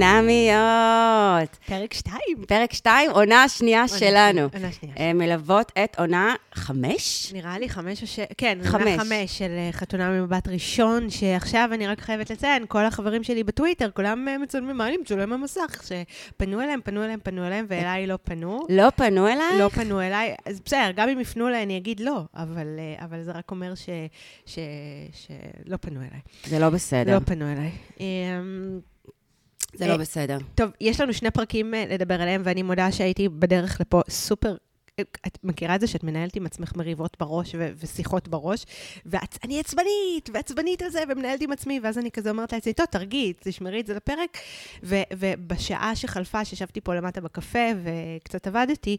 [0.00, 1.58] חינמיות.
[1.66, 2.44] פרק שתיים.
[2.48, 4.40] פרק 2, עונה השנייה שלנו.
[4.54, 4.94] עונה שנייה.
[4.98, 7.32] אה, מלוות את עונה חמש?
[7.32, 8.18] נראה לי חמש או ש...
[8.38, 8.82] כן, חמש.
[8.82, 13.44] עונה חמש של אה, חתונה ממבט ראשון, שעכשיו אני רק חייבת לציין, כל החברים שלי
[13.44, 15.82] בטוויטר, כולם אה, מצלמים, מה אני מצולם במסך?
[15.82, 18.60] שפנו אליהם, פנו אליהם, פנו אליהם, ואליי לא פנו.
[18.68, 19.58] לא פנו אליי?
[19.58, 22.66] לא פנו אליי, אז בסדר, גם אם יפנו אליי אני אגיד לא, אבל,
[22.98, 23.72] אבל זה רק אומר
[24.46, 26.20] שלא פנו אליי.
[26.44, 27.14] זה לא בסדר.
[27.14, 27.70] לא פנו אליי.
[29.74, 30.38] זה אה, לא בסדר.
[30.54, 34.56] טוב, יש לנו שני פרקים אה, לדבר עליהם, ואני מודה שהייתי בדרך לפה סופר...
[35.00, 38.64] את מכירה את זה שאת מנהלת עם עצמך מריבות בראש ו- ושיחות בראש,
[39.06, 43.32] ואני עצבנית, ועצבנית על זה, ומנהלת עם עצמי, ואז אני כזה אומרת לעצמי, טוב, תרגי,
[43.40, 44.38] תשמרי את זה לפרק.
[44.82, 48.96] ו- ובשעה שחלפה, שישבתי פה למטה בקפה וקצת עבדתי,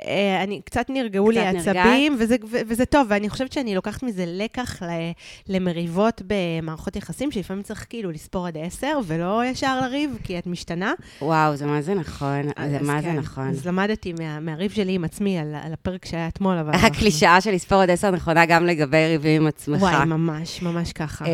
[0.00, 4.02] אה, אני, קצת נרגעו לי קצת העצבים, וזה, ו- וזה טוב, ואני חושבת שאני לוקחת
[4.02, 5.10] מזה לקח ל-
[5.48, 10.92] למריבות במערכות יחסים, שלפעמים צריך כאילו לספור עד עשר, ולא ישר לריב, כי את משתנה.
[11.22, 12.42] וואו, זה מה זה נכון.
[12.42, 13.48] זה מה זה כן, נכון.
[13.48, 16.70] אז למדתי מה, מהריב שלי עם עצמי על, על הפרק שהיה אתמול, אבל...
[16.72, 19.80] אנחנו- הקלישאה של לספור עד עשר נכונה גם לגבי ריבים עם עצמך.
[19.82, 21.24] וואי, ממש, ממש ככה.
[21.26, 21.32] אה,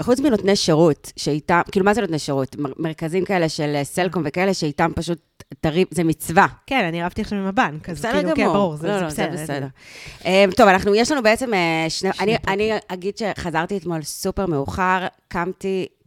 [0.00, 2.56] חוץ מנותני שירות, שאיתם, כאילו, מה זה נותני שירות?
[2.58, 5.18] מר- מרכזים כאלה של אה, סלקום וכאלה, שאיתם פשוט
[5.60, 6.46] תריב, זה מצווה.
[6.66, 8.54] כן, אני רבתי עכשיו עם הבנק, אז בסדר כאילו, כן, גמור.
[8.54, 9.42] ברור, זה לא, זה לא, זה בסדר.
[9.42, 9.66] בסדר.
[10.26, 12.12] אה, טוב, אנחנו, יש לנו בעצם אה, שני...
[12.12, 16.03] שני אני- אני אגיד שחזרתי אתמול סופר מאוחר, קמתי אה,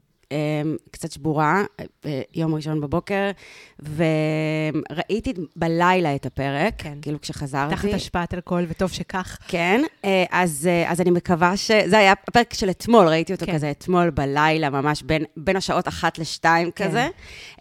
[0.92, 1.64] קצת שבורה,
[2.06, 3.32] אה, יום ראשון בבוקר,
[3.80, 6.98] וראיתי בלילה את הפרק, כן.
[7.02, 7.76] כאילו כשחזרתי.
[7.76, 9.38] תחת השפעת אלכוהול, וטוב שכך.
[9.48, 11.72] כן, אה, אז, אה, אז אני מקווה ש...
[11.86, 13.54] זה היה הפרק של אתמול, ראיתי אותו כן.
[13.54, 16.88] כזה אתמול בלילה, ממש בין, בין השעות אחת לשתיים כן.
[16.88, 17.08] כזה.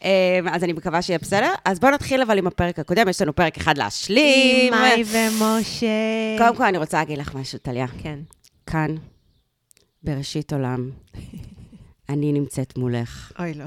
[0.04, 1.52] אה, אז אני מקווה שיהיה בסדר.
[1.64, 4.74] אז בואו נתחיל אבל עם הפרק הקודם, יש לנו פרק אחד להשלים.
[4.74, 5.86] עם מאי ומשה.
[6.38, 7.86] קודם כל, אני רוצה להגיד לך משהו, טליה.
[8.02, 8.18] כן.
[8.66, 8.94] כאן,
[10.02, 10.90] בראשית עולם,
[12.08, 13.32] אני נמצאת מולך.
[13.38, 13.64] אוי, לא.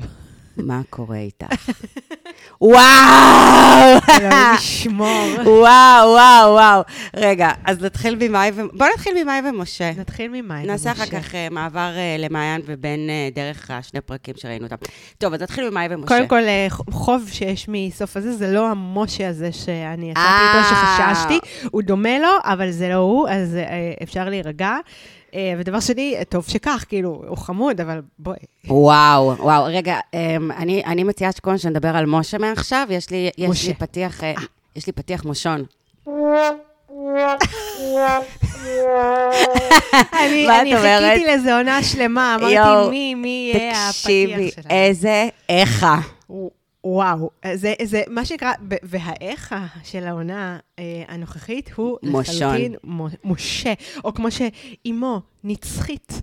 [0.57, 1.69] מה קורה איתך?
[2.61, 3.99] וואו!
[4.09, 5.27] אלוהים ישמור.
[5.61, 6.81] וואו, וואו, וואו.
[7.15, 8.61] רגע, אז נתחיל ממאי ו...
[8.73, 9.91] בוא נתחיל ממאי ומשה.
[9.97, 10.71] נתחיל ממאי ומשה.
[10.71, 14.75] נעשה אחר כך אה, מעבר אה, למעיין ובן אה, דרך השני פרקים שראינו אותם.
[15.17, 16.07] טוב, אז נתחיל ממאי ומשה.
[16.07, 16.41] קודם כל,
[16.91, 20.57] חוב שיש מסוף הזה, זה לא המשה הזה שאני יצאתי.
[20.57, 21.39] איתו, שחששתי.
[21.71, 23.57] הוא דומה לו, אבל זה לא הוא, אז
[24.03, 24.77] אפשר להירגע.
[25.33, 28.37] אה, ודבר שני, טוב שכך, כאילו, הוא חמוד, אבל בואי.
[28.67, 29.63] וואו, וואו.
[29.65, 32.87] רגע, אמ, אני, אני מציעה שקודם שנדבר על משה מעכשיו.
[32.89, 33.67] יש לי, יש משה.
[33.67, 34.33] לי פתיח, אה,
[34.75, 35.63] יש לי פתיח מושון.
[40.23, 40.47] אני?
[40.77, 44.75] חיכיתי לזה עונה שלמה, אמרתי, מי, מי יהיה תקשיבי, הפתיח שלנו.
[44.75, 45.99] איזה איכה.
[46.83, 48.53] וואו, זה, זה מה שנקרא,
[48.83, 52.35] והאיך של העונה אה, הנוכחית הוא מושון.
[52.47, 52.75] לחלוטין
[53.23, 53.73] משה,
[54.03, 56.13] או כמו שאימו, נצחית.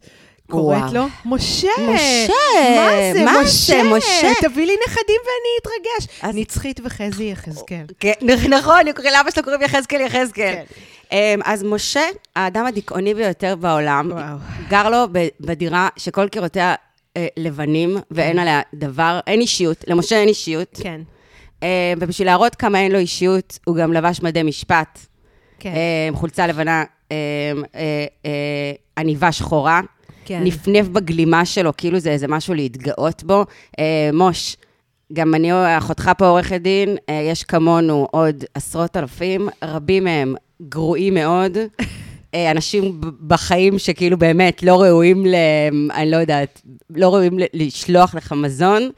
[0.50, 0.94] קוראת וואו.
[0.94, 1.68] לו, משה!
[1.94, 2.32] משה!
[2.76, 3.82] מה זה, מה משה?
[3.82, 4.32] זה, משה?
[4.40, 6.18] תביא לי נכדים ואני אתרגש.
[6.22, 7.84] אז- נצחית וחזי יחזקאל.
[8.00, 8.12] כן,
[8.48, 8.80] נכון,
[9.12, 10.54] לאבא שלו קוראים יחזקאל יחזקאל.
[10.54, 10.64] כן.
[11.12, 12.00] אמ, אז משה,
[12.36, 14.36] האדם הדיכאוני ביותר בעולם, וואו.
[14.68, 15.04] גר לו
[15.40, 16.74] בדירה שכל קירותיה
[17.16, 20.80] אה, לבנים, ואין עליה דבר, אין אישיות, למשה אין אישיות.
[20.82, 21.00] כן,
[21.62, 25.06] אה, ובשביל להראות כמה אין לו אישיות, הוא גם לבש מדי משפט,
[25.58, 27.16] כן, אה, חולצה לבנה, אה,
[27.74, 29.80] אה, אה, עניבה שחורה,
[30.24, 30.40] כן.
[30.44, 33.44] נפנף בגלימה שלו, כאילו זה איזה משהו להתגאות בו.
[33.78, 34.56] אה, מוש,
[35.12, 36.96] גם אני, אחותך פה עורכת דין,
[37.32, 40.34] יש כמונו עוד עשרות אלפים, רבים מהם
[40.68, 41.58] גרועים מאוד.
[42.34, 45.34] אה, אנשים בחיים שכאילו באמת לא ראויים ל...
[45.94, 48.90] אני לא יודעת, לא ראויים לשלוח לך מזון,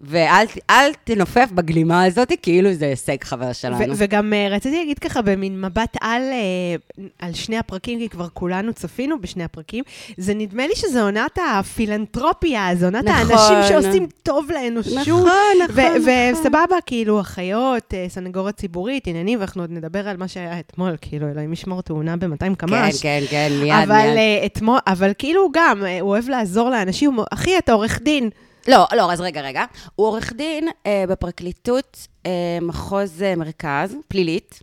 [0.00, 3.94] ואל תנופף בגלימה הזאת, כאילו זה הישג חבר שלנו.
[3.96, 8.72] וגם אה, רציתי להגיד ככה, במין מבט על, אה, על שני הפרקים, כי כבר כולנו
[8.72, 9.84] צפינו בשני הפרקים,
[10.16, 13.36] זה נדמה לי שזו עונת הפילנטרופיה, זו עונת נכון.
[13.36, 14.98] האנשים שעושים טוב לאנושות.
[14.98, 15.22] נכון,
[15.64, 16.12] נכון, נכון.
[16.32, 21.28] וסבבה, כאילו, אחיות, אה, סנגוריה ציבורית, עניינים, ואנחנו עוד נדבר על מה שהיה אתמול, כאילו,
[21.28, 23.02] אלוהים ישמור תאונה ב-200 כן, קמ"ש.
[23.02, 24.44] כן, כן, מיד, אבל, מיד.
[24.46, 28.30] אתמול, אבל כאילו גם, הוא אוהב לעזור לאנשים, אחי, אתה עורך דין.
[28.68, 29.64] לא, לא, אז רגע, רגע.
[29.94, 32.30] הוא עורך דין אה, בפרקליטות אה,
[32.62, 34.62] מחוז אה, מרכז, פלילית.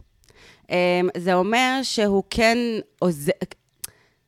[0.71, 2.57] אה, זה אומר שהוא כן
[2.99, 3.31] עוזר...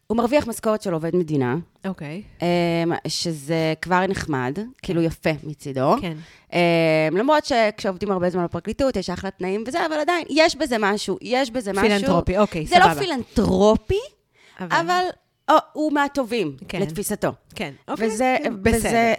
[0.07, 1.55] הוא מרוויח משכורת של עובד מדינה,
[1.85, 2.21] אוקיי.
[2.41, 5.95] אה, שזה כבר נחמד, כאילו יפה מצידו.
[6.01, 6.17] כן.
[6.53, 11.17] אה, למרות שכשעובדים הרבה זמן בפרקליטות, יש אחלה תנאים וזה, אבל עדיין, יש בזה משהו,
[11.21, 11.83] יש בזה משהו.
[11.83, 12.93] פילנטרופי, אוקיי, זה סבבה.
[12.93, 13.99] לא פילנטרופי,
[14.59, 15.03] אבל
[15.49, 16.81] או, הוא מהטובים, כן.
[16.81, 17.31] לתפיסתו.
[17.55, 18.07] כן, אוקיי.
[18.07, 18.77] וזה, בסדר.
[18.77, 19.13] וזה,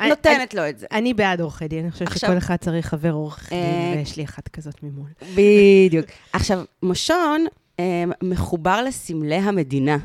[0.00, 0.86] אני- נותנת לו את זה.
[0.92, 4.24] אני בעד עורכי דין, אני חושבת שכל אחד צריך חבר עורך דין, אה, ויש לי
[4.24, 5.08] אחת כזאת ממול.
[5.34, 6.06] בדיוק.
[6.32, 7.44] עכשיו, מושון
[7.80, 7.84] אה,
[8.22, 9.96] מחובר לסמלי המדינה.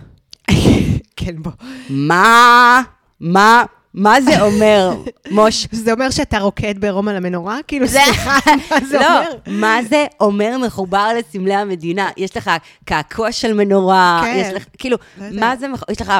[1.17, 1.51] כן, בוא.
[1.89, 2.81] מה?
[3.19, 3.63] מה?
[3.95, 4.95] מה זה אומר,
[5.31, 5.67] מוש?
[5.71, 7.59] זה אומר שאתה רוקד בעירום על המנורה?
[7.67, 8.39] כאילו, סליחה,
[8.69, 9.29] מה זה לא, אומר?
[9.47, 12.09] מה זה אומר מחובר לסמלי המדינה?
[12.17, 12.51] יש לך
[12.85, 14.41] קעקוע של מנורה, כן.
[14.41, 15.39] יש לך, כאילו, לא.
[15.39, 16.13] מה זה, יש לך,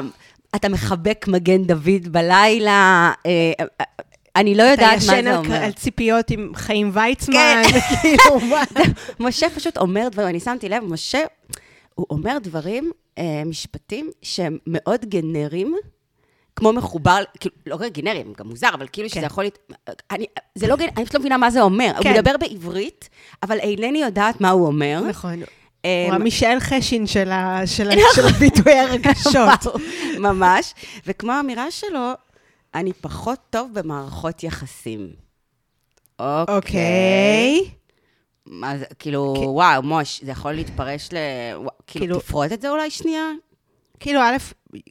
[0.56, 3.86] אתה מחבק מגן דוד בלילה, אה, אה,
[4.36, 5.64] אני לא אתה יודעת מה ישן זה אומר.
[5.64, 7.62] על ציפיות עם חיים ויצמן.
[7.76, 8.64] וכאילו, מה?
[9.28, 11.20] משה פשוט אומר דברים, אני שמתי לב, משה,
[11.96, 15.76] הוא אומר דברים, אה, משפטים שהם מאוד גנריים,
[16.56, 19.16] כמו מחובר, כאילו, לא רק גנריים, גם מוזר, אבל כאילו כן.
[19.16, 19.72] שזה יכול להיות...
[20.12, 20.26] אני,
[20.56, 21.92] זה לא גנרי, אני פשוט לא מבינה מה זה אומר.
[22.02, 22.10] כן.
[22.10, 23.10] הוא מדבר בעברית,
[23.44, 25.02] אבל אינני יודעת מה הוא אומר.
[25.10, 25.42] נכון.
[25.86, 29.76] אה, הוא המישאל חשין של ה- של ה- של ביטויי הרגשות.
[30.20, 30.74] ממש.
[31.08, 32.12] וכמו האמירה שלו,
[32.76, 35.10] אני פחות טוב במערכות יחסים.
[36.20, 36.56] אוקיי.
[36.56, 37.70] אוקיי.
[38.46, 39.44] מה זה, כאילו, כן.
[39.48, 41.16] וואו, מוש, זה יכול להתפרש ל...
[41.58, 43.26] כאילו, כאילו- תפרוט את זה אולי שנייה?
[44.00, 44.36] כאילו, א',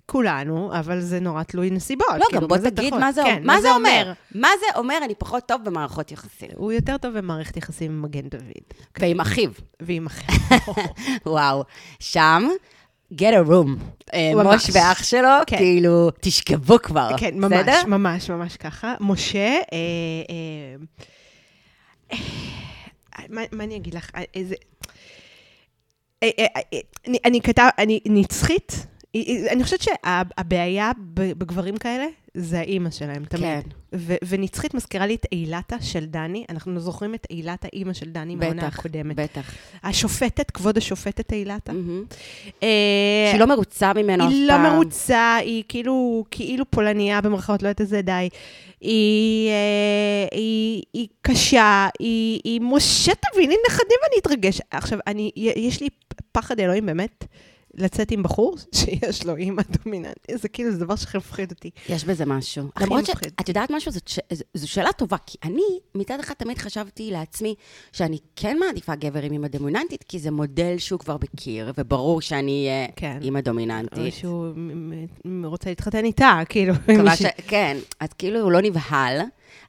[0.07, 2.07] כולנו, אבל זה נורא תלוי נסיבות.
[2.19, 2.95] לא, כאילו, גם בוא תגיד?
[2.95, 4.13] מה זה כן, מה זה אומר.
[4.35, 6.49] מה זה אומר, אני פחות טוב במערכות יחסים.
[6.57, 8.43] הוא יותר טוב במערכת יחסים עם מגן דוד.
[9.01, 9.51] ועם אחיו,
[9.81, 10.33] ועם אחר.
[11.27, 11.65] וואו.
[12.01, 12.49] שם,
[13.15, 13.69] get a room.
[14.15, 14.67] אה, ממש.
[14.67, 15.57] מוש ואח שלו, כן.
[15.57, 17.11] כאילו, תשכבו כבר.
[17.19, 17.87] כן, ממש, בסדר?
[17.87, 18.95] ממש, ממש ככה.
[19.01, 19.59] משה, אה,
[22.13, 22.17] אה,
[23.29, 24.11] מה מה אני אגיד לך?
[24.35, 24.55] איזה...
[27.07, 28.87] אני- אני כתב, אני נצחית.
[29.50, 33.43] אני חושבת שהבעיה בגברים כאלה זה האימא שלהם, תמיד.
[33.43, 33.61] כן.
[33.94, 36.44] ו- ונצחית מזכירה לי את אילתה של דני.
[36.50, 39.16] אנחנו זוכרים את אילתה, אימא של דני מהעונה בטח, הקודמת.
[39.16, 39.55] בטח.
[39.82, 41.72] השופטת, כבוד השופטת אילתה.
[41.72, 42.05] מהמם.
[42.62, 44.38] אה, שהיא לא מרוצה ממנו אף פעם.
[44.38, 48.28] היא לא מרוצה, היא כאילו, כאילו פולניה במרכאות, לא יודעת איזה די.
[48.81, 54.61] היא, אה, היא, היא קשה, היא, היא משה תביא לי נכדים ואני אתרגש.
[54.70, 55.88] עכשיו, אני, יש לי
[56.32, 57.25] פחד אלוהים באמת
[57.76, 60.38] לצאת עם בחור שיש לו אימא דומיננטית.
[60.41, 61.71] זה כאילו, זה דבר להפחיד אותי.
[61.88, 62.65] יש בזה משהו.
[62.81, 63.06] למרות.
[63.06, 64.19] שאת יודעת משהו, זאת ש...
[64.55, 65.62] זו שאלה טובה, כי אני
[65.94, 67.55] מצד אחד תמיד חשבתי לעצמי
[67.93, 72.69] שאני כן מעדיפה גבר עם אימא דומיננטית, כי זה מודל שהוא כבר מכיר, וברור שאני
[72.69, 73.19] אהיה כן.
[73.23, 74.15] אימא או דומיננטית.
[74.15, 76.75] שהוא מ- מ- רוצה להתחתן איתה, כאילו.
[77.17, 77.23] ש...
[77.49, 79.21] כן, אז כאילו הוא לא נבהל,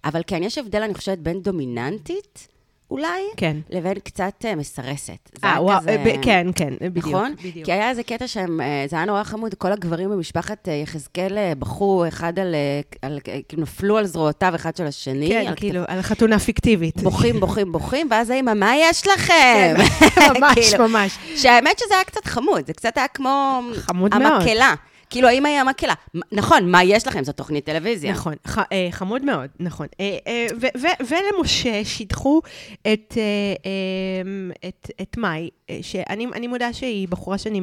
[0.05, 2.47] אבל כן, יש הבדל, אני חושבת, בין דומיננטית,
[2.97, 3.57] אולי, כן.
[3.69, 5.29] לבין קצת אה, מסרסת.
[5.43, 7.05] אה, וואו, כזה- ב- כן, כן, בדיוק.
[7.07, 7.33] נכון?
[7.43, 7.65] בדיוק.
[7.65, 11.37] כי היה איזה קטע שהם, אה, זה היה נורא חמוד, כל הגברים במשפחת אה, יחזקאל
[11.37, 15.27] אה, בכו אחד על, אה, על, אה, כאילו נפלו על זרועותיו אחד של השני.
[15.29, 17.01] כן, על כאילו, על חתונה פיקטיבית.
[17.01, 19.75] בוכים, בוכים, בוכים, ואז האמא, מה יש לכם?
[20.39, 21.17] ממש, כאילו, ממש.
[21.35, 24.31] שהאמת שזה היה קצת חמוד, זה קצת היה כמו חמוד מאוד.
[24.31, 24.73] המקהלה.
[25.15, 25.93] כאילו, האמא היא המקהלה.
[26.31, 27.23] נכון, מה יש לכם?
[27.23, 28.11] זו תוכנית טלוויזיה.
[28.11, 29.87] נכון, ח, אה, חמוד מאוד, נכון.
[29.99, 32.41] אה, אה, ו- ו- ולמשה שידחו
[32.81, 33.23] את, אה,
[33.65, 37.61] אה, את, את מאי, אה, שאני אני מודה שהיא בחורה שאני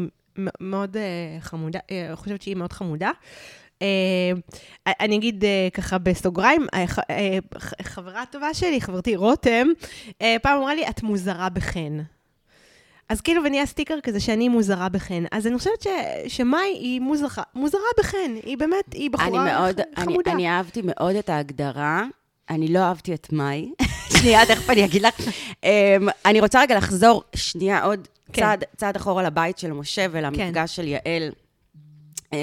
[0.60, 1.02] מאוד אה,
[1.40, 3.10] חמודה, אה, חושבת שהיא מאוד חמודה.
[5.00, 5.44] אני אגיד
[5.74, 6.66] ככה בסוגריים,
[7.82, 9.66] חברה טובה שלי, חברתי רותם,
[10.42, 11.98] פעם אמרה לי, את מוזרה בחן.
[13.12, 15.24] אז כאילו, ונהיה סטיקר כזה שאני מוזרה בחן.
[15.32, 15.86] אז אני חושבת ש,
[16.28, 18.34] שמאי היא מוזרה, מוזרה בחן.
[18.42, 20.32] היא באמת, היא בחורה אני מאוד, ח- אני, חמודה.
[20.32, 22.04] אני אהבתי מאוד את ההגדרה.
[22.50, 23.72] אני לא אהבתי את מאי.
[24.18, 25.14] שנייה, תכף אני אגיד לך.
[25.50, 25.64] Um,
[26.26, 28.42] אני רוצה רגע לחזור שנייה עוד כן.
[28.42, 31.32] צעד, צעד אחורה לבית של משה ולמפגש של יעל,
[32.24, 32.36] um,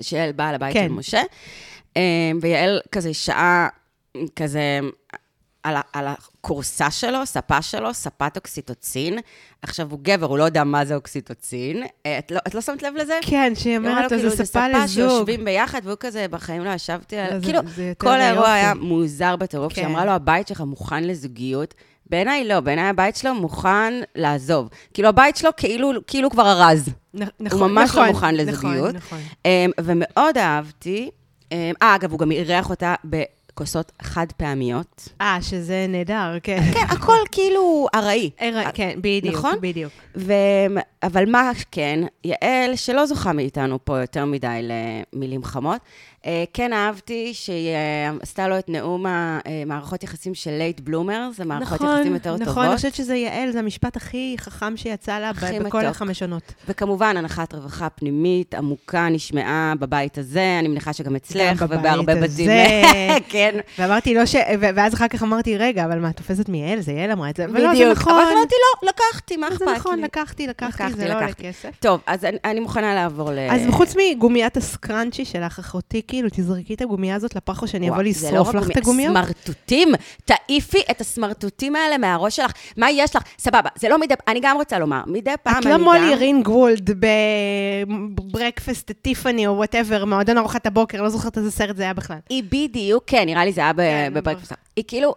[0.00, 0.86] שיעל באה לבית כן.
[0.88, 1.22] של משה.
[1.94, 1.96] Um,
[2.40, 3.68] ויעל כזה שעה,
[4.36, 4.80] כזה...
[5.62, 6.06] על, על
[6.44, 9.18] הכורסה שלו, ספה שלו, ספת אוקסיטוצין.
[9.62, 11.82] עכשיו, הוא גבר, הוא לא יודע מה זה אוקסיטוצין.
[12.06, 13.14] אה, את לא, את לא שמת לב לזה?
[13.22, 14.86] כן, שהיא אומרת לו, כאילו, זה ספה לזוג.
[14.86, 17.32] שיושבים ביחד, והוא כזה, בחיים לא ישבתי על...
[17.34, 18.52] לא, זה- כאילו, זה יותר כל האירוע.
[18.52, 19.82] היה מוזר בטירוף, כן.
[19.82, 21.74] שאמרה לו, הבית שלך מוכן לזוגיות.
[22.10, 24.68] בעיניי לא, בעיניי הבית שלו מוכן לעזוב.
[24.94, 26.88] כאילו, הבית שלו כאילו, כאילו כבר ארוז.
[27.14, 28.94] נ- נכון, הוא ממש לא נכון, מוכן נכון, לזוגיות.
[28.94, 29.18] נכון.
[29.44, 31.10] אמ, ומאוד אהבתי,
[31.52, 32.94] אמ, אה, אגב, הוא גם אירח אותה
[33.54, 35.08] בכוסות חד פעמיות.
[35.20, 36.60] אה, שזה נהדר, כן.
[36.74, 38.30] כן, הכל כאילו ארעי.
[38.38, 39.54] ער- כן, בדיוק, נכון?
[39.60, 39.92] בדיוק.
[40.16, 40.32] ו...
[41.02, 44.68] אבל מה כן, יעל, שלא זוכה מאיתנו פה יותר מדי
[45.12, 46.13] למילים חמות, אה,
[46.52, 51.80] כן אהבתי שהיא אה, עשתה לו את נאום המערכות יחסים של late bloomer, זה מערכות
[51.80, 52.64] יחסים יותר נכון, טובות.
[52.64, 55.74] אני חושבת שזה יעל, זה המשפט הכי חכם שיצא לה בכל מתוק.
[55.74, 56.52] החמש עונות.
[56.68, 62.14] וכמובן, הנחת רווחה פנימית, עמוקה, נשמעה בבית הזה, אני מניחה שגם אצלך, ובהרבה.
[62.14, 62.50] בתים.
[63.32, 63.58] כן.
[63.78, 64.36] ואמרתי לא ש...
[64.60, 66.80] ואז אחר כך אמרתי, רגע, אבל מה, את תופסת מיעל?
[66.80, 67.44] זה יעל אמרה את זה.
[67.44, 67.98] אבל לא, זה בדיוק.
[67.98, 68.12] נכון.
[68.12, 69.76] אבל אמרתי, לא, לקחתי, מה אכפת זה לי?
[69.76, 71.32] נכון, לקחתי, לקחתי, זה לא עולה.
[71.32, 71.70] כסף.
[71.80, 73.38] טוב, אז אני, אני מוכנה לעבור ל...
[73.50, 78.02] אז חוץ מגומיית הסקראנצ'י שלך, אחותי, כאילו, תזרקי את הגומייה הזאת לפח או שאני אבוא
[78.02, 79.12] לא לשרוף רק לך את הגומיות?
[79.16, 79.88] סמרטוטים,
[80.24, 82.52] תעיפי את הסמרטוטים האלה מהראש שלך.
[82.76, 83.22] מה יש לך?
[83.38, 84.14] סבבה, זה לא מדי...
[84.28, 85.84] אני גם רוצה לומר, מדי פעם את אני לא גם...
[85.84, 86.90] מולי רינגוולד
[88.16, 92.18] ב Breakfast Tiffany או whatever, מועדון ארוחת הבוקר, לא זוכרת איזה סרט זה היה בכלל.
[92.28, 94.52] היא בדיוק, כן, נראה לי זה היה כן, ב Breakfast.
[94.76, 95.14] היא כאילו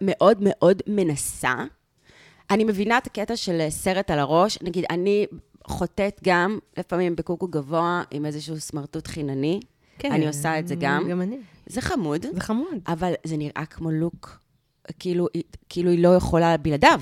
[0.00, 1.54] מאוד מאוד מנסה.
[2.50, 4.58] אני מבינה את הקטע של סרט על הראש.
[4.62, 5.26] נגיד, אני
[5.66, 9.60] חוטאת גם, לפעמים בקוקו גבוה, עם איזשהו סמרטוט חינני.
[10.04, 11.08] כן, אני עושה את זה גם.
[11.10, 11.38] גם אני.
[11.66, 12.78] זה חמוד, זה חמוד.
[12.86, 14.38] אבל זה נראה כמו לוק,
[14.98, 15.28] כאילו,
[15.68, 17.00] כאילו היא לא יכולה בלעדיו.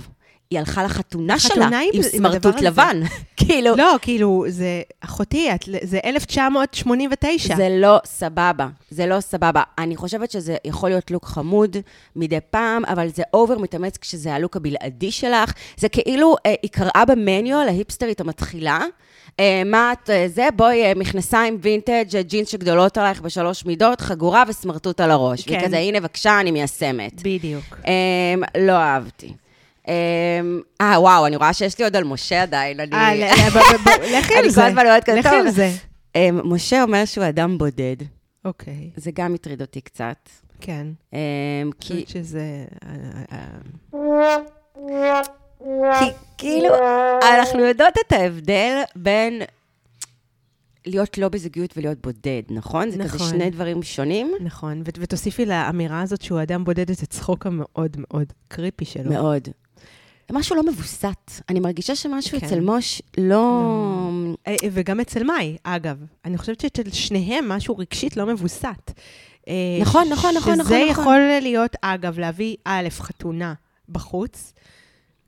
[0.53, 2.61] היא הלכה לחתונה שלה עם סמרטוט.
[2.61, 3.03] לבן.
[3.37, 5.49] כאילו, לא, כאילו, זה, אחותי,
[5.83, 7.57] זה 1989.
[7.57, 9.63] זה לא סבבה, זה לא סבבה.
[9.79, 11.77] אני חושבת שזה יכול להיות לוק חמוד
[12.17, 15.53] מדי פעם, אבל זה אובר מתאמץ כשזה הלוק הבלעדי שלך.
[15.77, 18.81] זה כאילו, אה, היא קראה במניו להיפסטרית המתחילה.
[19.41, 24.01] אה, מה את, אה, זה, בואי, אה, מכנסיים וינטג', אה, ג'ינס שגדולות עלייך בשלוש מידות,
[24.01, 25.43] חגורה וסמרטוט על הראש.
[25.43, 25.61] כן.
[25.63, 27.23] וכזה, הנה, בבקשה, אני מיישמת.
[27.23, 27.65] בדיוק.
[27.87, 29.33] אה, לא אהבתי.
[29.89, 30.41] אה,
[30.81, 32.81] אה, וואו, אני רואה שיש לי עוד על משה עדיין.
[32.81, 32.93] אני...
[32.93, 33.15] אה,
[34.19, 34.61] לכי אני על זה.
[34.61, 35.39] כל הזמן אומרת כזה, לכי טוב.
[35.39, 35.71] על זה.
[36.17, 37.97] אה, משה אומר שהוא אדם בודד.
[38.45, 40.29] אוקיי, זה גם הטריד אותי קצת.
[40.61, 40.87] כן.
[41.13, 41.19] אמ,
[41.63, 42.65] אני כי, חושבת שזה...
[42.85, 43.39] אה,
[43.93, 45.23] אה,
[45.99, 46.05] כי
[46.39, 46.75] כאילו,
[47.35, 49.43] אנחנו יודעות את ההבדל בין
[50.87, 52.91] להיות לא בזוגיות ולהיות בודד, נכון?
[52.91, 53.29] זה כזה נכון.
[53.29, 54.33] שני דברים שונים?
[54.41, 59.11] נכון, ו- ותוסיפי לאמירה הזאת שהוא אדם בודד את הצחוק המאוד מאוד קריפי שלו.
[59.11, 59.49] מאוד.
[60.33, 61.31] משהו לא מבוסת.
[61.49, 62.47] אני מרגישה שמשהו כן.
[62.47, 63.63] אצל מוש לא...
[64.47, 65.97] אה, וגם אצל מאי, אגב.
[66.25, 68.93] אני חושבת שאצל שניהם משהו רגשית לא מבוסת.
[69.49, 71.03] אה, נכון, נכון, נכון, נכון, שזה נכון.
[71.03, 73.55] יכול להיות, אגב, להביא, א', חתונה
[73.89, 74.53] בחוץ,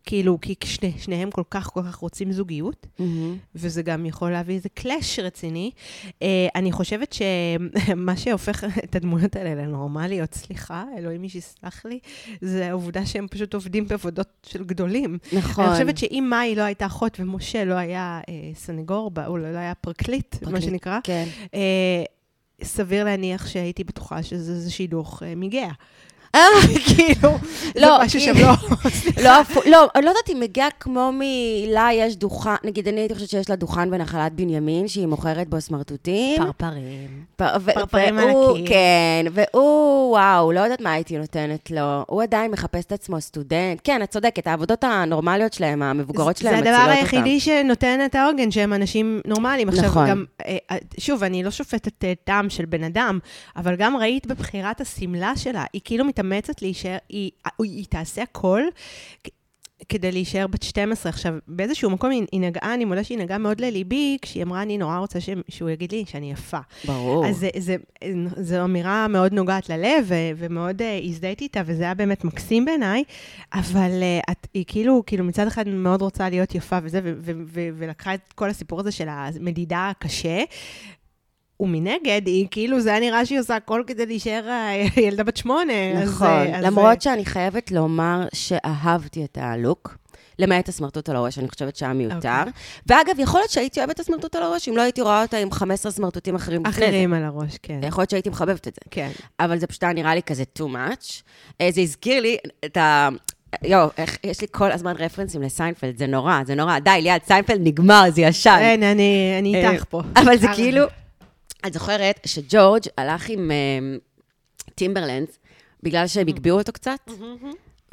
[0.07, 3.37] כאילו, כי שני, שניהם כל כך כל כך רוצים זוגיות, מהמם.
[3.55, 5.71] וזה גם יכול להביא איזה קלאש רציני.
[6.09, 11.99] Uh, אני חושבת שמה שהופך את הדמויות האלה לנורמליות, סליחה, אלוהים מי שיסלח לי,
[12.41, 15.19] זה העובדה שהם פשוט עובדים בעבודות של גדולים.
[15.33, 15.65] נכון.
[15.65, 19.75] אני חושבת שאם מאי לא הייתה אחות ומשה לא היה uh, סנגור, או לא היה
[19.75, 21.25] פרקליט, מה פרקליט, שנקרא, כן.
[21.47, 21.57] uh,
[22.63, 25.73] סביר להניח שהייתי בטוחה שזה שידוך uh, מגאה.
[26.97, 27.31] כאילו,
[27.75, 28.53] זה לא, משהו שם לא...
[29.25, 29.31] לא,
[29.67, 33.51] לא, אני לא יודעת אם מגיע כמו מילה יש דוכן, נגיד, אני הייתי חושבת שיש
[33.51, 36.37] לה דוכן בנחלת בנימין, שהיא מוכרת בו סמרטוטים.
[36.43, 37.25] פרפרים.
[37.37, 38.67] פרפרים ענקיים.
[38.67, 42.05] כן, והוא, וואו, לא יודעת מה הייתי נותנת לו.
[42.07, 43.81] הוא עדיין מחפש את עצמו סטודנט.
[43.85, 47.01] כן, את צודקת, העבודות הנורמליות שלהם, המבוגרות שלהם, זה מצילות הדבר אותם.
[47.01, 49.69] היחידי שנותן את העוגן, שהם אנשים נורמליים.
[49.69, 50.09] נכון.
[50.09, 53.19] גם, אה, אה, שוב, אני לא שופטת אה, טעם של בן אדם,
[53.57, 58.63] אבל גם ראית בבחירת השמלה שלה, היא כאילו מתאמצת להישאר, היא, היא תעשה הכל.
[59.89, 61.11] כדי להישאר בת 12.
[61.11, 64.79] עכשיו, באיזשהו מקום היא, היא נגעה, אני מודה שהיא נגעה מאוד לליבי, כשהיא אמרה, אני
[64.79, 66.59] נורא רוצה ש, שהוא יגיד לי שאני יפה.
[66.85, 67.27] ברור.
[67.27, 67.47] אז
[68.41, 73.05] זו אמירה מאוד נוגעת ללב, ו- ומאוד uh, הזדהיתי איתה, וזה היה באמת מקסים בעיניי,
[73.55, 77.43] אבל uh, את, היא כאילו, כאילו מצד אחד מאוד רוצה להיות יפה וזה, ו- ו-
[77.47, 80.45] ו- ולקחה את כל הסיפור הזה של המדידה הקשה.
[81.65, 85.73] ומנגד, היא כאילו, זה היה נראה שהיא עושה הכל כדי להישאר אה, ילדה בת שמונה.
[86.03, 89.97] אז, נכון, אה, אז, למרות שאני חייבת לומר שאהבתי את הלוק.
[90.39, 92.15] למעט הסמרטוט על הראש, אני חושבת שהיה מיותר.
[92.15, 92.53] אוקיי.
[92.87, 95.51] ואגב, יכול להיות שהייתי אוהבת את הסמרטוט על הראש, אם לא הייתי רואה אותה עם
[95.51, 96.89] 15 סמרטוטים אחרים לפני זה.
[96.89, 97.81] אחרים על הראש, כן.
[97.83, 98.81] יכול להיות שהייתי מחבבת את זה.
[98.91, 99.11] כן.
[99.41, 101.23] אבל זה פשוט היה נראה לי כזה too much.
[101.61, 103.09] אה, זה הזכיר לי את ה...
[103.63, 106.79] יואו, איך, יש לי כל הזמן רפרנסים לסיינפלד, זה נורא, זה נורא.
[106.79, 108.59] די, ליעד, סיינפלד נגמר, זה ישן.
[108.61, 110.03] אין, אני אני איתך פה.
[110.17, 110.85] אבל זה כאילו...
[111.67, 113.97] את זוכרת שג'ורג' הלך עם אה,
[114.75, 115.39] Timberlands,
[115.83, 116.99] בגלל שהם הגביהו אותו קצת,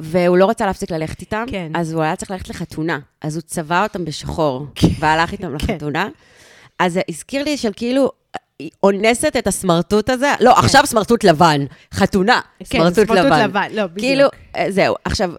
[0.00, 1.72] והוא לא רצה להפסיק ללכת איתם, כן.
[1.74, 2.98] אז הוא היה צריך ללכת לחתונה.
[3.20, 4.66] אז הוא צבע אותם בשחור,
[5.00, 5.72] והלך איתם כן.
[5.74, 6.08] לחתונה.
[6.78, 8.10] אז זה הזכיר לי של כאילו...
[8.58, 11.64] היא אונסת את הסמרטוט הזה, לא, עכשיו סמרטוט לבן,
[11.94, 13.44] חתונה, כן, סמרטוט סמרטוט לבן.
[13.44, 13.98] לבן, לא, בדיוק.
[13.98, 14.94] כאילו, אה, זהו.
[15.04, 15.30] עכשיו,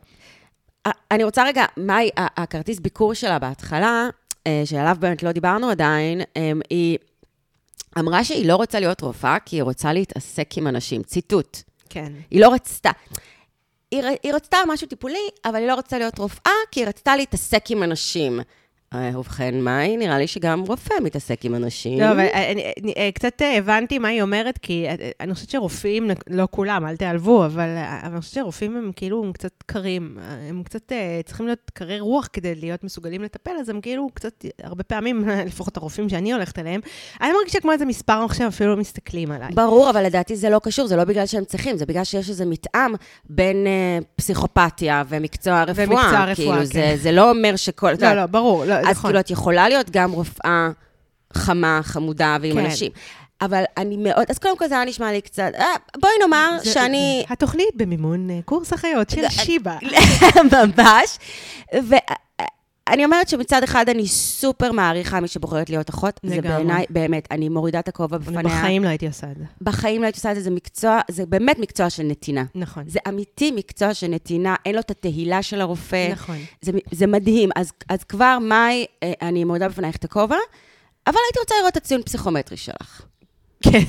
[0.87, 4.07] אה, אני רוצה רגע, מה היא- ה- הכרטיס ביקור שלה בהתחלה,
[4.65, 6.21] שעליו באמת לא דיברנו עדיין,
[6.69, 6.97] היא
[7.99, 11.03] אמרה שהיא לא רוצה להיות רופאה, כי היא רוצה להתעסק עם אנשים.
[11.03, 11.57] ציטוט.
[11.89, 12.13] כן.
[12.31, 12.91] היא לא רצתה.
[13.91, 17.71] היא, היא רצתה משהו טיפולי, אבל היא לא רצתה להיות רופאה, כי היא רצתה להתעסק
[17.71, 18.39] עם אנשים.
[18.95, 21.99] אה, ובכן, מאי, נראה לי שגם רופא מתעסק עם אנשים.
[21.99, 25.49] לא, אבל אני, אני, אני קצת אה, הבנתי מה היא אומרת, כי אה, אני חושבת
[25.49, 27.69] שרופאים, לא כולם, אל תיעלבו, אבל
[28.03, 30.17] אני חושבת שרופאים הם כאילו הם קצת קרים.
[30.49, 30.91] הם קצת
[31.25, 35.77] צריכים להיות קרי רוח כדי להיות מסוגלים לטפל, אז הם כאילו קצת, הרבה פעמים, לפחות
[35.77, 36.81] הרופאים שאני הולכת אליהם,
[37.21, 39.49] אני מרגישה כמו איזה מספר עכשיו, אפילו לא מסתכלים עליי.
[39.53, 42.45] ברור, אבל לדעתי זה לא קשור, זה לא בגלל שהם צריכים, זה בגלל שיש איזה
[42.45, 42.93] מתאם
[43.29, 45.85] בין אה, פסיכופתיה ומקצוע הרפואה.
[45.87, 46.65] ומקצוע הרפואה, כאילו, כן.
[46.65, 47.91] זה, זה לא אומר שכל...
[48.01, 49.09] לא, לא, ברור, לא, אז נכון.
[49.09, 50.69] כאילו, את יכולה להיות גם רופאה
[51.33, 52.65] חמה, חמודה ועם כן.
[52.65, 52.91] אנשים.
[53.41, 55.65] אבל אני מאוד, אז קודם כל זה היה נשמע לי קצת, אה,
[56.01, 59.77] בואי נאמר זה- שאני התוכנית במימון אה, קורס אחיות של שיבא.
[60.53, 61.17] ממש,
[62.89, 66.55] ואני אומרת שמצד אחד אני סופר מעריכה מי שבוחרת להיות אחות, זה לגמרי.
[66.55, 68.43] בעיניי, באמת, אני מורידה את הכובע אני בפניה.
[68.43, 69.43] בחיים לא הייתי עושה את זה.
[69.61, 72.43] בחיים לא הייתי עושה את זה, זה מקצוע, זה באמת מקצוע של נתינה.
[72.55, 72.83] נכון.
[72.87, 76.09] זה אמיתי מקצוע של נתינה, אין לו את התהילה של הרופא.
[76.11, 76.37] נכון.
[76.61, 77.49] זה, זה מדהים.
[77.55, 80.37] אז, אז כבר, מאי, אה, אני מורידה בפנייך את הכובע,
[81.07, 83.01] אבל הייתי רוצה לראות את הציון פסיכומטרי שלך.
[83.63, 83.79] כן.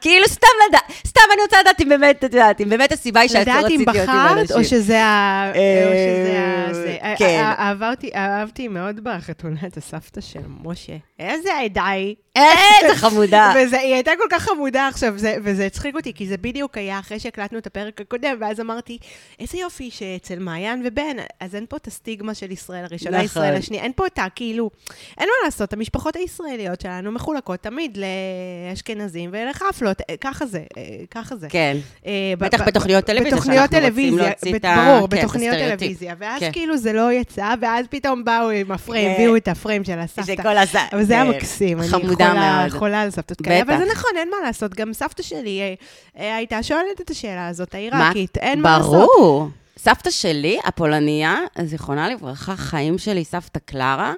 [0.00, 3.28] כאילו, סתם לדעת, סתם אני רוצה לדעת אם באמת, את יודעת, אם באמת הסיבה היא
[3.28, 4.64] שאת לא לדעת רצית אם להיות עם בחרת, אנשים.
[4.64, 5.52] שזה ה...
[5.54, 6.74] אה, או שזה ה...
[6.74, 6.96] זה.
[7.18, 7.24] כן.
[7.24, 10.92] אה, אה, אהבתי- אהבתי מאוד בחתונה את הסבתא של משה.
[11.18, 12.14] איזה עדה היא.
[12.36, 13.52] איזה חמודה.
[13.56, 16.98] וזה, היא הייתה כל כך חמודה עכשיו, זה, וזה הצחיק אותי, כי זה בדיוק היה
[16.98, 18.98] אחרי שהקלטנו את הפרק הקודם, ואז אמרתי,
[19.40, 23.24] איזה יופי שאצל מעיין ובן, אז אין פה את הסטיגמה של ישראל הראשונה, נכון.
[23.24, 24.70] ישראל השנייה, אין פה את ה, כאילו,
[25.18, 27.98] אין מה לעשות, המשפחות הישראליות שלנו מחולקות תמיד
[28.70, 31.46] לאשכנזים ולחפלות, אה, ככה זה, אה, ככה זה.
[31.50, 31.76] כן.
[32.06, 35.56] אה, בטח בתוכניות טלוויזיה, בתוכניות טלוויזיה, ברור, כן, בתוכניות.
[35.56, 36.14] טלוויזיה.
[36.18, 36.52] ואז כן.
[36.52, 39.14] כאילו זה לא יצא, ואז פתאום באו עם הפריים, כן.
[39.14, 40.36] הביאו את הפריים של הסבתא.
[40.36, 40.76] שכל הז...
[40.92, 41.30] אבל זה היה כן.
[41.30, 41.88] מקסים, אני
[42.34, 42.70] מאוד.
[42.78, 43.78] חולה על סבתות כאלה, אבל.
[43.78, 44.74] זה נכון, אין מה לעשות.
[44.74, 45.74] גם סבתא שלי אה,
[46.20, 48.92] אה, הייתה שואלת את השאלה הזאת, העיראקית, אין מה לעשות.
[48.92, 49.48] ברור.
[49.78, 54.12] סבתא שלי, הפולניה, זיכרונה לברכה, חיים שלי, סבתא קלרה,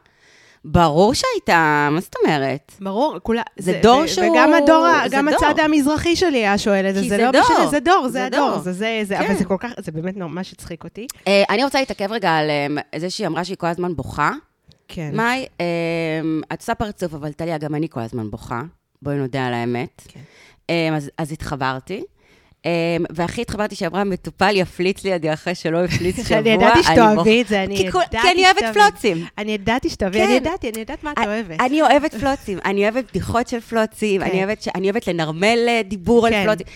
[0.65, 2.73] ברור שהייתה, מה זאת אומרת?
[2.81, 3.43] ברור, כולה...
[3.59, 5.37] זה דור שהוא- וגם הדור, זה גם דור.
[5.51, 7.41] הצד המזרחי שלי היה שואל את זה, זה זה לא דור.
[7.43, 8.59] משנה, זה דור, זה זה הדור, דור.
[8.59, 9.25] זה זה, זה, כן.
[9.25, 11.07] אבל זה כל כך, זה באמת ממש הצחיק אותי.
[11.29, 14.31] אה, אני רוצה להתעכב רגע על אה, זה שהיא אמרה שהיא כל הזמן בוכה.
[14.89, 15.17] כן.
[15.17, 15.67] מאי, אה,
[16.53, 18.63] את עושה פרצוף, אבל טליה, גם אני כל הזמן בוכה.
[19.03, 20.03] בואי נודה על האמת.
[20.09, 20.21] כן.
[20.71, 22.05] אה, אז, אז התחברתי.
[22.67, 22.71] אה,
[23.11, 26.39] והכי התחברתי שאמרה, מטופל יפליץ לידי אחרי שלא הפליץ שבוע.
[26.39, 28.73] אני ידעתי בוכה." שתאהבי את זה, אני ידעתי כי אני אוהבת שתאהבי.
[28.81, 29.27] פלוצים.
[29.39, 30.25] אני ידעתי שתאהבי, כן.
[30.25, 31.61] אני ידעתי, אני יודעת מה את אוהבת.
[31.61, 34.31] אני אוהבת פלוצים, אני אוהבת בדיחות של פלוצים, כן.
[34.31, 36.45] אני אוהבת אני אוהבת לנרמל אה, דיבור על כן.
[36.45, 36.67] פלוצים.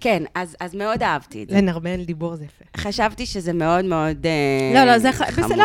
[0.00, 0.22] כן,
[0.60, 1.56] אז מאוד אהבתי את זה.
[1.56, 2.64] לנרמל דיבור זה יפה.
[2.76, 5.30] חשבתי שזה מאוד מאוד אה, לא, לא, זה חמוד.
[5.30, 5.64] בסדר, לא,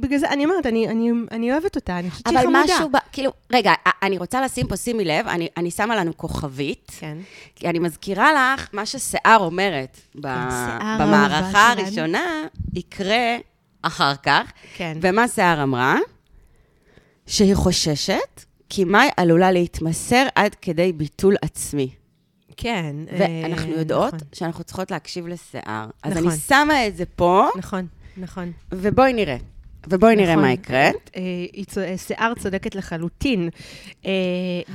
[0.00, 2.62] בגלל זה, אני אומרת, אני- אוהבת אותה, אני חושבת שהיא אבל חמודה.
[2.74, 7.16] משהו, ב- כאילו, רגע, אני רוצה לשים פה, שימי לב, אני, שמה לנו כוכבית, כן.
[7.56, 10.20] כי אני מזכירה לך מה ששיער אומרת ב-
[10.50, 12.24] שיער במערכה הראשונה,
[12.74, 13.36] יקרה
[13.82, 14.52] אחר כך.
[14.76, 14.98] כן.
[15.00, 15.96] ומה שיער אמרה?
[17.26, 21.90] שהיא חוששת, כי מאי עלולה להתמסר עד כדי ביטול עצמי.
[22.56, 22.96] כן.
[23.18, 25.86] ואנחנו אה, יודעות נכון, שאנחנו צריכות להקשיב לשיער.
[26.02, 26.28] אז נכון.
[26.28, 28.52] אני שמה את זה פה, נכון, נכון.
[28.72, 29.36] ובואי נראה.
[29.88, 30.44] ובואי נראה נכון.
[30.44, 30.78] מה יקרה.
[30.78, 30.90] אה,
[31.82, 33.48] אה, שיער צודקת לחלוטין.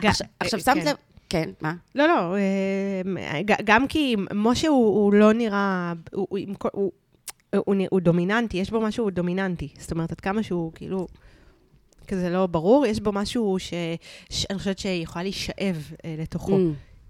[0.03, 0.85] עכשיו- עכשיו, שמת כן.
[0.87, 0.95] לב...
[1.33, 1.73] כן, מה?
[1.95, 6.39] לא, לא, אה, גם כי משה הוא הוא לא נראה, הוא- הוא
[6.73, 6.91] הוא-
[7.65, 9.67] הוא נ- הוא דומיננטי, יש בו משהו דומיננטי.
[9.79, 11.07] זאת אומרת, עד כמה שהוא כאילו...
[12.07, 13.73] כזה לא ברור, יש בו משהו ש-
[14.29, 16.55] שאני חושבת שיכולה להישאב אה, לתוכו.
[16.57, 16.59] Mm,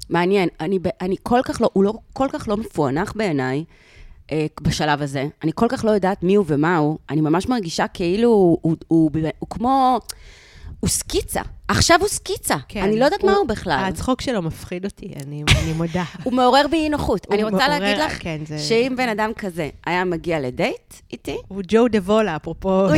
[0.09, 0.49] מעניין.
[0.59, 3.63] אני, ב- אני כל כך לא, הוא לא כל כך לא מפוענח בעיניי
[4.31, 5.27] אה, בשלב הזה.
[5.43, 6.97] אני כל כך לא יודעת מי הוא ומה הוא.
[7.09, 9.99] אני ממש מרגישה כאילו הוא, הוא, הוא, הוא, הוא כמו...
[10.83, 11.41] הוא סקיצה.
[11.67, 12.55] עכשיו הוא סקיצה.
[12.67, 12.81] כן.
[12.81, 13.83] אני לא יודעת מה הוא בכלל.
[13.87, 16.03] הצחוק שלו מפחיד אותי, אני אני מודה.
[16.23, 17.25] הוא מעורר בי אי נוחות.
[17.25, 20.93] הוא אני רוצה מעורר- להגיד לך כן, זה- שאם בן אדם כזה היה מגיע לדייט
[21.11, 22.95] איתי, הוא ג'ו דבולה, אפרופו הוא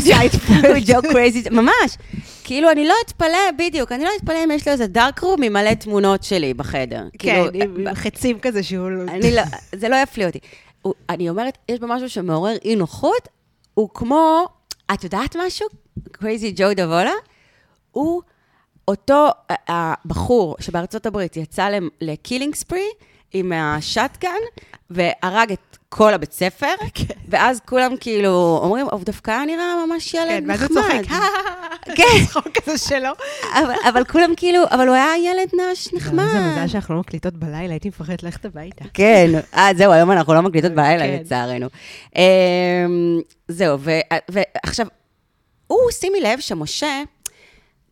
[0.87, 1.97] ג'ו crazy, ממש.
[2.43, 5.53] כאילו, אני לא אתפלא, בדיוק, אני לא אתפלא אם יש לו איזה dark room עם
[5.53, 7.03] מלא תמונות שלי בחדר.
[7.19, 8.89] כן, כאילו, עם חצים כזה שהוא...
[9.07, 9.41] אני לא,
[9.75, 10.39] זה לא יפליא אותי.
[10.81, 13.27] הוא, אני אומרת, יש בו משהו שמעורר אי נוחות,
[13.73, 14.45] הוא כמו,
[14.93, 15.67] את יודעת משהו?
[16.11, 17.11] crazy ג'ו דבולה?
[17.95, 18.21] הוא
[18.87, 21.69] אותו אה, הבחור שבארצות הברית יצא
[22.01, 22.87] ל killing spree
[23.33, 24.29] עם השוטגאן,
[24.89, 26.73] והרג את כל הבית ספר,
[27.29, 31.01] ואז כולם כאילו אומרים, הוא דווקא היה נראה ממש ילד כן, ואז הוא נחמד.
[31.03, 31.15] צוחק,
[31.97, 33.09] כן, צחוק כזה שלו.
[33.89, 36.25] אבל, כולם כאילו, אבל הוא היה ילד נחמד.
[36.33, 38.85] זה מזל שאנחנו לא מקליטות בלילה, הייתי מפחדת ללכת הביתה.
[38.93, 41.17] כן, אה, זהו, היום אנחנו לא מקליטות בלילה, כן.
[41.21, 41.67] לצערנו.
[42.15, 42.21] אמ,
[43.47, 43.77] זהו,
[44.29, 44.87] ועכשיו,
[45.67, 47.01] הוא, שימי לב שמשה,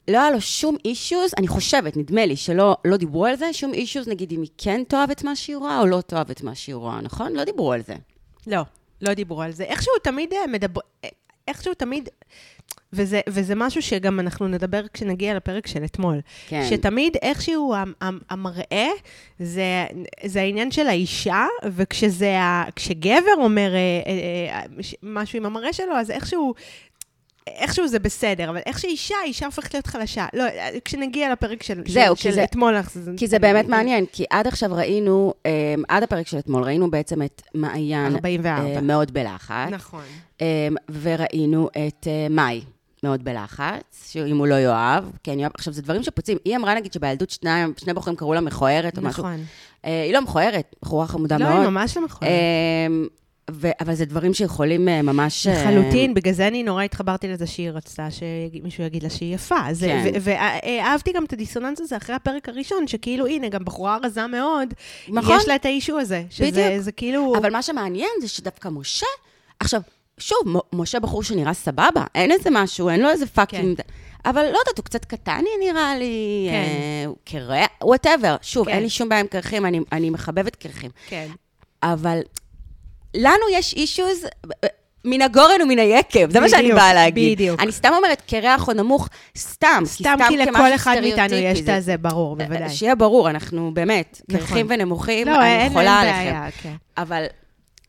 [0.07, 3.73] לא היה לו שום אישוז, אני חושבת, נדמה לי, שלא לא דיברו על זה, שום
[3.73, 6.55] אישוז, נגיד, אם היא כן תאהב את מה שהיא רואה או לא תאהב את מה
[6.55, 7.33] שהיא רואה, נכון?
[7.33, 7.95] לא דיברו על זה.
[8.47, 8.61] לא,
[9.01, 9.63] לא דיברו על זה.
[9.63, 10.81] איכשהו תמיד אה, מדבר...
[11.03, 11.09] אה,
[11.47, 12.09] איכשהו תמיד...
[12.95, 16.21] וזה, וזה משהו שגם אנחנו נדבר כשנגיע לפרק של אתמול.
[16.47, 16.65] כן.
[16.69, 18.87] שתמיד איכשהו המ- המ- המראה
[19.39, 19.63] זה,
[20.25, 24.65] זה העניין של האישה, וכשזה, ה- כשגבר אומר אה, אה, אה,
[25.03, 26.53] משהו עם המראה שלו, אז איכשהו...
[27.47, 30.25] איכשהו זה בסדר, אבל איך שאישה, אישה הופכת להיות חלשה.
[30.33, 30.43] לא,
[30.85, 34.25] כשנגיע לפרק של, זהו, של, כי של זה- אתמול, אז כי זה באמת מעניין, כי
[34.29, 35.51] עד עכשיו ראינו, אה,
[35.87, 38.65] עד הפרק של אתמול, ראינו בעצם את מעיין 44.
[38.75, 40.01] אה, מאוד בלחץ, נכון.
[40.41, 40.67] אה,
[41.01, 42.61] וראינו את אה, מאי
[43.03, 46.37] מאוד בלחץ, שאם הוא לא יאהב, כן, יואב, עכשיו, זה דברים שפוצעים.
[46.45, 49.23] היא אמרה, נגיד, שבילדות שני, שני בחורים קראו לה מכוערת או משהו.
[49.23, 49.43] נכון.
[49.85, 51.59] אה, היא לא מכוערת, בחורה חמודה לא, מאוד.
[51.61, 52.31] היא ממש לא מכוערת.
[52.33, 52.87] אה,
[53.51, 55.47] ו- אבל זה דברים שיכולים אה, ממש...
[55.47, 59.55] אה, לחלוטין, בגלל זה אני נורא התחברתי לזה שהיא רצתה שמישהו יגיד לה שהיא יפה.
[59.71, 60.11] זה- כן.
[60.21, 64.73] ו- ואהבתי גם את הדיסוננס הזה אחרי הפרק הראשון, שכאילו, הנה, גם בחורה רזה מאוד,
[65.09, 65.37] נכון.
[65.37, 66.23] יש לה את האישו הזה.
[66.29, 66.81] שזה בדיוק.
[66.81, 67.33] זה כאילו...
[67.37, 69.05] אבל מה שמעניין זה שדווקא משה,
[69.59, 69.81] עכשיו,
[70.17, 73.79] שוב, מ- משה בחור שנראה סבבה, אין איזה משהו, אין לו איזה fucking...
[74.25, 76.53] אבל לא יודעת, הוא קצת קטן נראה לי, כן.
[76.55, 78.35] אה, הוא קרח, whatever.
[78.41, 78.71] שוב, כן.
[78.73, 80.91] אין לי שום בעיה עם קרחים, אני, אני מחבבת קרחים.
[81.07, 81.27] כן.
[81.83, 82.19] אבל
[83.15, 84.25] לנו יש אישוז
[85.05, 87.37] מן הגורן ומן היקב, זה מה שאני באה להגיד.
[87.37, 87.59] בדיוק.
[87.59, 89.83] אני סתם אומרת קרח או נמוך, סתם.
[89.85, 92.69] סתם כי לכל אחד מאיתנו יש את זה- הזה, ברור, בוודאי.
[92.69, 94.39] שיהיה ברור, אנחנו באמת, נכון.
[94.47, 96.57] קרחים ונמוכים, לא, אני חולה עליכם.
[96.63, 96.73] כן.
[96.97, 97.23] אבל,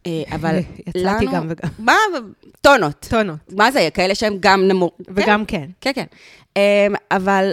[0.06, 1.32] אה, אבל יצאתי לנו...
[1.32, 1.68] גם וגם.
[1.78, 1.96] מה?
[2.60, 3.06] טונות.
[3.10, 3.38] טונות.
[3.52, 4.92] מה זה, כאלה שהם גם נמוך.
[5.08, 5.66] וגם כן.
[5.80, 6.04] כן, כן.
[6.56, 6.62] אמ,
[7.10, 7.52] אבל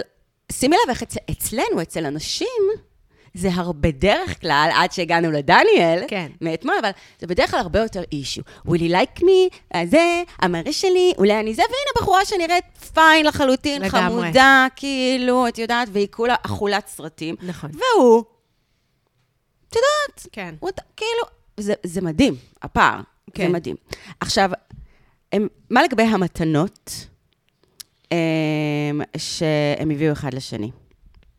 [0.52, 2.48] שימי לב איך אצ- אצלנו, אצל אנשים,
[3.34, 6.30] זה הרבה בדרך כלל, עד שהגענו לדניאל, כן.
[6.40, 6.90] מאתמול, אבל
[7.20, 8.42] זה בדרך כלל הרבה יותר אישו.
[8.66, 12.64] will you like me, זה, המראה שלי, אולי אני זה, והנה בחורה שנראית
[12.94, 14.22] פיין לחלוטין, לגמרי.
[14.22, 17.34] חמודה, כאילו, את יודעת, והיא כולה אכולת סרטים.
[17.42, 17.70] נכון.
[17.72, 18.22] והוא,
[19.68, 20.54] את יודעת, כן.
[20.60, 21.22] הוא, כאילו,
[21.56, 22.96] זה, זה מדהים, הפער.
[22.96, 23.02] כן.
[23.34, 23.46] כן.
[23.46, 23.76] זה מדהים.
[24.20, 24.50] עכשיו,
[25.32, 27.06] הם, מה לגבי המתנות
[28.10, 30.70] הם, שהם הביאו אחד לשני?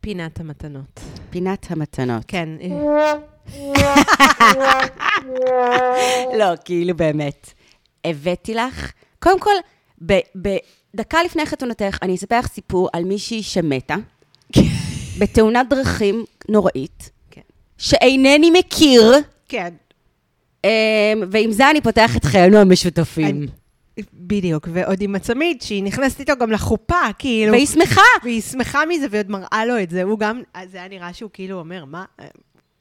[0.04, 1.00] פינת המתנות.
[1.30, 2.24] פינת המתנות.
[2.28, 2.50] כן.
[6.40, 7.54] לא, כאילו באמת.
[8.06, 9.52] הבאתי לך, קודם כל,
[10.36, 13.96] בדקה לפני חתונתך, אני אספר לך סיפור על מישהי שמתה,
[15.20, 17.42] בתאונת דרכים נוראית, כן.
[17.78, 19.14] שאינני מכיר,
[19.48, 19.74] כן.
[20.64, 20.70] אמ,
[21.32, 23.48] ועם זה אני פותח את חיינו המשותפים.
[24.14, 27.52] בדיוק, ועוד עם הצמיד, שהיא נכנסת איתו גם לחופה, כאילו.
[27.54, 28.02] והיא שמחה.
[28.24, 30.04] והיא שמחה מזה, והיא עוד מראה לו את זה.
[30.04, 32.06] הוא גם, זה היה נראה שהוא כאילו אומר, מה?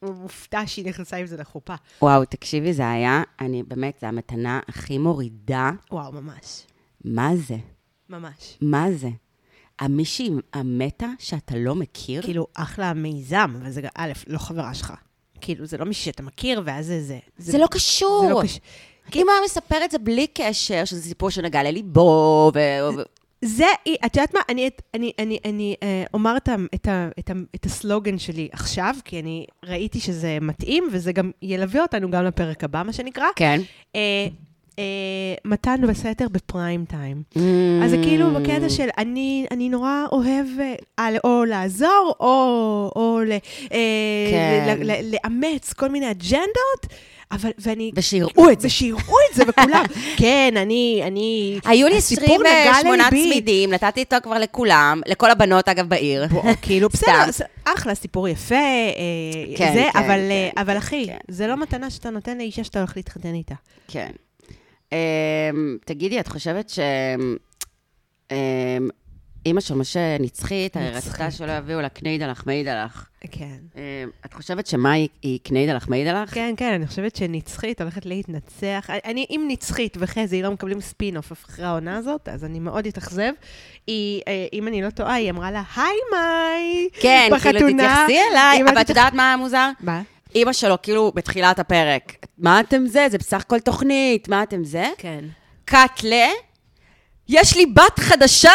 [0.01, 1.75] הוא מופתע שהיא נכנסה עם זה לחופה.
[2.03, 5.71] וואו, תקשיבי, זה היה, אני באמת, זו המתנה הכי מורידה.
[5.93, 6.67] וואו, ממש.
[7.05, 7.57] מה זה?
[8.11, 8.59] ממש.
[8.61, 9.09] מה זה?
[9.79, 12.23] המישהי המתה שאתה לא מכיר?
[12.23, 14.93] כאילו, אחלה מיזם, אבל זה, גם- א', לא חברה שלך.
[15.41, 17.19] כאילו, זה לא מישהו שאתה מכיר, ואז זה זה.
[17.39, 18.25] זה לא קשור.
[18.29, 18.59] זה לא קשור.
[19.15, 22.61] אם הוא היה מספר את זה בלי קשר, שזה סיפור שנגע לליבו, ו...
[23.45, 23.67] זה,
[24.07, 26.89] את יודעת מה, אני, אני, אני, אני אה, אומר את, את,
[27.19, 32.25] את, את הסלוגן שלי עכשיו, כי אני ראיתי שזה מתאים, וזה גם ילווה אותנו גם
[32.25, 33.27] לפרק הבא, מה שנקרא.
[33.37, 33.61] כן.
[33.97, 34.27] אה,
[34.79, 34.85] אה,
[35.45, 37.23] מתן בסתר בפריים טיים.
[37.85, 42.27] אז זה כאילו בקטע של אני, אני נורא אוהב אה, על- או לעזור, או,
[42.97, 43.39] או ל, אה,
[44.31, 44.79] כן.
[44.83, 46.87] ל, ל, לאמץ כל מיני אג'נדות,
[47.33, 47.91] אבל, ואני...
[47.95, 48.67] ושיראו את זה.
[48.67, 49.85] ושיראו את זה, וכולם.
[50.21, 51.59] כן, אני, אני...
[51.65, 53.31] היו לי הסיפור נגע 28 לליבי.
[53.31, 56.25] צמידים, נתתי אותו כבר לכולם, לכל הבנות, אגב, בעיר.
[56.63, 56.89] כאילו.
[56.93, 57.25] בסדר,
[57.65, 61.19] אחלה, סיפור יפה, אה, כן, זה, כן, אבל, כן, אה, אבל אחי, כן.
[61.29, 63.55] זה לא מתנה שאתה נותן לאישה שאתה הולך להתחתן איתה.
[63.89, 64.11] כן.
[64.93, 64.97] אמ,
[65.85, 66.79] תגידי, את חושבת ש...
[69.47, 70.91] אימא של משה נצחית, הרי.
[70.91, 73.09] רצתה שלא יביאו לה קניידלח מיידלח.
[73.31, 73.57] כן.
[73.77, 73.81] אמ,
[74.27, 76.35] את חושבת שמה היא- קניידלח מעידלח?
[76.35, 78.87] כן, כן, אני חושבת שנצחית הולכת להתנצח.
[79.05, 83.33] אני, אם נצחית וחזי לא מקבלים ספין-אוף אחרי העונה הזאת, אז אני מאוד אתאכזב.
[83.87, 86.89] היא, אה, אם אני לא טועה, היא אמרה לה, היי מאי!
[87.01, 87.59] כן, כאילו.
[87.73, 89.71] תתייחסי אליי, אבל את יודעת מה המוזר?
[89.81, 90.03] מה?
[90.35, 93.07] אימא שלו, כאילו, בתחילת הפרק, מה אתם זה?
[93.11, 94.87] זה בסך הכל תוכנית, מה אתם זה?
[94.99, 95.25] כן.
[95.65, 96.27] קאטלה,
[97.29, 98.51] יש לי בת חדשה!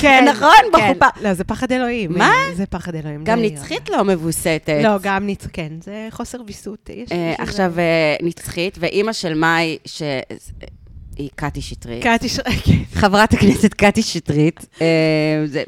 [0.00, 0.24] כן.
[0.30, 0.48] נכון?
[0.76, 0.92] כן.
[0.92, 1.06] בחופה.
[1.22, 2.12] לא, זה פחד אלוהים.
[2.18, 2.32] מה?
[2.54, 3.24] זה פחד אלוהים.
[3.24, 4.80] גם זה- נצחית לא מבוסתת.
[4.82, 6.90] לא, גם נצחית, כן, זה חוסר ויסות.
[6.94, 12.02] יש- אה, עכשיו, אה, נצחית, ואימא של מאי, שהיא קטי שטרית.
[12.04, 12.40] קטי ש...
[12.40, 12.72] כן.
[12.94, 14.86] חברת הכנסת קטי שטרית, אה,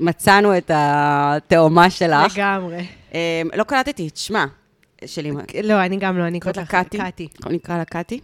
[0.01, 2.35] מצאנו את התאומה שלך.
[2.37, 2.87] לגמרי.
[3.15, 4.47] אה, לא קלטתי את שמה
[5.07, 5.43] של אימא.
[5.65, 6.99] לא, אני גם לא, אני קוראת לה קטי?
[7.51, 8.21] נקרא לה קטי.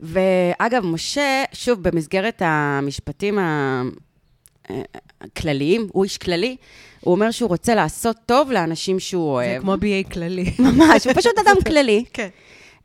[0.00, 3.82] ואגב, משה, שוב, במסגרת המשפטים ה-
[5.20, 6.56] הכלליים, הוא איש כללי,
[7.00, 9.62] הוא אומר שהוא רוצה לעשות טוב לאנשים שהוא זה אוהב.
[9.62, 10.50] כמו BA כללי.
[10.58, 12.04] ממש, הוא פשוט אדם כללי.
[12.12, 12.28] כן.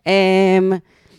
[0.08, 0.74] אמ,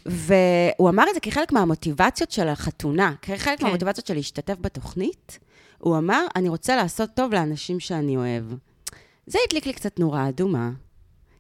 [0.06, 3.64] והוא אמר את זה כחלק מהמוטיבציות של החתונה, כחלק כן.
[3.66, 5.38] מהמוטיבציות של להשתתף בתוכנית.
[5.78, 8.44] הוא אמר, אני רוצה לעשות טוב לאנשים שאני אוהב.
[9.26, 10.70] זה הדליק לי קצת נורה אדומה.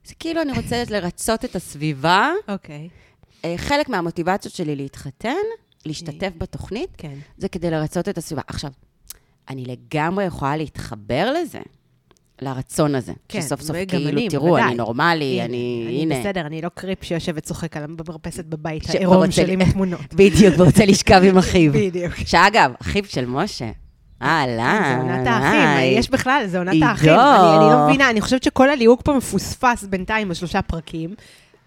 [0.04, 2.32] זה כאילו אני רוצה לרצות את הסביבה.
[2.48, 2.86] אוקיי, אה,
[3.56, 5.34] חלק מהמוטיבציות שלי להתחתן,
[5.86, 7.14] להשתתף בתוכנית, כן.
[7.38, 8.42] זה כדי לרצות את הסביבה.
[8.46, 8.70] עכשיו,
[9.50, 11.58] אני לגמרי יכולה להתחבר לזה,
[12.42, 13.12] לרצון הזה.
[13.28, 14.64] כן, שסוף סוף כאילו, אני, תראו, בוודאי.
[14.68, 16.20] אני נורמלי, אני, הנה.
[16.20, 20.14] בסדר, אני לא קריפ שיושב וצוחק על המרפסת בבית, ש- העירום שלי לי- מתמונות.
[20.18, 21.72] בדיוק, ורוצה לשכב עם אחיו.
[21.72, 22.14] בדיוק.
[22.14, 23.70] שאגב, אחיו של משה.
[24.22, 26.82] אהלן, זה עונת האחים, יש בכלל, זה עונת.
[26.82, 27.10] האחים.
[27.10, 27.18] אני
[27.56, 31.14] אני לא מבינה, אני חושבת שכל הליהוק פה מפוספס בינתיים בשלושה פרקים.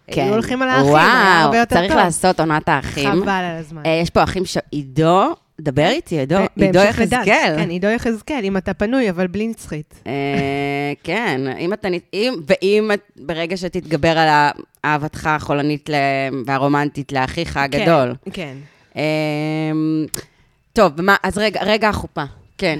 [0.08, 1.88] היו הולכים על האחים, היה הרבה יותר טוב.
[1.88, 1.94] כן.
[1.94, 3.12] וואו, צריך לעשות עונת האחים.
[3.12, 3.82] חבל על הזמן.
[3.86, 4.58] אה, יש פה אחים ש...
[4.72, 5.24] עידו,
[5.62, 6.80] דבר איתי, עידו, עידו.
[6.80, 7.54] יחזקאל.
[7.58, 9.94] כן, עידו יחזקאל, אם אתה פנוי, אבל בלי נצחית.
[10.08, 10.12] אה,
[11.04, 11.88] כן, אם אתה...
[12.14, 14.28] אם- ואם ברגע שתתגבר על
[14.86, 15.90] אהבתך החולנית
[16.46, 18.16] והרומנטית לאחיך הגדול.
[18.26, 18.56] כן, כן.
[18.98, 19.02] אה,
[20.74, 20.92] טוב,
[21.24, 22.24] אז רגע, רגע החופה.
[22.58, 22.80] כן.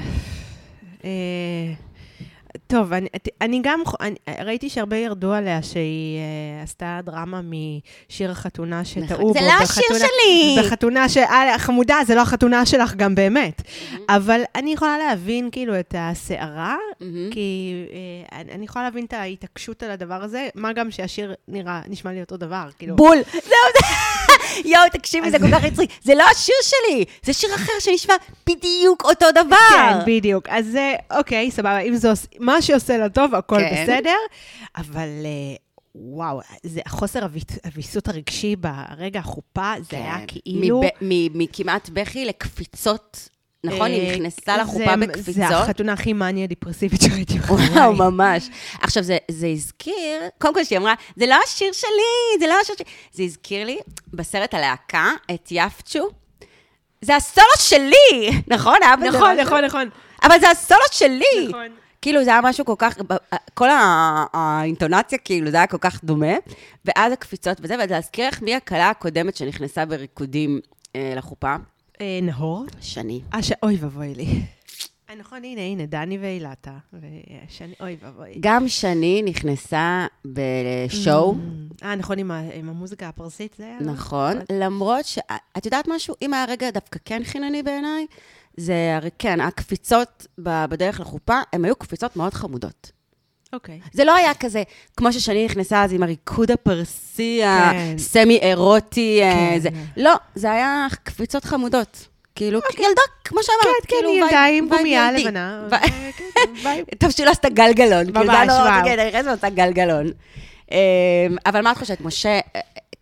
[2.68, 3.08] טוב, אני,
[3.42, 6.18] אני גם, אני, ראיתי שהרבה ירדו עליה שהיא
[6.58, 9.34] אה, עשתה דרמה משיר החתונה שטעו בו.
[9.34, 10.56] זה לא השיר שלי!
[10.60, 11.18] בחתונה ש...
[11.18, 13.62] אה, חמודה, זה לא החתונה שלך גם באמת.
[14.10, 17.30] אבל אני יכולה להבין כאילו את הסערה, מהמם.
[17.32, 21.82] כי אה, אני- אני יכולה להבין את ההתעקשות על הדבר הזה, מה גם שהשיר נראה,
[21.88, 22.96] נשמע לי אותו דבר, כאילו.
[22.96, 23.18] בול.
[23.32, 23.42] זהו,
[23.80, 23.86] זה...
[24.70, 25.90] יואו, תקשיבי, זה כל כך מצחיק.
[26.04, 28.14] זה לא השיר שלי, זה שיר אחר שנשמע
[28.50, 29.56] בדיוק אותו דבר.
[29.70, 30.46] כן, בדיוק.
[30.50, 30.78] אז
[31.18, 32.20] אוקיי, סבבה, אם זה עוש...
[32.56, 33.84] מה שעושה לה טוב, הכל כן.
[33.84, 34.16] בסדר,
[34.78, 35.56] אבל אה,
[35.96, 36.82] וואו, זה
[37.22, 40.26] הוויס- הוויסות הרגשי ברגע החופה, זה היה כן.
[40.28, 40.82] כאילו...
[40.82, 43.30] מב- מ- מכמעט בכי לקפיצות,
[43.64, 43.92] נכון?
[43.92, 45.34] היא אה, נכנסה לחופה בקפיצות.
[45.36, 47.56] זה החתונה הכי מאניה דיפרסיבית שראיתי בחיי.
[47.80, 48.50] וואו, ממש.
[48.82, 52.76] עכשיו, זה, זה הזכיר, קודם כל שהיא אמרה, זה לא השיר שלי, זה לא השיר
[52.76, 52.86] שלי.
[53.14, 53.78] זה הזכיר לי
[54.14, 56.10] בסרט הלהקה, את יפצ'ו.
[57.02, 58.76] זה הסולו שלי, נכון?
[58.82, 59.38] היה נכון?
[59.40, 59.90] נכון, נכון.
[60.24, 61.48] אבל זה הסולו שלי.
[61.50, 61.68] נכון.
[62.06, 62.98] כאילו, זה היה משהו כל כך,
[63.54, 66.34] כל ה- האינטונציה, כאילו, זה היה כל כך דומה.
[66.86, 70.60] ואז הקפיצות וזה, וזה להזכיר לך מי הכלה הקודמת שנכנסה בריקודים
[70.96, 71.56] אה, לחופה.
[72.02, 72.66] אה, נהור?
[72.82, 73.22] שני.
[73.34, 73.52] אה, ש...
[73.64, 74.28] אוי ואבוי לי.
[75.10, 76.72] אה, נכון, הנה, הנה, דני ואילתה.
[76.94, 78.30] ושני, אוי ואבוי.
[78.40, 81.36] גם שני נכנסה בשואו.
[81.84, 83.78] אה, נכון, עם ה- עם המוזיקה הפרסית זה היה?
[83.80, 85.20] נכון, למרות ש...
[85.58, 86.16] את יודעת משהו?
[86.22, 88.06] אם היה רגע דווקא כן חינני בעיניי,
[88.58, 92.92] זה הרי כן, הקפיצות בדרך לחופה, הן היו קפיצות מאוד חמודות.
[93.54, 93.80] אוקיי.
[93.94, 94.64] זה לא היה כזה,
[94.98, 97.96] כמו ששני נכנסה אז עם הריקוד הפרסי, כן.
[97.96, 99.60] הסמי-אירוטי, אה, כן.
[99.60, 99.70] זה.
[99.98, 102.08] לא, זה היה קפיצות חמודות.
[102.36, 105.12] כאילו, ילדה, כמו שאמרת, כן, כן, כאילו, vibe- ילדה עם גומייה.
[105.12, 105.68] לבנה.
[105.72, 106.86] כן, vibe.
[107.00, 108.06] טוב שלא עשתה גלגלון.
[108.14, 108.84] ממש, לא, וואו.
[108.86, 110.08] כן, נכנסת ועושה גלגלון.
[110.72, 110.78] אמ,
[111.46, 112.40] אבל מה את חושבת, משה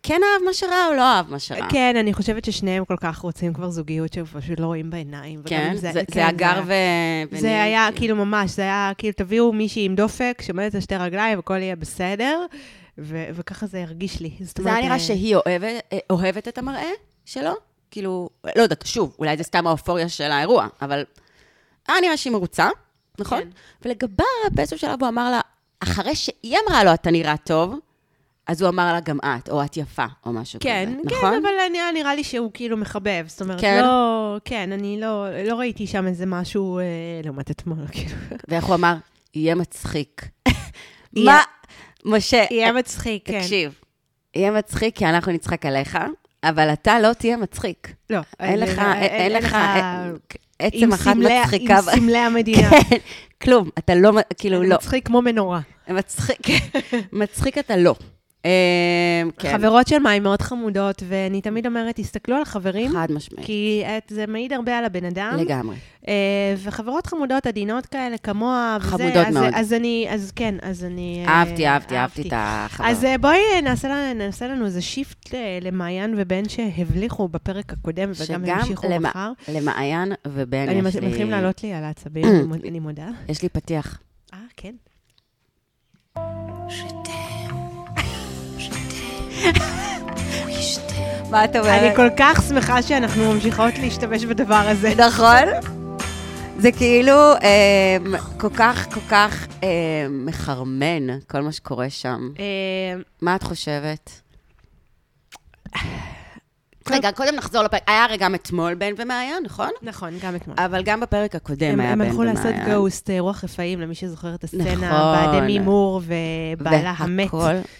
[0.06, 1.68] כן אהב מה שראה או לא אהב מה שראה?
[1.70, 5.42] כן, אני חושבת ששניהם כל כך רוצים כבר זוגיות שפשוט לא רואים בעיניים.
[5.46, 5.68] כן?
[5.70, 6.72] אם זה- כן, זה הגר ו...
[7.38, 11.38] זה היה כאילו ממש, זה היה כאילו, תביאו מישהי עם דופק שעומדת על שתי רגליים
[11.38, 12.46] והכל יהיה בסדר,
[12.98, 14.30] ו- וככה זה הרגיש לי.
[14.40, 16.90] זאת זה אומרת, היה נראה אה, שהיא אוהבת, אה, אוהבת את המראה
[17.24, 17.50] שלו?
[17.90, 21.04] כאילו, לא יודעת, שוב, אולי זה סתם האופוריה של האירוע, אבל
[21.88, 22.68] היה נראה שהיא מרוצה,
[23.18, 23.40] נכון?
[23.40, 23.48] כן.
[23.84, 25.40] ולגביו, באיזשהו שלב הוא אמר לה,
[25.80, 27.74] אחרי שהיא אמרה לו, אתה נראה טוב,
[28.46, 31.34] אז הוא אמר לה, גם את, או את יפה, או משהו כן, כזה, כן, נכון?
[31.34, 33.24] אבל נראה, נראה לי שהוא כאילו מחבב.
[33.26, 33.80] זאת אומרת, כן?
[33.82, 36.84] לא, כן, אני לא, לא ראיתי שם איזה משהו, אה,
[37.24, 38.16] לעומת אתמול, כאילו.
[38.48, 38.94] ואיך הוא אמר?
[39.34, 40.28] יהיה מצחיק.
[41.24, 41.40] מה?
[42.04, 43.40] משה, יהיה מצחיק, כן.
[43.40, 43.74] תקשיב,
[44.34, 45.98] יהיה מצחיק כי אנחנו נצחק עליך,
[46.44, 47.92] אבל אתה לא תהיה מצחיק.
[48.10, 50.16] לא, אין לך, אה, אין לך עם
[50.58, 51.76] עצם אחת מצחיקה.
[51.76, 52.70] עם סמלי המדינה.
[52.90, 52.96] כן,
[53.42, 54.76] כלום, אתה לא, כאילו, לא.
[54.76, 55.60] מצחיק כמו מנורה.
[55.88, 56.38] מצחיק,
[57.12, 57.94] מצחיק אתה לא.
[58.44, 58.50] אה,
[59.38, 63.82] כן, חברות של מים מאוד חמודות, ואני תמיד אומרת, תסתכלו על החברים, חד משמעית, כי
[63.98, 65.36] את- זה מעיד הרבה על הבן אדם.
[65.40, 65.76] לגמרי.
[66.08, 66.12] אה,
[66.62, 68.88] וחברות חמודות, עדינות כאלה, כמוה, וזה.
[68.90, 69.48] חמודות אז- מאוד.
[69.54, 71.24] אז אני, אז כן, אז אני...
[71.28, 72.90] אה, אהבתי, אהבתי, אהבתי את החברה.
[72.90, 78.14] אז אה, בואי נעשה לנו- נעשה לנו איזה שיפט למעיין ובן שהבליחו בפרק הקודם, וגם
[78.26, 79.32] שגם המשיכו למ- מחר.
[79.54, 81.06] למעיין ובן אני יש לי...
[81.06, 83.06] מתחילים לעלות לי על העצבים, אני מוד- אני מודה.
[83.28, 83.98] יש לי פתיח.
[84.34, 84.74] אה, כן.
[91.30, 94.94] מה את אני כל כך שמחה שאנחנו ממשיכות להשתמש בדבר הזה.
[94.94, 95.72] נכון?
[96.58, 97.96] זה כאילו אה,
[98.38, 102.28] כל כך, כל כך אה, מחרמן, כל מה שקורה שם.
[102.38, 104.20] אה, מה את חושבת?
[106.90, 107.82] רגע, קודם נחזור לפרק.
[107.86, 109.70] היה הרי גם אתמול בן ומעיין, נכון?
[109.82, 110.56] נכון, גם אתמול.
[110.58, 112.36] אבל גם בפרק הקודם הם, היה הם בן הלכו ומעיין.
[112.36, 115.14] לעשות Ghost, אה, רוח רפאים, למי שזוכר את הסצנה, נכון.
[115.14, 116.00] בדמי מור
[116.56, 117.26] ובעלה המת.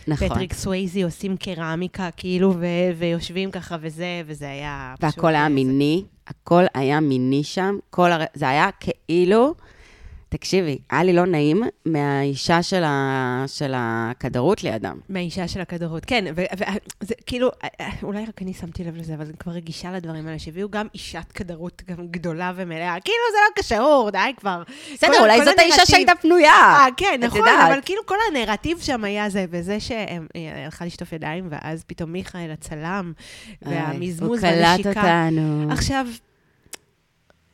[0.08, 0.28] נכון.
[0.28, 4.94] פטריק סווייזי עושים קרמיקה, כאילו, ו- ויושבים ככה וזה, וזה היה...
[5.00, 7.78] והכל היה מיני, הכל היה מיני שם.
[8.34, 9.54] זה היה כאילו,
[10.38, 13.44] תקשיבי, היה לי לא נעים מהאישה של, ה...
[13.46, 14.98] של הכדרות לידם.
[15.08, 19.32] מהאישה של הכדרות, כן, וזה כאילו, אה, אולי רק אני שמתי לב לזה, אבל אני
[19.38, 24.10] כבר רגישה לדברים האלה, שהביאו גם אישת כדרות גם גדולה ומלאה, כאילו זה לא קשור,
[24.12, 24.62] די כבר.
[24.94, 26.50] בסדר, אולי זאת האישה הנרטיב- שהייתה פנויה.
[26.52, 27.70] אה, כן, נכון, יודעת.
[27.70, 29.98] אבל כאילו כל הנרטיב שם היה זה, וזה שהיא
[30.64, 33.12] הלכה לשטוף ידיים, ואז פתאום מיכאל הצלם,
[33.62, 34.90] והמזמוז הוא קלט והנשיקה.
[34.90, 35.72] אותנו.
[35.72, 36.06] עכשיו,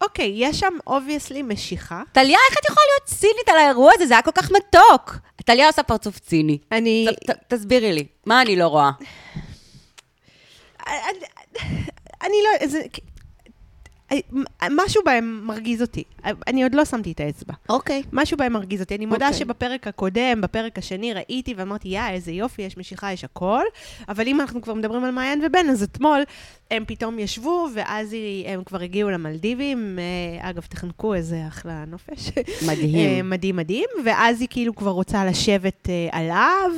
[0.00, 2.02] אוקיי, יש שם obviously משיכה.
[2.12, 4.06] טליה, איך את יכולה להיות צינית על האירוע הזה?
[4.06, 5.16] זה היה כל כך מתוק.
[5.44, 6.58] טליה עושה פרצוף ציני.
[6.72, 7.06] אני...
[7.26, 8.90] ת- ת- תסבירי לי, מה אני לא רואה?
[10.86, 11.18] אני,
[12.24, 12.80] אני לא, זה,
[14.70, 16.04] משהו בהם מרגיז אותי.
[16.24, 17.54] אני עוד לא שמתי את האצבע.
[17.68, 18.02] אוקיי.
[18.12, 18.94] משהו בהם מרגיז אותי.
[18.94, 19.38] אני מודה אוקיי.
[19.38, 23.62] שבפרק הקודם, בפרק השני, ראיתי ואמרתי, יא, איזה יופי, יש משיכה, יש הכל.
[24.08, 26.22] אבל אם אנחנו כבר מדברים על מעיין ובן, אז אתמול
[26.70, 29.98] הם פתאום ישבו, ואז הם כבר הגיעו למלדיבים.
[29.98, 32.30] אה, אגב, תחנקו איזה אחלה נופש.
[32.66, 32.94] מדהים.
[32.94, 33.88] אה, מדהים, מדהים.
[34.04, 36.70] ואז היא כאילו כבר רוצה לשבת אה, עליו,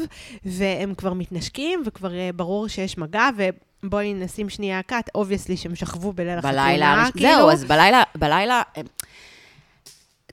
[0.45, 3.29] והם כבר מתנשקים, וכבר ברור שיש מגע,
[3.83, 7.29] ובואי נשים שנייה cut, obviously שהם שכבו בליל החתונה, בלילה, כאילו.
[7.29, 8.63] זהו, אז בלילה, בלילה,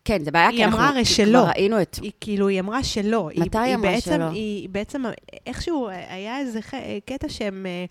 [0.05, 1.39] כן, זה בעיה, היא כי אנחנו אמרה הרי כי שלא.
[1.39, 1.99] כבר ראינו את...
[2.01, 3.29] היא כאילו, היא אמרה שלא.
[3.37, 4.23] מתי היא אמרה בעצם, שלא?
[4.29, 5.03] היא בעצם,
[5.47, 6.73] איכשהו, היה איזה ח-
[7.05, 7.65] קטע שהם...
[7.65, 7.85] אה,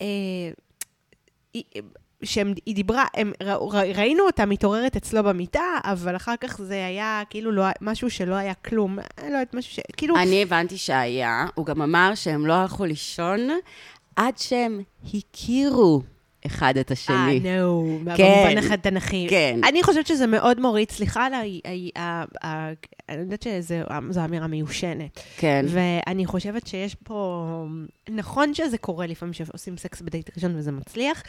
[0.00, 0.06] אה,
[1.54, 1.64] היא-
[2.24, 7.22] שהם, היא דיברה, הם, ראו- ראינו אותה מתעוררת אצלו במיטה, אבל אחר כך זה היה
[7.30, 8.98] כאילו לא, משהו שלא היה כלום.
[8.98, 9.80] לא יודעת, משהו ש...
[9.96, 10.16] כאילו...
[10.16, 13.48] אני הבנתי שהיה, הוא גם אמר שהם לא הלכו לישון
[14.16, 14.80] עד שהם
[15.14, 16.02] הכירו
[16.46, 17.40] אחד את השני.
[17.44, 19.26] אה, נו, כן, במובן התנ"כי.
[19.30, 19.60] כן.
[19.68, 22.62] אני חושבת שזה מאוד מוריד, סליחה על ה...
[23.08, 23.74] אני יודעת שזו
[24.24, 25.20] אמירה מיושנת.
[25.36, 25.64] כן.
[25.68, 27.46] ואני חושבת שיש פה...
[28.10, 31.22] נכון שזה קורה לפעמים שעושים סקס בדייט ראשון וזה מצליח.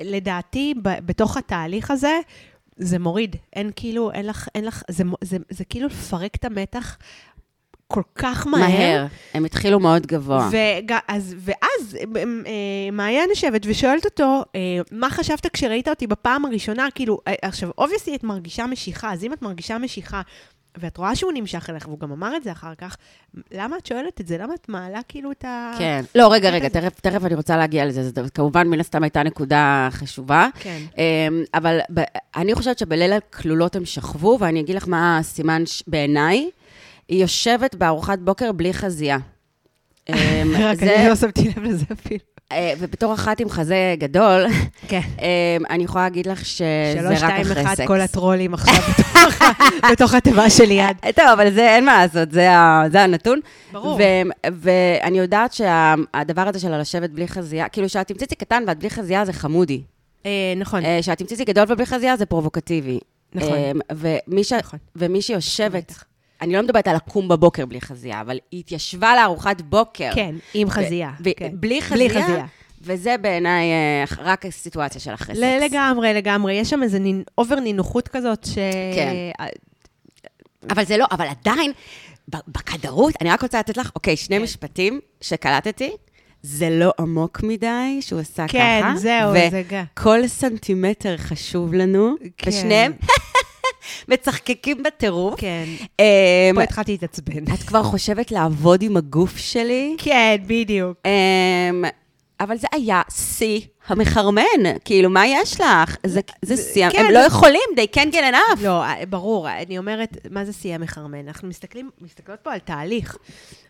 [0.00, 2.18] לדעתי, בתוך התהליך הזה,
[2.76, 3.36] זה מוריד.
[3.52, 6.98] אין כאילו, אין לך, אין לך, זה, מו- זה, זה כאילו לפרק את המתח
[7.94, 8.60] כל כך מהר.
[8.60, 9.06] מהר.
[9.34, 10.48] הם התחילו מאוד גבוה.
[10.48, 12.22] וג, אז, ואז אה,
[12.92, 14.60] מעיין יושבת ושואלת אותו, אה,
[14.92, 16.88] מה חשבת כשראית אותי בפעם הראשונה?
[16.94, 20.22] כאילו, אה, עכשיו, obviously את מרגישה משיכה, אז אם את מרגישה משיכה,
[20.78, 22.96] ואת רואה שהוא נמשך אליך, והוא גם אמר את זה אחר כך,
[23.52, 24.38] למה את שואלת את זה?
[24.38, 25.72] למה את מעלה כאילו את ה...
[25.78, 26.04] כן.
[26.14, 26.68] לא, רגע, רגע.
[26.68, 28.02] תכף, תכף אני רוצה להגיע לזה.
[28.02, 30.48] זה כמובן, מן הסתם הייתה נקודה חשובה.
[30.60, 30.78] כן.
[30.98, 31.78] אמ, אבל
[32.36, 36.50] אני חושבת שבליל הכלולות הם שכבו, ואני אגיד לך מה הסימן ש- בעיניי.
[37.08, 39.18] היא יושבת בארוחת בוקר בלי חזייה.
[40.08, 40.14] אמ,
[40.58, 42.20] רק זה- אני לא שמתי לב לזה אפילו.
[42.52, 44.46] אה, ובתור אחת עם חזה גדול,
[44.88, 45.00] כן.
[45.20, 45.26] אמ,
[45.70, 46.64] אני יכולה להגיד לך שזה
[46.98, 47.86] שלוש, רק שתיים, אחרי אחד, סקס.
[47.86, 48.74] כל הטרולים עכשיו
[49.92, 50.96] בתוך התיבה שליד.
[51.04, 52.48] אה, טוב, אבל זה אין מה לעשות, זה,
[52.92, 53.40] זה הנתון.
[53.72, 53.98] ברור.
[54.60, 58.90] ואני יודעת שהדבר הזה של לשבת בלי חזייה, כאילו שאת עם ציצי קטן ואת בלי
[58.90, 59.82] חזייה זה חמודי.
[60.26, 62.98] אה, נכון, שאת עם ציצי גדול ובלי חזייה זה פרובוקטיבי.
[63.34, 63.52] נכון.
[63.52, 64.52] אה, ומי, ש...
[64.52, 64.78] נכון.
[64.96, 65.92] ומי שיושבת.
[66.42, 70.10] אני לא מדברת על לקום בבוקר בלי חזייה, אבל היא התיישבה לארוחת בוקר.
[70.14, 71.10] כן, עם חזייה.
[71.20, 71.48] ו- כן.
[71.52, 72.46] בלי חזייה, בלי חזייה.
[72.82, 75.44] וזה בעיניי אה, רק הסיטואציה של אחרי סקס.
[75.72, 76.52] לגמרי, לגמרי.
[76.54, 78.54] יש שם איזה נין- אובר נינוחות כזאת, ש...
[78.94, 79.14] כן.
[80.70, 81.72] אבל זה לא, אבל עדיין,
[82.28, 84.42] בכדרות, אני רק רוצה לתת לך, אוקיי, שני כן.
[84.42, 85.90] משפטים שקלטתי.
[86.42, 88.96] זה לא עמוק מדי, שהוא עשה כן, ככה.
[88.96, 89.84] זהו, ו- זה גם.
[89.94, 92.50] כל סנטימטר חשוב לנו, כן.
[92.50, 92.92] ושניהם
[94.08, 95.40] מצחקקים בטירוף.
[95.40, 95.64] כן.
[95.98, 97.44] אמ, פה התחלתי להתעצבן.
[97.54, 99.96] את כבר חושבת לעבוד עם הגוף שלי?
[99.98, 100.98] כן, בדיוק.
[101.04, 101.84] אמ,
[102.40, 104.42] אבל זה היה שיא המחרמן.
[104.84, 105.96] כאילו, מה יש לך?
[106.06, 108.62] זה, זה שיא, כן, הם לא יכולים, they can't get enough.
[108.62, 111.28] לא, ברור, אני אומרת, מה זה שיא המחרמן?
[111.28, 113.16] אנחנו מסתכלים, מסתכלות פה על תהליך.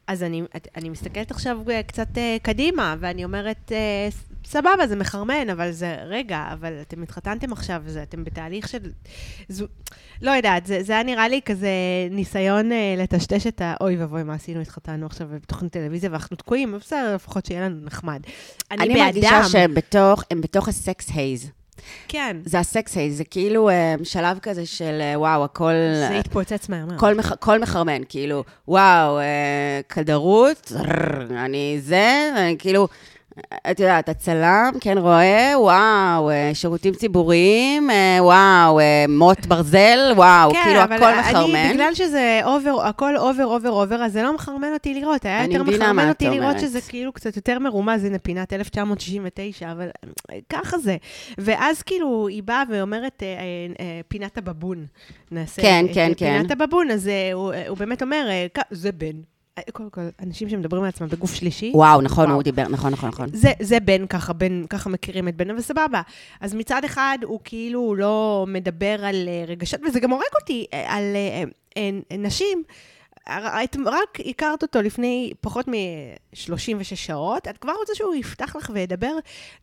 [0.07, 0.43] אז אני,
[0.77, 4.09] אני מסתכלת עכשיו אה, קצת אה, קדימה, ואני אומרת, אה,
[4.45, 8.79] סבבה, זה מחרמן, אבל זה, רגע, אבל אתם התחתנתם עכשיו, זה, אתם בתהליך של...
[9.49, 9.67] זו,
[10.23, 11.69] לא יודעת, זה, זה היה נראה לי כזה
[12.11, 13.75] ניסיון אה, לטשטש את ה...
[13.81, 18.21] אוי ואבוי, מה עשינו, התחתנו עכשיו בתוכנית טלוויזיה, ואנחנו תקועים, בסדר, לפחות שיהיה לנו נחמד.
[18.71, 19.05] אני, אני בעדם.
[19.07, 21.51] מרגישה שהם בתוך, הם בתוך הסקס הייז.
[22.09, 25.73] כן, זה הסקס הייז, זה כאילו אה, שלב כזה של אה, וואו, הכל...
[26.09, 27.01] זה התפוצץ מהר מאוד.
[27.01, 30.73] כל, מח, כל מחרמן, כאילו, וואו, אה, כדרות,
[31.45, 32.89] אני זה, אני כאילו,
[33.71, 40.51] את יודעת, הצלם, כן רואה, וואו, אה, שירותים ציבוריים, אה, וואו, אה, מוט ברזל, וואו,
[40.53, 41.73] כן, כאילו אבל הכל אני, מחרמן.
[41.73, 45.25] בגלל שזה over, הכל over, over, over, אז זה לא מחרמן אותי לראות.
[45.25, 46.61] היה אני יותר מחרמן אותי לראות אומרת.
[46.61, 49.89] שזה כאילו קצת יותר מרומז, הנה פינת 1969, אבל
[50.49, 50.97] ככה זה.
[51.39, 53.23] ואז כאילו, היא באה ואומרת,
[54.09, 54.87] פינת הבבון.
[55.31, 56.53] נעשה כן, את כן, פינת כן.
[56.53, 58.29] הבבון, אז הוא, הוא באמת אומר,
[58.71, 59.34] זה בן.
[59.59, 62.35] אה, קודם כל, אנשים שמדברים על עצמם בגוף שלישי, וואו, נכון, וואו.
[62.35, 63.29] הוא דיבר, נכון, נכון, נכון.
[63.33, 66.03] זה, זה בן ככה, בן, ככה מכירים את בן, אבל סבבה.
[66.41, 70.95] אז מצד אחד, הוא כאילו לא מדבר על אה, רגשות, וזה גם הורג אותי, אה,
[70.95, 71.17] על
[72.19, 72.63] נשים.
[73.87, 79.13] רק הכרת אותו לפני פחות מ-36 שעות, את כבר רוצה שהוא יפתח לך וידבר.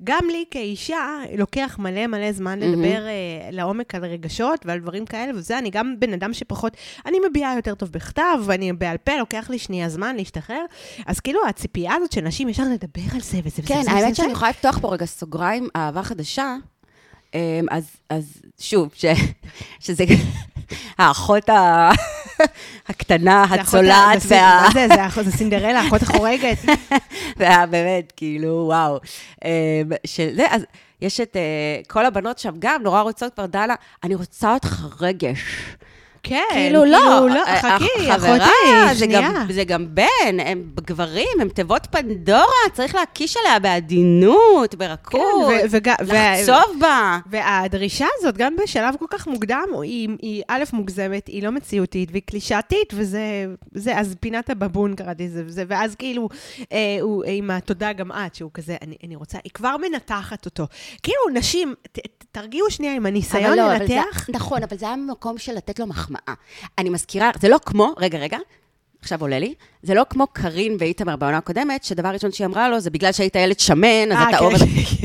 [0.04, 2.60] גם לי כאישה, לוקח מלא מלא זמן.
[2.60, 7.18] לדבר אה, לעומק על רגשות ועל דברים כאלה, וזה, אני גם בן אדם שפחות, אני
[7.30, 10.66] מביעה יותר טוב בכתב, ואני בעל פה, לוקח לי שנייה זמן להשתחרר.
[11.06, 13.62] אז כאילו, הציפייה הזאת של נשים ישר לדבר על זה וזה וזה.
[13.68, 16.56] כן, וזה, האמת וזה, שאני יכולה לפתוח פה רגע סוגריים, אהבה חדשה.
[17.34, 19.06] אמ, אז, אז שוב, ש,
[19.80, 20.04] שזה
[20.98, 21.90] האחות ה,
[22.88, 24.88] הקטנה, זה הצולעת, זה וה, מה זה?
[24.88, 26.58] זה זה סינדרלה, אחות החורגת.
[27.38, 29.00] וה, באמת, כאילו, וואו.
[29.46, 29.50] אמ,
[30.06, 30.62] של זה, אז
[31.02, 35.40] יש את אה, כל הבנות שם גם, נורא רוצות כבר, דנה, אני רוצה אותך רגש.
[36.24, 39.46] כן, כאילו, לא, לא, חכי, חברה, אחותי, זה גם, שנייה.
[39.50, 42.42] זה גם בן, הם גברים, הם תיבות פנדורה,
[42.74, 47.20] צריך להקיש עליה בעדינות, ברכות, כן, ו- ו- לחצוב בה.
[47.30, 52.22] והדרישה הזאת, גם בשלב כל כך מוקדם, היא, היא א', מוגזמת, היא לא מציאותית, והיא
[52.26, 53.22] קלישאתית, וזה,
[53.74, 56.30] זה, אז פינת הבבון קראתי לזה, וזה, ואז כאילו,
[56.72, 60.68] אה, הוא עם התודה גם את, שהוא כזה, אני, אני רוצה, היא כבר מנתחת אותו.
[61.04, 62.00] כאילו, נשים, ת,
[62.32, 64.30] תרגיעו שנייה עם הניסיון אבל לא, אבל זה- לנתח.
[64.30, 66.11] נכון, אבל זה היה ממקום של לתת לו מחמאה.
[66.78, 68.38] אני מזכירה, זה לא כמו, רגע, רגע,
[69.02, 69.54] עכשיו עולה לי,
[69.84, 73.36] זה לא כמו קארין ואיתמר בעונה הקודמת, שדבר ראשון שהיא אמרה לו, זה בגלל שהיית
[73.36, 74.44] ילד שמן, אז אה, אתה כן.
[74.44, 74.58] over...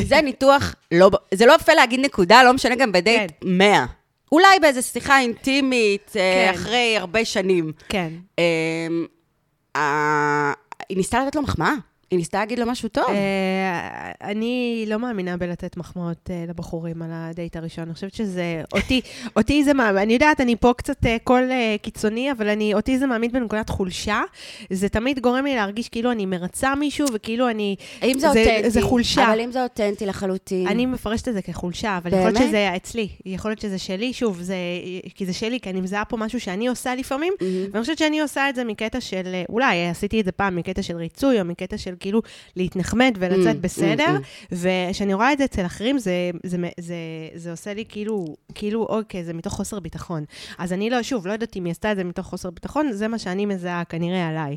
[0.09, 3.49] זה ניתוח, לא, זה לא יפה להגיד נקודה, לא משנה גם בדייט כן.
[3.49, 3.87] 100.
[4.33, 6.59] אולי באיזו שיחה אינטימית, אה, כן.
[6.59, 7.73] אחרי הרבה שנים.
[7.89, 8.09] כן.
[9.77, 10.53] אה,
[10.89, 11.75] היא ניסתה לתת לו מחמאה,
[12.11, 13.05] היא ניסתה להגיד לו משהו טוב.
[13.09, 17.85] אה, אני לא מאמינה בלתת מחמאות אה, לבחורים על הדייט הראשון.
[17.85, 19.01] אני חושבת שזה, אותי,
[19.37, 22.99] אותי זה מאמין, אני יודעת, אני פה קצת אה, קול אה, קיצוני, אבל אני, אותי
[22.99, 24.23] זה מאמין בנקודת חולשה.
[24.71, 27.77] זה תמיד גורם לי להרגיש כאילו אני מרצה מישהו, וכאילו אני...
[28.03, 28.71] האם זה אותנטי?
[28.71, 29.33] זה חולשה.
[29.33, 30.67] אבל אם זה אותנטי לחלוטין.
[30.67, 32.49] אני מפרשת את זה כחולשה, אבל יכול להיות באמת?
[32.49, 34.57] שזה אצלי, יכול להיות שזה שלי, שוב, זה,
[35.15, 37.67] כי זה שלי, כי אני מזהה פה משהו שאני עושה לפעמים, מהמם.
[37.73, 40.97] ואני חושבת שאני עושה את זה מקטע של, אולי עשיתי את זה פעם מקטע של
[40.97, 42.23] ריצוי, או מקטע של כאילו
[42.57, 46.95] להתנחמד ולצאת Mm, בסדר, mm, וכשאני רואה את זה אצל אחרים, זה, זה, זה,
[47.35, 50.25] זה עושה לי כאילו, כאילו, אוקיי, זה מתוך חוסר ביטחון.
[50.59, 53.09] אז אני לא, שוב, לא יודעת אם היא עשתה את זה מתוך חוסר ביטחון, זה
[53.09, 54.57] מה שאני מזהה כנראה עליי.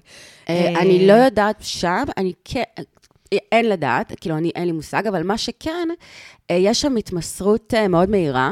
[0.50, 2.64] אה, אה, אני לא יודעת שם, אני כן,
[3.32, 5.88] אין לדעת, כאילו, אני, אין לי מושג, אבל מה שכן,
[6.52, 8.52] אה, יש שם התמסרות מאוד מהירה,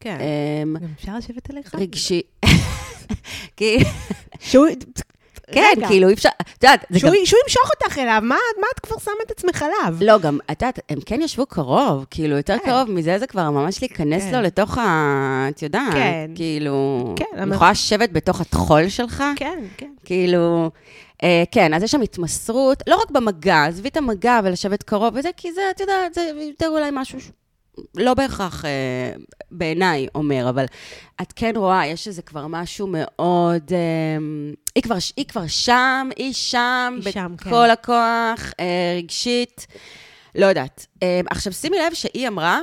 [0.00, 0.18] כן.
[0.20, 1.74] אה, גם אפשר לשבת עליך?
[1.74, 2.22] רגשי.
[3.56, 3.78] כי,
[4.40, 4.66] שהוא,
[5.52, 5.88] כן, רגע.
[5.88, 7.16] כאילו, אי אפשר, את יודעת, זה שהוא, גם...
[7.24, 9.98] שהוא ימשוך אותך אליו, מה, מה את כבר שמה את עצמך עליו?
[10.00, 12.64] לא, גם, את יודעת, הם כן ישבו קרוב, כאילו, יותר כן.
[12.64, 14.34] קרוב מזה, זה כבר ממש להיכנס כן.
[14.34, 15.46] לו לתוך ה...
[15.48, 16.30] את יודעת, כן.
[16.34, 17.14] כאילו...
[17.16, 19.90] כן, אני יכולה לשבת בתוך הטחול שלך, כן, כן.
[20.04, 20.70] כאילו,
[21.22, 25.28] אה, כן, אז יש שם התמסרות, לא רק במגע, עזבי את המגע ולשבת קרוב וזה,
[25.36, 27.18] כי זה, את יודעת, זה יותר אולי משהו.
[27.94, 28.70] לא בהכרח אה,
[29.50, 30.64] בעיניי אומר, אבל
[31.22, 33.72] את כן רואה, יש איזה כבר משהו מאוד...
[33.72, 34.18] אה,
[34.74, 37.70] היא, כבר, היא כבר שם, היא שם, היא שם, בכל כן.
[37.70, 39.66] הכוח, אה, רגשית,
[40.34, 40.86] לא יודעת.
[41.02, 42.60] אה, עכשיו, שימי לב שהיא אמרה,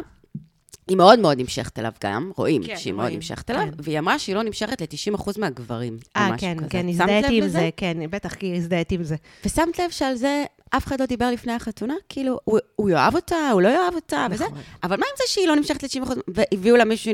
[0.87, 3.69] היא מאוד מאוד נמשכת אליו גם, רואים כן, שהיא מאוד רואים, נמשכת אליו, כן.
[3.77, 6.69] והיא אמרה שהיא לא נמשכת ל-90% מהגברים, או אה, משהו כן, כזה.
[6.69, 7.47] כן, שמת לב הזדהיתי עם?
[7.47, 9.15] זה, כן, בטח, כי הזדהיתי עם זה.
[9.45, 10.45] ושמת לב שעל זה
[10.77, 11.93] אף אחד לא דיבר לפני החתונה?
[12.09, 14.45] כאילו, הוא, הוא יאהב אותה, הוא לא יאהב אותה, וזה.
[14.45, 14.57] נכון.
[14.83, 17.13] אבל מה עם זה שהיא לא נמשכת ל-90%, והביאו לה מישהו...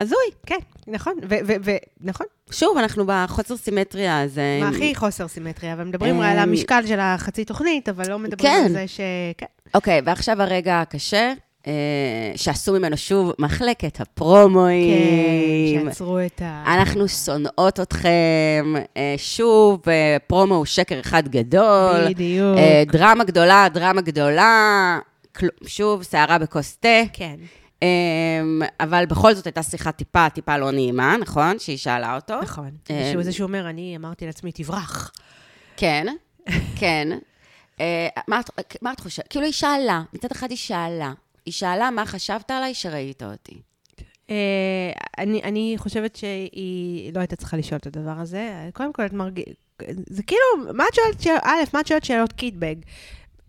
[0.00, 0.18] הזוי.
[0.46, 2.26] כן, נכון, ו- ו- ו- נכון.
[2.50, 4.58] שוב, אנחנו בחוסר סימטריה הזה.
[4.60, 8.62] מה הכי חוסר סימטריה, ומדברים על המשקל של החצי תוכנית, אבל לא מדברים כן.
[8.66, 9.00] על זה ש...
[9.38, 9.46] כן.
[9.74, 11.32] אוקיי, ועכשיו הרגע הקשה, אה,
[12.36, 15.80] שעשו ממנו שוב מחלקת הפרומואים.
[15.80, 16.64] כן, שעצרו את ה...
[16.66, 22.08] אנחנו שונאות אתכם, אה, שוב, אה, פרומו הוא שקר אחד גדול.
[22.08, 22.58] בדיוק.
[22.58, 24.98] אה, דרמה גדולה, דרמה גדולה.
[25.66, 26.88] שוב, סערה בכוס תה.
[27.12, 27.36] כן.
[27.82, 31.58] אמ, אבל בכל זאת הייתה שיחה טיפה, טיפה לא נעימה, נכון?
[31.58, 32.40] שהיא שאלה אותו.
[32.40, 32.70] נכון.
[32.90, 35.12] אה, שהוא זה שאומר, אני אמרתי לעצמי, תברח.
[35.76, 36.06] כן,
[36.80, 37.08] כן.
[37.80, 38.40] אה, מה
[38.82, 39.28] מה את חושבת?
[39.28, 41.12] כאילו, היא שאלה, מצד אחד היא שאלה.
[41.48, 43.60] היא שאלה מה חשבת עליי שראית אותי.
[44.30, 48.68] אה, אני, חושבת שהיא לא הייתה צריכה לשאול את הדבר הזה.
[48.72, 49.44] קודם כל, את מרגיש...
[50.10, 52.74] זה כאילו, מה את שואלת שאלות קיטבג?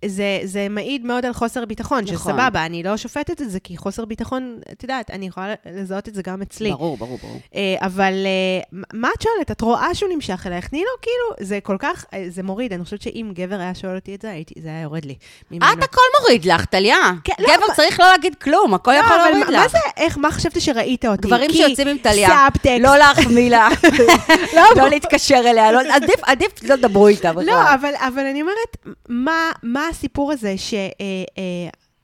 [0.06, 2.18] זה, זה מעיד מאוד על חוסר ביטחון, נכון.
[2.18, 6.16] שסבבה, אני לא שופטת את זה, כי חוסר ביטחון, את יודעת, אני יכולה לזהות את
[6.16, 6.72] זה גם אצלי.
[6.72, 7.38] ברור, ברור, ברור.
[7.56, 9.52] אה, אבל אה, מה את שואלת?
[9.52, 10.68] את רואה שהוא נמשך אלייך?
[10.68, 12.74] תני לו, כאילו, זה כל כך, אה, זה מוריד.
[12.74, 15.16] אני חושבת שאם גבר היה שואל אותי את זה, הייתי, זה היה יורד לי.
[15.52, 15.66] ממנו.
[15.74, 16.98] את הכל מוריד לך, טליה.
[17.24, 19.72] כן, לא, גבר מה- צריך לא להגיד כלום, הכל יכול לא, אבל להוריד מה לך.
[19.72, 21.28] זה, איך, מה חשבת שראית אותי?
[21.28, 22.66] גברים שיוצאים עם טליה, סאבטקסט.
[22.82, 23.70] לא להחמיא לה,
[24.56, 27.46] לא, לא להתקשר אליה, לא- עדיף- עדיף לא תדברו איתה בכלל.
[27.46, 28.78] לא, אבל, אבל אני אומרת,
[29.10, 30.56] מה, מה הסיפור הזה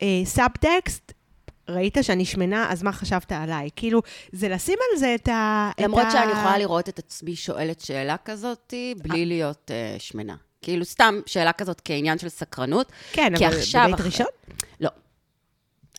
[0.02, 1.12] שסאבטקסט,
[1.70, 3.70] ראית שאני שמנה, אז מה חשבת עליי?
[3.76, 5.72] כאילו, זה לשים על זה את ה...
[5.76, 10.36] את למרות ה- שאני יכולה לראות את עצמי שואלת שאלה כזאת, בלי להיות אה, שמנה.
[10.62, 12.92] כאילו, סתם שאלה כזאת כעניין של סקרנות.
[13.12, 14.26] כן, אבל עכשיו אחרי- ראשון?
[14.80, 14.90] לא.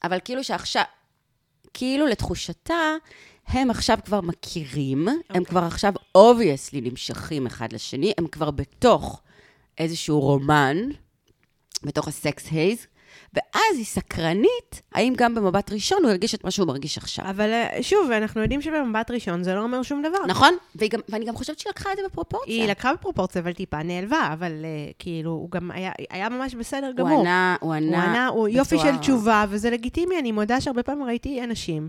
[0.05, 0.83] אבל כאילו שעכשיו,
[1.75, 2.75] כאילו לתחושתה,
[3.47, 5.45] הם עכשיו כבר מכירים, הם אוקיי.
[5.45, 9.23] כבר עכשיו obviously נמשכים אחד לשני, הם כבר בתוך
[9.79, 10.77] איזשהו רומן,
[11.85, 12.87] בתוך הסקס הייז,
[13.35, 17.31] ואז היא סקרנית, האם גם במבט ראשון הוא הרגיש את מה שהוא מרגיש עכשיו.
[17.31, 20.19] אבל אה, שוב, אנחנו יודעים שבמבט ראשון זה לא אומר שום דבר.
[20.29, 20.55] נכון?
[20.91, 22.55] גם, ואני גם חושבת שהיא לקחה את זה בפרופורציה.
[22.55, 26.87] היא לקחה בפרופורציה, אבל טיפה נעלבה, אבל uh, כאילו, הוא גם היה, היה ממש בסדר
[26.87, 27.21] הוא גמור.
[27.21, 30.83] ענה, הוא ענה, הוא ענה, הוא יופי בצורה- של תשובה, וזה לגיטימי, אני מודה שהרבה
[30.83, 31.89] פעמים ראיתי אנשים,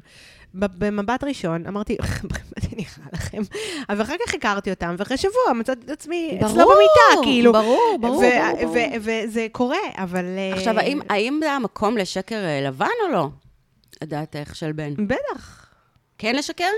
[0.54, 3.42] במבט ראשון, אמרתי, מה זה נראה לכם?
[3.90, 7.54] אבל אחר כך הכרתי אותם, ואחרי שבוע מצאתי את עצמי אצלו במיטה, כאילו.
[7.54, 8.24] ברור, ברור,
[8.62, 10.26] ברור, וזה קורה, אבל...
[10.26, 13.28] אה, עכשיו, האם, האם זה המקום לשקר אה, לבן או לא?
[14.04, 15.08] לדעתך של בן.
[15.08, 15.66] בטח,
[16.18, 16.72] כן לשקר?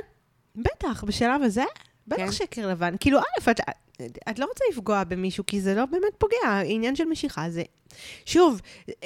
[0.55, 1.63] בטח, בשלב הזה,
[2.07, 2.31] בטח כן.
[2.31, 2.95] שקר לבן.
[2.99, 3.59] כאילו, א', את,
[4.29, 7.63] את לא רוצה לפגוע במישהו, כי זה לא באמת פוגע, עניין של משיכה זה...
[8.25, 8.61] שוב,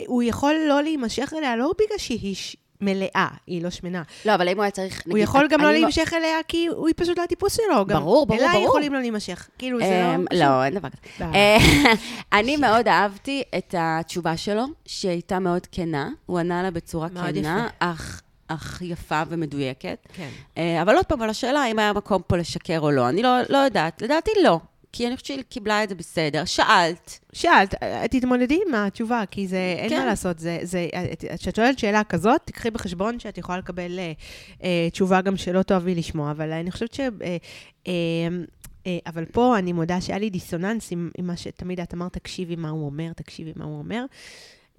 [0.07, 2.36] הוא יכול לא להימשך אליה לא בגלל שהיא.
[2.82, 4.03] מלאה, היא לא שמנה.
[4.26, 5.01] לא, אבל אם הוא היה צריך...
[5.05, 7.86] הוא יכול גם אני לא להימשך אליה כי הוא פשוט לא הטיפוס שלו.
[7.86, 8.65] גם ברור, ברור, אליי ברור.
[8.65, 9.47] יכולים לא להימשך.
[9.57, 10.39] כאילו, זה אמ, לא...
[10.39, 11.26] לא, אין דבר כזה.
[11.26, 11.57] אה,
[12.39, 16.09] אני מאוד אהבתי את התשובה שלו, שהייתה מאוד כנה.
[16.26, 18.21] הוא ענה לה בצורה כנה, אך...
[18.47, 20.07] אך יפה ומדויקת.
[20.13, 20.30] כן.
[20.57, 23.38] אה, אבל עוד פעם, על השאלה האם היה מקום פה לשקר או לא, אני לא,
[23.49, 24.01] לא יודעת.
[24.01, 24.59] לדעתי לא.
[24.93, 26.45] כי אני חושבת שהיא קיבלה את זה בסדר.
[26.45, 27.75] שאלת, שאלת,
[28.11, 29.99] תתמודדי עם התשובה, כי זה, אין כן.
[29.99, 30.39] מה לעשות.
[30.39, 34.11] זה, זה, את- כשאת שואלת שאלה כזאת, תקחי בחשבון שאת יכולה לקבל אה,
[34.63, 36.99] אה, תשובה גם שלא תאהבי לשמוע, אבל אני חושבת ש...
[36.99, 37.07] אה,
[37.87, 37.93] אה,
[38.87, 42.55] אה, אבל פה אני מודה שהיה לי דיסוננס עם, עם מה שתמיד את אמרת, תקשיבי
[42.55, 44.05] מה הוא אומר, תקשיבי מה הוא אומר.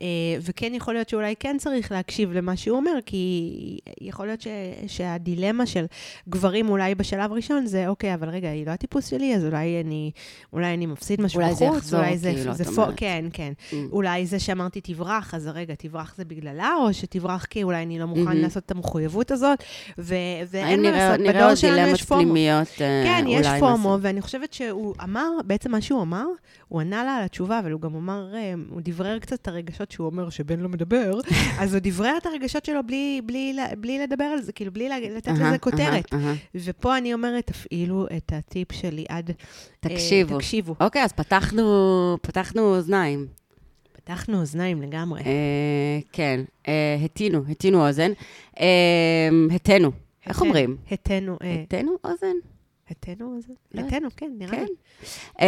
[0.00, 0.06] אה,
[0.40, 4.46] וכן יכול להיות שאולי כן צריך להקשיב למה שהוא אומר, כי יכול להיות ש,
[4.86, 5.84] שהדילמה של
[6.28, 10.10] גברים אולי בשלב ראשון זה, אוקיי, אבל רגע, היא לא הטיפוס שלי, אז אולי אני,
[10.52, 12.94] אולי אני מפסיד משהו אולי זה בחוץ, יחזור, אולי זה, כאילו, זה את אומרת.
[12.96, 13.52] כן, כן.
[13.70, 13.74] Mm.
[13.92, 18.06] אולי זה שאמרתי תברח, אז רגע, תברח זה בגללה, או שתברח כי אולי אני לא
[18.06, 18.40] מוכן מהמם.
[18.40, 19.62] לעשות את המחויבות הזאת,
[19.98, 20.14] ו-
[20.50, 22.22] ואין מה לעשות, בדור שלנו יש פומו.
[22.22, 22.68] פנימיות?
[22.80, 23.98] אה, כן, יש פומו?
[24.00, 26.26] ואני חושבת שהוא אמר, בעצם מה שהוא אמר,
[26.68, 29.83] הוא ענה לה על התשובה, אבל הוא גם אמר, אה, הוא דברר קצת את הרגשות
[29.90, 31.18] שהוא אומר שבן לא מדבר,
[31.60, 35.28] אז הוא דברר את הרגשות שלו בלי, בלי, בלי לדבר על זה, כאילו, בלי לתת
[35.28, 36.14] אהה, לזה כותרת.
[36.14, 36.34] אהה, אהה.
[36.54, 39.30] ופה אני אומרת, תפעילו את הטיפ שלי עד...
[39.30, 39.34] אה,
[39.80, 40.36] תקשיבו.
[40.38, 40.74] תקשיבו.
[40.80, 41.64] אוקיי, אז פתחנו,
[42.22, 43.26] פתחנו אוזניים.
[43.92, 45.20] פתחנו אוזניים לגמרי.
[45.20, 45.30] אה,
[46.12, 48.10] כן, אה, הטינו, הטינו אוזן.
[48.60, 49.90] אה, התנו.
[50.26, 50.76] איך אומרים?
[50.90, 52.36] התנו, התנו אוזן?
[52.90, 53.80] התנו, זה- לא.
[53.86, 54.64] התנו, כן, נראה כן.
[54.64, 55.44] לי.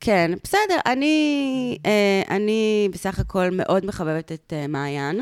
[0.00, 5.20] כן, בסדר, אני, אה, אני בסך הכל מאוד מחבבת את אה, מעיין.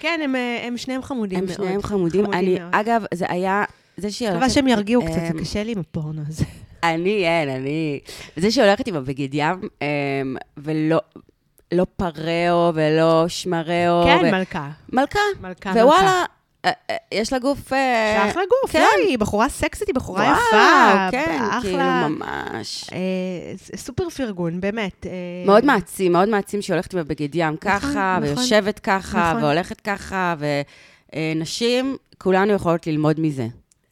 [0.00, 1.56] כן, הם, אה, הם שניהם חמודים הם מאוד.
[1.56, 2.32] שניהם חמודים.
[2.32, 2.74] אני, מאוד.
[2.74, 3.64] אגב, זה היה,
[3.96, 4.54] זה שהיא מקווה הולכת...
[4.54, 6.44] שהם ירגיעו קצת, זה קשה לי עם הפורנו הזה.
[6.84, 8.00] אני, אין, אני...
[8.36, 11.00] זה שהיא הולכת עם הבגד ים, אמ, ולא...
[11.72, 14.04] לא פרעו ולא שמרעו.
[14.04, 14.70] כן, ו- מלכה.
[14.92, 15.20] מלכה.
[15.40, 16.24] מלכה, מלכה.
[16.64, 17.72] אה, אה, יש לה גוף...
[17.72, 18.80] אה, אחלה גוף, כן.
[18.80, 21.10] לא, היא בחורה סקסית, היא בחורה וואו, יפה.
[21.10, 21.60] כן, אחלה.
[21.62, 22.90] כאילו, ממש.
[22.92, 25.06] אה, סופר פרגון, באמת.
[25.06, 25.12] אה,
[25.46, 28.38] מאוד מעצים, מאוד מעצים שהיא הולכת עם הבגד ים ככה, נכון.
[28.38, 29.42] ויושבת ככה, נכון.
[29.44, 30.34] והולכת ככה,
[31.14, 33.46] ונשים, כולנו יכולות ללמוד מזה.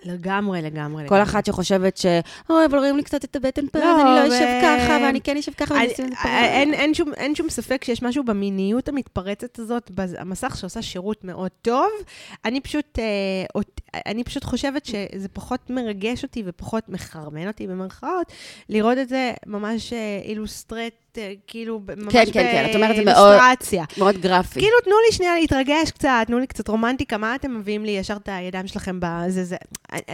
[0.04, 1.08] לגמרי, לגמרי.
[1.08, 1.22] כל.
[1.22, 2.06] אחת שחושבת ש...
[2.50, 5.36] אוי, אבל רואים לי קצת את הבטן פה, לא, אני לא אשב ככה, ואני כן
[5.36, 6.28] אשב ככה, ואני פה.
[7.16, 11.90] אין, שום, ספק שיש משהו במיניות המתפרצת הזאת, במסך שעושה שירות מאוד טוב.
[12.44, 13.04] אני פשוט, אה,
[14.06, 18.32] אני פשוט חושבת שזה פחות מרגש אותי ופחות מחרמן אותי במרכאות,
[18.68, 23.04] לראות את זה ממש אה, אילוסטרט, אה, כאילו, ממש כן, כן, כן, את אומרת, זה
[23.04, 23.40] מאוד-.
[23.98, 24.60] מאוד גרפי.
[24.60, 28.16] כאילו, תנו לי שנייה להתרגש קצת, תנו לי קצת רומנטיקה, מה אתם מביאים לי ישר
[28.16, 29.56] את הידיים שלכם בזה, זה,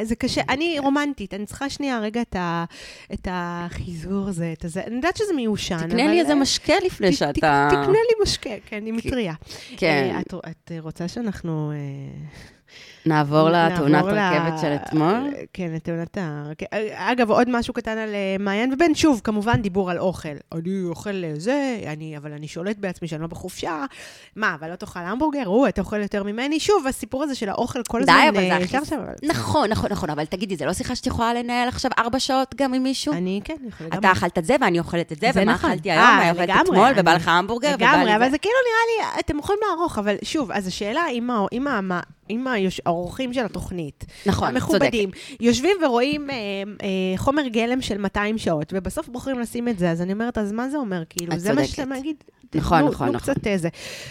[0.03, 2.65] זה קשה, אני רומנטית, אני צריכה שנייה רגע את, ה,
[3.13, 5.87] את החיזור הזה, את הזה, אני יודעת שזה מיושן, אבל...
[5.89, 7.69] תקנה לי איזה משקה לפני ת- שאתה...
[7.71, 9.35] תקנה לי משקה, כן, אני מטריה.
[9.77, 10.11] כן.
[10.15, 11.73] אה, את, את רוצה שאנחנו...
[13.07, 15.31] נעבור לתאונת רכבת של אתמול.
[15.53, 16.69] כן, לתאונת הרכבת.
[16.95, 20.29] אגב, עוד משהו קטן על אה, מעיין ובן, שוב, כמובן דיבור על אוכל.
[20.53, 23.85] אני אוכל אה, זה, אני, אבל אני שולט בעצמי שאני לא בחופשה.
[24.37, 25.47] מה, אבל לא תאכל המבורגר?
[25.47, 26.61] הוא, אתה אוכל יותר ממני?
[26.61, 28.29] שוב, הסיפור הזה של האוכל כל די, הזמן...
[28.29, 28.95] אבל זה אה, הכי...
[28.97, 32.55] אבל- נכון, נכון, נכון, אבל תגידי, זה לא שיחה שאת יכולה לנהל עכשיו ארבע שעות
[32.57, 33.13] גם עם מישהו?
[33.15, 35.71] אני, כן, יכולה אתה אכלת את זה ואני אוכלת את זה, ומה נכון.
[35.71, 38.31] אכלתי היום, מה אוכלת אתמול, ובא לך המבורגר, ובא לי לגמרי, אבל זה.
[38.31, 41.03] זה כאילו נראה לי, אתם יכולים לערוך, אבל שוב, אז השאלה
[42.31, 44.63] אם היוש- האורחים של התוכנית, נכון, צודקת.
[44.63, 45.11] המכובדים,
[45.41, 46.37] יושבים ורואים אה,
[46.83, 50.53] אה, חומר גלם של 200 שעות, ובסוף בוחרים לשים את זה, אז אני אומרת, אז
[50.53, 51.03] מה זה אומר?
[51.11, 51.71] כאילו, זה מה צודקת.
[51.77, 52.17] שאתה להגיד.
[52.55, 53.35] נכון, תנו- נכון, תנו נכון.
[53.35, 53.69] קצת איזה.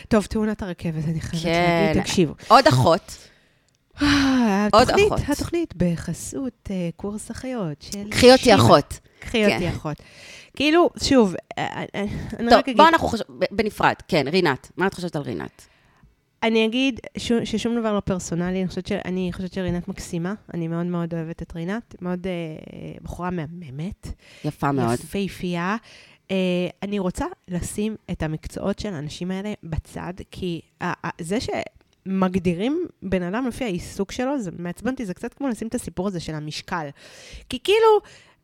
[0.07, 1.85] טוב, תאונת הרכבת, אני חייבת כן.
[1.87, 2.33] להגיד, תקשיבו.
[2.47, 3.17] עוד אחות,
[4.01, 5.29] אה, עוד התוכנית- אחות.
[5.29, 8.09] התוכנית בחסות אה, קורס אחיות של...
[8.09, 8.55] קחי אותי.
[8.55, 8.99] אחות.
[9.19, 9.53] קחי כן.
[9.53, 9.97] אותי אחות.
[10.55, 11.63] כאילו, שוב, אה,
[11.95, 12.03] אה,
[12.39, 12.77] אני טוב, רק אגיד...
[12.77, 13.93] בואו אנחנו חושבים, בנפרד.
[14.07, 15.67] כן, רינת, מה את חושבת על רינת?
[16.43, 20.67] אני אגיד ש- ששום דבר לא פרסונלי, אני חושבת, ש- אני חושבת שרינת מקסימה, אני
[20.67, 22.31] מאוד מאוד אוהבת את רינת, מאוד אה,
[23.01, 24.07] בחורה מהממת,
[24.45, 24.93] יפה מאוד.
[24.93, 25.75] יפהפייה.
[26.31, 26.35] אה,
[26.83, 33.23] אני רוצה לשים את המקצועות של האנשים האלה בצד, כי ה- ה- זה שמגדירים בן
[33.23, 36.35] אדם לפי העיסוק שלו, זה מעצבן אותי, זה קצת כמו לשים את הסיפור הזה של
[36.35, 36.87] המשקל.
[37.49, 37.87] כי כאילו,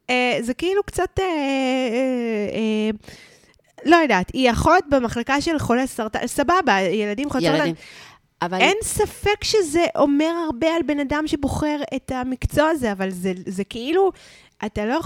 [0.09, 1.19] אה, זה כאילו קצת...
[1.19, 2.89] אה, אה, אה,
[3.86, 7.71] לא יודעת, היא אחות במחלקה של חולי סרטן, סבבה, ילדים חולי סרטן.
[8.41, 8.61] אבל...
[8.61, 13.63] אין ספק שזה אומר הרבה על בן אדם שבוחר את המקצוע הזה, אבל זה, זה
[13.63, 14.11] כאילו,
[14.65, 14.99] אתה לא...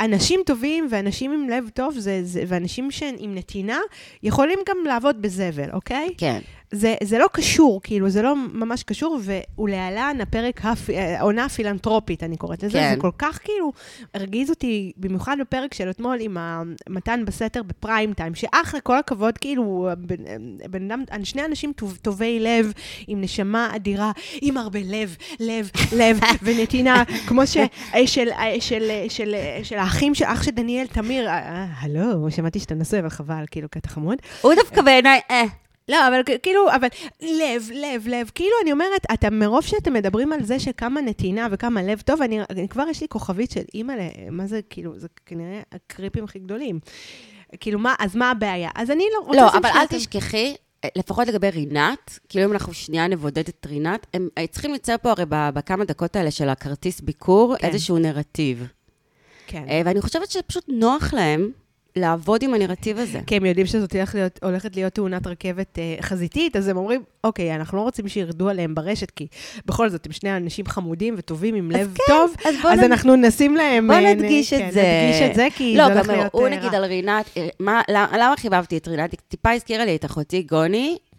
[0.00, 3.78] אנשים טובים ואנשים עם לב טוב זה, זה, ואנשים עם נתינה
[4.22, 6.14] יכולים גם לעבוד בזבל, אוקיי?
[6.18, 6.40] כן.
[6.72, 9.18] זה, זה לא קשור, כאילו, זה לא ממש קשור,
[9.58, 10.90] ולהלן הפרק, הפ...
[11.18, 12.94] העונה הפילנטרופית, אני קוראת לזה, כן.
[12.94, 13.72] זה כל כך כאילו
[14.14, 19.88] הרגיז אותי, במיוחד בפרק של אתמול עם המתן בסתר בפריים טיים, שאחלה, כל הכבוד, כאילו,
[19.98, 20.16] בן,
[20.70, 22.72] בן אדם, שני אנשים טוב, טובי לב,
[23.06, 27.56] עם נשמה אדירה, עם הרבה לב, לב, לב ונתינה, כמו ש,
[28.06, 28.28] של, של,
[28.60, 32.98] של, של, של האחים של אח של דניאל תמיר, אה, אה, הלו, שמעתי שאתה נשוי,
[32.98, 34.18] אבל חבל, כאילו, כי אתה חמוד.
[34.40, 35.61] הוא דווקא בעיניי, אה.
[35.88, 36.88] לא, אבל כאילו, אבל
[37.20, 41.82] לב, לב, לב, כאילו, אני אומרת, אתה, מרוב שאתם מדברים על זה שכמה נתינה וכמה
[41.82, 43.94] לב טוב, אני, אני כבר יש לי כוכבית של אימא,
[44.30, 46.80] מה זה, כאילו, זה כנראה הקריפים הכי גדולים.
[47.60, 48.70] כאילו, מה, אז מה הבעיה?
[48.74, 49.40] אז אני לא רוצה...
[49.40, 50.54] לא, אבל אל תשכחי,
[50.96, 55.10] לפחות לגבי רינת, כאילו אם אנחנו שנייה נבודד את רינת, הם אה, צריכים ליצור פה
[55.10, 57.66] הרי בכמה דקות האלה של הכרטיס ביקור, כן.
[57.66, 58.66] איזשהו נרטיב.
[59.46, 59.64] כן.
[59.68, 61.50] אה, ואני חושבת שפשוט נוח להם
[61.96, 63.20] לעבוד עם הנרטיב הזה.
[63.26, 67.54] כי הם יודעים שזאת להיות, הולכת להיות תאונת רכבת אה, חזיתית, אז הם אומרים, אוקיי,
[67.54, 69.26] אנחנו לא רוצים שירדו עליהם ברשת, כי
[69.66, 73.16] בכל זאת, הם שני אנשים חמודים וטובים עם לב כן, טוב, אז אז נ- אנחנו
[73.16, 73.86] נשים להם...
[73.88, 74.82] בוא אה, נדגיש את כן, זה.
[74.82, 76.32] נדגיש את זה, כי לא, זה הולך גם להיות...
[76.32, 76.74] הוא אה, נגיד.
[76.74, 79.14] על רינת, אה, מה- למה למה חיבבתי את רינת?
[79.28, 81.11] טיפה הזכירה לי את אחותי גוני, אה,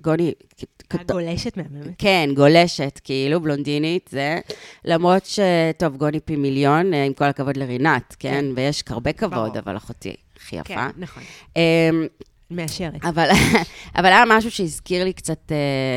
[0.00, 1.94] גוני, כ- הגולשת מהממת.
[1.98, 4.38] כן, גולשת, כאילו, בלונדינית, זה.
[4.84, 5.40] למרות ש...
[5.78, 8.44] טוב, גוני פי מיליון, אה, עם כל הכבוד לרינת, כן?
[8.56, 9.56] ויש הרבה כבוד.
[9.56, 10.86] אבל אחותי הכי כן, יפה.
[10.96, 11.22] נכון.
[11.56, 12.06] אמ,
[12.50, 13.04] מאשרת.
[13.04, 13.28] אבל,
[13.98, 15.56] אבל היה משהו שהזכיר לי קצת, אה,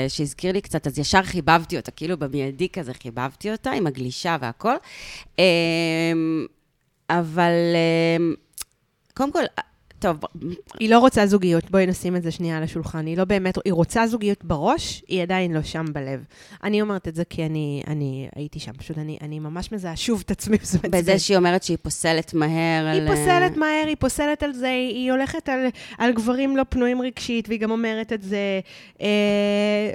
[0.09, 4.75] שהזכיר לי קצת, אז ישר חיבבתי אותה, כאילו במיידי כזה חיבבתי אותה, עם הגלישה והכל.
[5.39, 6.45] אמ,
[7.09, 7.51] אבל
[8.19, 8.33] אמ,
[9.13, 9.43] קודם כל,
[10.03, 10.17] טוב,
[10.79, 13.05] היא לא רוצה זוגיות, בואי נשים את זה שנייה על השולחן.
[13.05, 16.25] היא לא באמת, היא רוצה זוגיות בראש, היא עדיין לא שם בלב.
[16.63, 20.23] אני אומרת את זה כי אני, אני הייתי שם, פשוט אני, אני ממש מזהה שוב
[20.25, 20.57] את עצמי.
[20.91, 23.07] בזה שהיא אומרת שהיא פוסלת מהר היא על...
[23.07, 27.59] פוסלת מהר, היא פוסלת על זה, היא הולכת על, על גברים לא פנויים רגשית, והיא
[27.59, 28.59] גם אומרת את זה,
[29.01, 29.07] אה,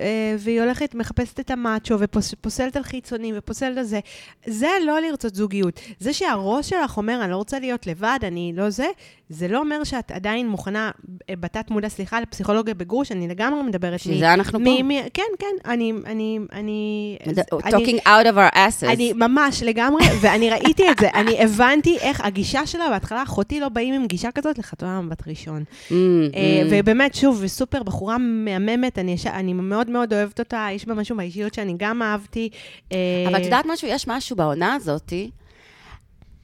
[0.01, 4.01] אה, והיא הולכת, מחפשת את המאצ'ו, ופוסלת על חיצונים, ופוסלת על זה.
[4.47, 5.81] זה לא לרצות זוגיות.
[5.99, 8.87] זה שהראש שלך אומר, אני לא רוצה להיות לבד, אני לא זה,
[9.29, 10.91] זה לא אומר שאת עדיין מוכנה,
[11.31, 14.65] אה, בתת מודע, סליחה, לפסיכולוגיה בגרוש, אני לגמרי מדברת בשביל זה אנחנו פה.
[14.83, 17.17] מ- מ- כן, כן, אני, אני, אני...
[17.27, 18.87] אני- talking out of our asses.
[18.89, 23.69] אני ממש לגמרי, ואני ראיתי את זה, אני הבנתי איך הגישה שלה, בהתחלה אחותי לא
[23.69, 25.65] באים עם גישה כזאת לחתונה מבט ראשון.
[25.69, 26.67] Mm, אה, mm.
[26.71, 31.55] ובאמת, שוב, סופר בחורה מהממת, אני, אני מאוד מאוד אוהבת אותה, יש בה משהו באישיות
[31.55, 32.49] שאני גם אהבתי.
[32.93, 32.97] אה,
[33.29, 33.89] אבל את יודעת משהו?
[33.89, 35.31] יש משהו בעונה הזאתי.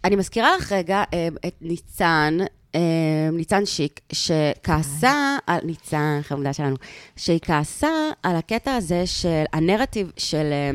[0.05, 1.02] אני מזכירה לך רגע
[1.46, 2.38] את ניצן,
[3.33, 6.77] ניצן שיק, שכעסה על, ניצן, חמודה שלנו,
[7.16, 10.70] שהיא כעסה על הקטע הזה של הנרטיב של אה,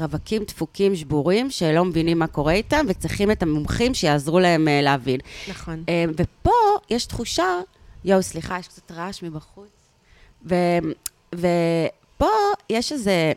[0.00, 5.20] רווקים דפוקים שבורים, שלא מבינים מה קורה איתם, וצריכים את המומחים שיעזרו להם אה, להבין.
[5.48, 5.84] נכון.
[5.88, 6.50] אה, ופה
[6.90, 7.60] יש תחושה,
[8.04, 9.68] יואו, סליחה, יש קצת רעש מבחוץ.
[10.46, 10.54] ו,
[11.34, 12.30] ופה
[12.70, 13.32] יש איזה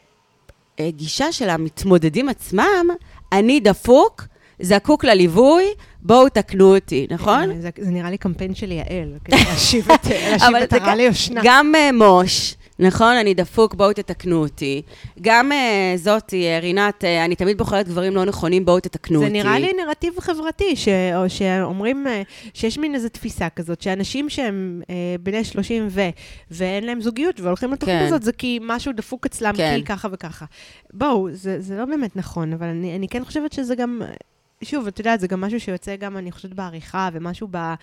[0.80, 2.88] אה, גישה של המתמודדים עצמם,
[3.32, 4.24] אני דפוק,
[4.62, 5.66] זקוק לליווי,
[6.02, 7.52] בואו תקנו אותי, נכון?
[7.52, 11.42] אה, זה, זה נראה לי קמפיין של יעל, כדי להשיב את, הרע ליושנה.
[11.44, 14.82] גם אה, מוש, נכון, אני דפוק, בואו תתקנו אותי.
[15.22, 19.26] גם uh, זאתי, אה, רינת, uh, אני תמיד בוחרת גברים לא נכונים, בואו תתקנו זה
[19.26, 19.38] אותי.
[19.38, 20.88] זה נראה לי נרטיב חברתי, ש...
[21.16, 22.10] או שאומרים uh,
[22.54, 24.88] שיש מין איזו תפיסה כזאת, שאנשים שהם uh,
[25.24, 26.02] בני 30 ו...
[26.52, 28.06] ואין להם זוגיות והולכים לתוכנית כן.
[28.06, 29.76] הזאת, זה כי משהו דפוק אצלם, כן.
[29.78, 30.46] כי ככה וככה.
[30.94, 34.02] בואו, זה, זה לא באמת נכון, אבל אני, אני כן חושבת שזה גם...
[34.64, 37.74] שוב, את יודעת, זה גם משהו שיוצא גם, אני חושבת, בעריכה, ומשהו ב,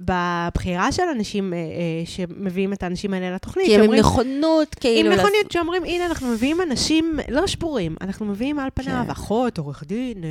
[0.00, 1.62] בבחירה של אנשים אה, אה,
[2.06, 3.66] שמביאים את האנשים האלה לתוכנית.
[3.66, 4.98] כי הם עם נכונות, כאילו...
[5.00, 9.10] עם לעשות- נכוניות שאומרים, הנה, אנחנו מביאים אנשים לא שבורים, אנחנו מביאים על פניו כן.
[9.10, 10.24] אחות, עורך דין,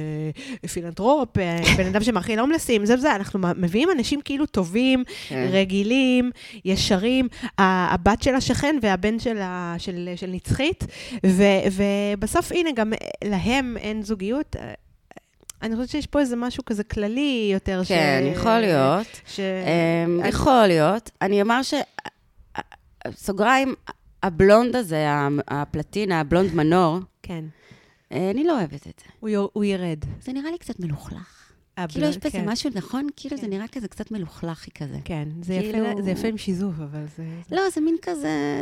[0.63, 5.47] אה, פילנטרופ, אה, בן אדם שמאכיל הומלסים, זה וזה, אנחנו מביאים אנשים כאילו טובים, כן.
[5.51, 6.31] רגילים,
[6.65, 7.27] ישרים,
[7.57, 10.83] הבת של השכן והבן של, ה- של, של נצחית,
[11.25, 14.55] ו, ובסוף, הנה, גם להם אין זוגיות.
[15.63, 17.81] אני חושבת שיש פה איזה משהו כזה כללי יותר.
[17.87, 19.07] כן, יכול להיות.
[19.27, 19.39] ש...
[19.39, 21.09] אמ, אני- יכול להיות.
[21.21, 21.73] אני אומר ש...
[23.11, 23.73] סוגריים,
[24.23, 25.05] הבלונד הזה,
[25.47, 27.45] הפלטינה, הבלונד מנור, כן,
[28.11, 29.11] אה, אני לא אוהבת את זה.
[29.19, 29.97] הוא, יור, הוא ירד.
[30.21, 31.42] זה נראה לי קצת מלוכלך.
[31.87, 32.49] כאילו יש בזה כן.
[32.49, 33.07] משהו, נכון?
[33.15, 33.49] כאילו זה כן.
[33.49, 34.97] נראה כזה קצת מלוכלכי כזה.
[35.05, 37.23] כן, זה, כאילו- יפה, זה יפה עם שיזוף, אבל זה...
[37.51, 38.61] לא, זה מין כזה...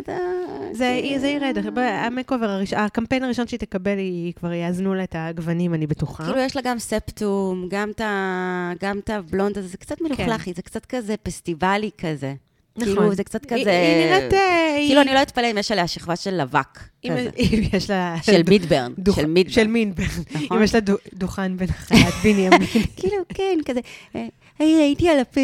[0.72, 5.16] זה, כאילו- זה ירד, המקובר הראשון, הקמפיין הראשון שהיא תקבל, היא כבר יאזנו לה את
[5.18, 6.24] הגוונים, אני בטוחה.
[6.26, 10.54] כאילו יש לה גם ספטום, גם את ה- גם את הבלונד הזה, זה קצת מלוכלכי,
[10.54, 12.34] זה קצת כזה פסטיבלי כזה.
[12.78, 12.94] נכון.
[12.96, 13.72] כאילו, זה קצת היא- כזה...
[13.72, 14.34] היא נראית...
[14.34, 14.40] אה,
[14.78, 17.12] היא- כאילו, אני לא אתפלא אם יש עליה שכבה של אבק אם-.
[17.40, 18.16] אם יש לה...
[18.22, 19.54] של מידברן, דוכ- של מידברן.
[19.54, 20.06] של מינברן.
[20.32, 20.58] נכון.
[20.58, 22.52] אם יש לה דו- דוכן בין חיית בנימין.
[22.98, 23.80] כאילו, כן, כזה,
[24.16, 24.26] אה,
[24.60, 25.38] היי, הייתי על הפ-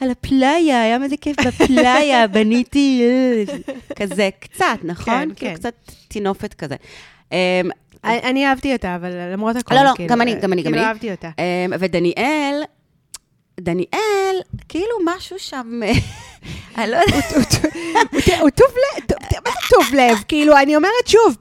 [0.00, 3.56] על הפלאיה, היה מזה כיף בפלאיה, בניתי, אה,
[3.96, 5.14] כזה, קצת, נכון?
[5.14, 5.56] כן, כאילו, כן.
[5.56, 5.74] קצת
[6.08, 6.74] טינופת כזה.
[8.04, 10.82] אני אהבתי אותה, אבל למרות הכל, לא, לא, כאילו, גם אני, גם אני, גם כאילו
[10.82, 10.86] אני.
[10.88, 11.30] אהבתי אותה.
[11.78, 12.54] ודניאל,
[13.60, 15.80] דניאל, כאילו משהו שם,
[16.78, 17.32] אני לא יודעת,
[18.40, 20.18] הוא טוב לב, מה זה טוב לב?
[20.28, 21.36] כאילו, אני אומרת שוב,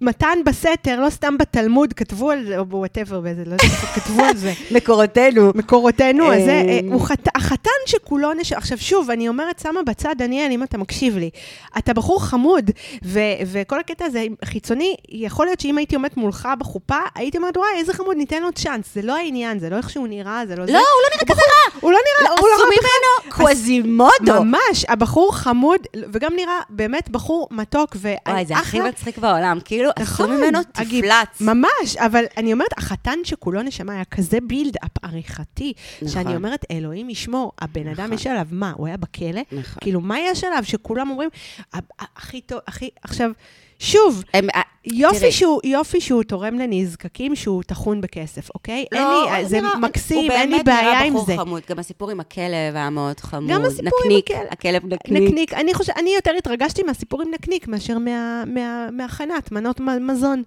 [0.00, 4.36] מתן בסתר, לא סתם בתלמוד, כתבו על זה, או בוואטאבר, באיזה, לא יודעת, כתבו על
[4.36, 4.52] זה.
[4.70, 5.52] מקורותינו.
[5.54, 6.92] מקורותינו, אז זה, אה, אמ.
[6.92, 7.28] הוא חת...
[7.34, 8.52] החתן שכולו נש...
[8.52, 11.30] עכשיו שוב, אני אומרת, שמה בצד, דניאל, אם אתה מקשיב לי,
[11.78, 12.70] אתה בחור חמוד,
[13.04, 13.20] ו...
[13.46, 17.92] וכל הקטע הזה חיצוני, יכול להיות שאם הייתי עומדת מולך בחופה, הייתי אומרת, וואי, איזה
[17.92, 18.94] חמוד, ניתן לו צ'אנס.
[18.94, 20.72] זה לא העניין, זה לא איך שהוא נראה, זה לא זה.
[20.72, 21.78] לא, הוא לא נראה כזה רע.
[21.80, 24.44] הוא לא נראה, הוא לא עשו רע ממנו קווזימודו.
[24.44, 25.80] ממש, הבחור חמוד,
[26.12, 28.12] וגם נראה באמת בחור מתוק, ו...
[28.28, 29.58] וואי, זה הכי מצחיק בעולם.
[29.64, 31.40] כאילו, עשו נכון, ממנו הגיב- תפלץ.
[31.40, 35.72] ממש, אבל אני אומרת, החתן שכולו נשמה היה כזה בילד-אפ עריכתי,
[36.02, 36.08] נכון.
[36.08, 38.12] שאני אומרת, אלוהים ישמור, הבן אדם נכון.
[38.12, 39.40] יש עליו, מה, הוא היה בכלא?
[39.52, 39.74] נכון.
[39.80, 41.28] כאילו, מה יש עליו שכולם אומרים,
[41.74, 42.88] "ה- ה- הכי טוב, הכי...
[43.02, 43.30] עכשיו,
[43.78, 45.32] שוב, הם- אה, יופי תראי.
[45.32, 48.84] שהוא, יופי שהוא תורם לנזקקים, שהוא טחון בכסף, אוקיי?
[48.92, 51.26] אין לא, לי, הוא זה נראה- מקסים, הוא אין לי באמת נראה בעיה עם בחור
[51.26, 51.36] זה.
[51.36, 51.62] חמוד.
[51.70, 53.50] גם הסיפור עם הכלב היה מאוד חמוד.
[53.50, 54.46] גם הסיפור עם נקניק, הכלב.
[54.50, 55.22] הכלב נקניק.
[55.22, 60.42] נקניק, אני חושב, אני יותר התרגשתי מהסיפור עם נקניק מאשר מה- מה- מהכנת, מנות מזון.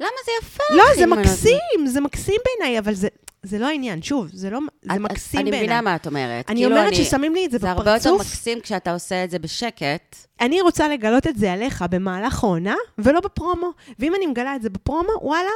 [0.00, 0.62] למה זה יפה?
[0.70, 3.08] לא, זה מקסים, זה מקסים בעיניי, אבל זה,
[3.42, 4.02] זה לא העניין.
[4.02, 5.66] שוב, זה לא, זה את- מקסים אני בעיניי.
[5.66, 6.50] מבינה מה את אומרת.
[6.50, 8.20] אני כאילו, אומרת ששמים לי את זה זה הרבה יותר בפרצוף.
[8.20, 10.16] מקסים כשאתה עושה את זה בשקט.
[10.40, 13.70] אני רוצה לגלות את זה עליך במהלך העונה, ולא בפרומו.
[13.98, 15.48] ואם אני מגלה את זה בפרומו, וואלה,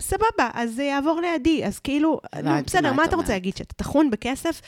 [0.00, 0.24] סבבה,
[0.54, 1.64] אז זה יעבור לידי.
[1.64, 3.28] אז כאילו, נו, בסדר, מה מה את אתה רוצה אומרת.
[3.28, 3.56] להגיד?
[3.56, 4.60] שאתה טחון בכסף?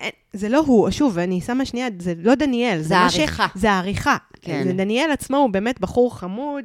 [0.00, 2.82] אה, זה לא הוא, שוב, אני שמה שנייה, זה לא דניאל.
[2.82, 3.46] זה מה ש- העריכה.
[3.54, 4.16] זה העריכה.
[4.44, 4.76] כן.
[4.76, 6.64] דניאל עצמו הוא באמת בחור חמוד,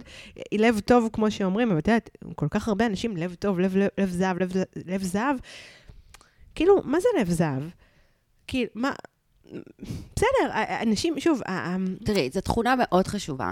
[0.54, 3.88] לב טוב, כמו שאומרים, אבל את יודעת, כל כך הרבה אנשים, לב טוב, לב, לב,
[3.98, 4.52] לב זהב, לב,
[4.86, 5.36] לב זהב.
[6.56, 7.64] כאילו, מה זה לב זהב?
[8.48, 8.92] כאילו, מה...
[10.16, 10.52] בסדר,
[10.82, 11.42] אנשים, שוב,
[12.06, 13.52] תראי, זו תכונה מאוד חשובה.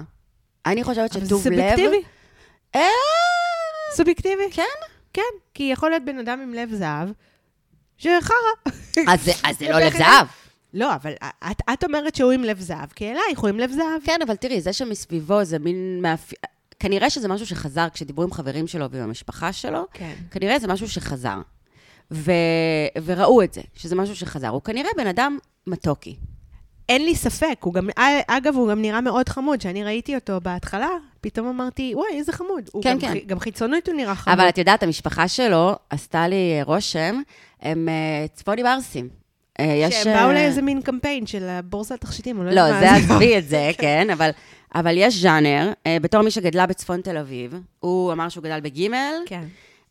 [0.66, 1.38] אני חושבת שטוב לב...
[1.44, 2.02] סובייקטיבי.
[2.76, 2.82] אה,
[3.96, 4.52] סובייקטיבי.
[4.52, 4.64] כן?
[5.14, 5.22] כן,
[5.54, 7.10] כי יכול להיות בן אדם עם לב זהב,
[7.98, 8.74] שחרא.
[9.08, 9.24] אז
[9.60, 9.94] זה- לא לב.
[9.98, 10.28] זהב.
[10.74, 11.14] לא, אבל
[11.52, 14.02] את, את אומרת שהוא עם לב זהב, כי אלייך הוא עם לב זהב.
[14.04, 16.40] כן, אבל תראי, זה שמסביבו זה מין מאפיין...
[16.80, 20.14] כנראה שזה משהו שחזר כשדיברו עם חברים שלו ועם המשפחה שלו, כן.
[20.32, 21.38] כנראה זה משהו שחזר.
[22.12, 22.32] ו...
[23.06, 24.48] וראו את זה, שזה משהו שחזר.
[24.48, 25.38] הוא כנראה בן אדם
[25.68, 26.16] מתוקי.
[26.90, 27.90] אין לי ספק, הוא גם,
[28.28, 29.60] אגב, הוא גם נראה מאוד חמוד.
[29.60, 30.90] כשאני ראיתי אותו בהתחלה,
[31.22, 32.70] פתאום אמרתי, וואי, איזה חמוד.
[32.84, 33.18] כן, גם, כן.
[33.26, 34.40] גם חיצונית הוא נראה חמוד.
[34.40, 37.22] אבל את יודעת, המשפחה שלו עשתה לי רושם,
[37.62, 39.10] הם אה, צפוני ברסים.
[39.60, 40.04] אה, יש...
[40.04, 43.50] שהם באו אה, לאיזה מין קמפיין של הבורסה התכשיטים, או לא לא, זה עזבי את
[43.50, 44.30] זה, כן, אבל,
[44.76, 49.14] אבל יש ז'אנר, אה, בתור מי שגדלה בצפון תל אביב, הוא אמר שהוא גדל בגימל,
[49.26, 49.44] כן.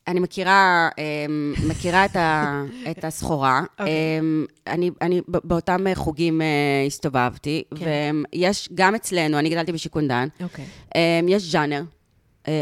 [0.09, 3.63] אני מכירה, אמ, מכירה את, ה, את הסחורה.
[3.79, 3.93] אוקיי.
[4.19, 6.41] אמ, אני, אני באותם חוגים
[6.87, 8.17] הסתובבתי, כן.
[8.33, 10.65] ויש גם אצלנו, אני גדלתי בשיכון דן, אוקיי.
[10.95, 11.83] אמ, יש ז'אנר.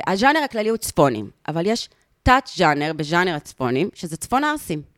[0.06, 1.88] הז'אנר הכללי הוא צפונים, אבל יש
[2.22, 4.93] תת-ז'אנר בז'אנר הצפונים, שזה צפון ערסים.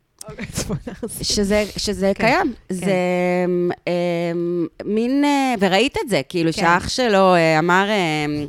[1.05, 1.25] ארסי.
[1.25, 2.55] שזה, שזה כן, קיים.
[2.69, 2.75] כן.
[2.75, 2.93] זה
[3.87, 6.61] אמ, מין, אה, וראית את זה, כאילו כן.
[6.61, 8.47] שאח שלו אה, אמר, אמ,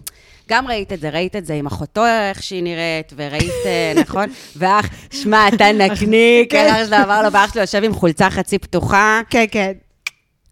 [0.49, 4.25] גם ראית את זה, ראית את זה עם אחותו, איך שהיא נראית, וראית, אה, נכון?
[4.55, 6.67] ואח, שמע, אתה נקניק, כן.
[6.71, 9.21] אח שלו אמר לו, ואח שלו יושב עם חולצה חצי פתוחה.
[9.29, 9.71] כן, כן.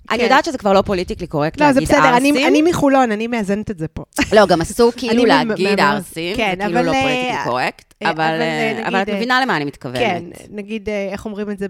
[0.10, 0.24] אני כן.
[0.24, 2.48] יודעת שזה כבר לא politically correct לא, זה להגיד בסדר, אני- ערסים.
[2.48, 4.04] אני מחולון, אני מאזנת את זה פה.
[4.34, 8.12] לא, גם אסור כאילו להגיד ערסים, כן, זה כאילו אבל, לא אה, politically correct, אה,
[8.12, 9.98] אבל אבל, אה, אבל את מבינה למה אני מתכוונת.
[10.00, 11.66] כן, נגיד, איך אומרים את זה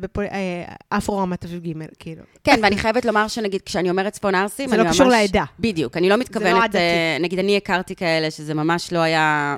[0.89, 2.21] אפרופו רמת אביב ג', כאילו.
[2.43, 4.95] כן, ואני חייבת לומר שנגיד, כשאני אומרת צפון ערסים, זה אני לא ממש...
[4.95, 5.43] קשור לעדה.
[5.59, 6.63] בדיוק, אני לא מתכוונת...
[6.63, 6.77] עדתי.
[6.77, 9.55] אה, נגיד, אני הכרתי כאלה שזה ממש לא היה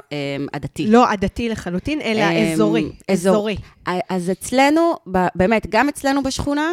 [0.53, 0.87] עדתי.
[0.87, 2.23] לא עדתי לחלוטין, אלא
[2.53, 2.81] אזורי.
[3.11, 3.33] אזור.
[3.35, 3.55] אזורי.
[4.09, 4.93] אז אצלנו,
[5.35, 6.71] באמת, גם אצלנו בשכונה,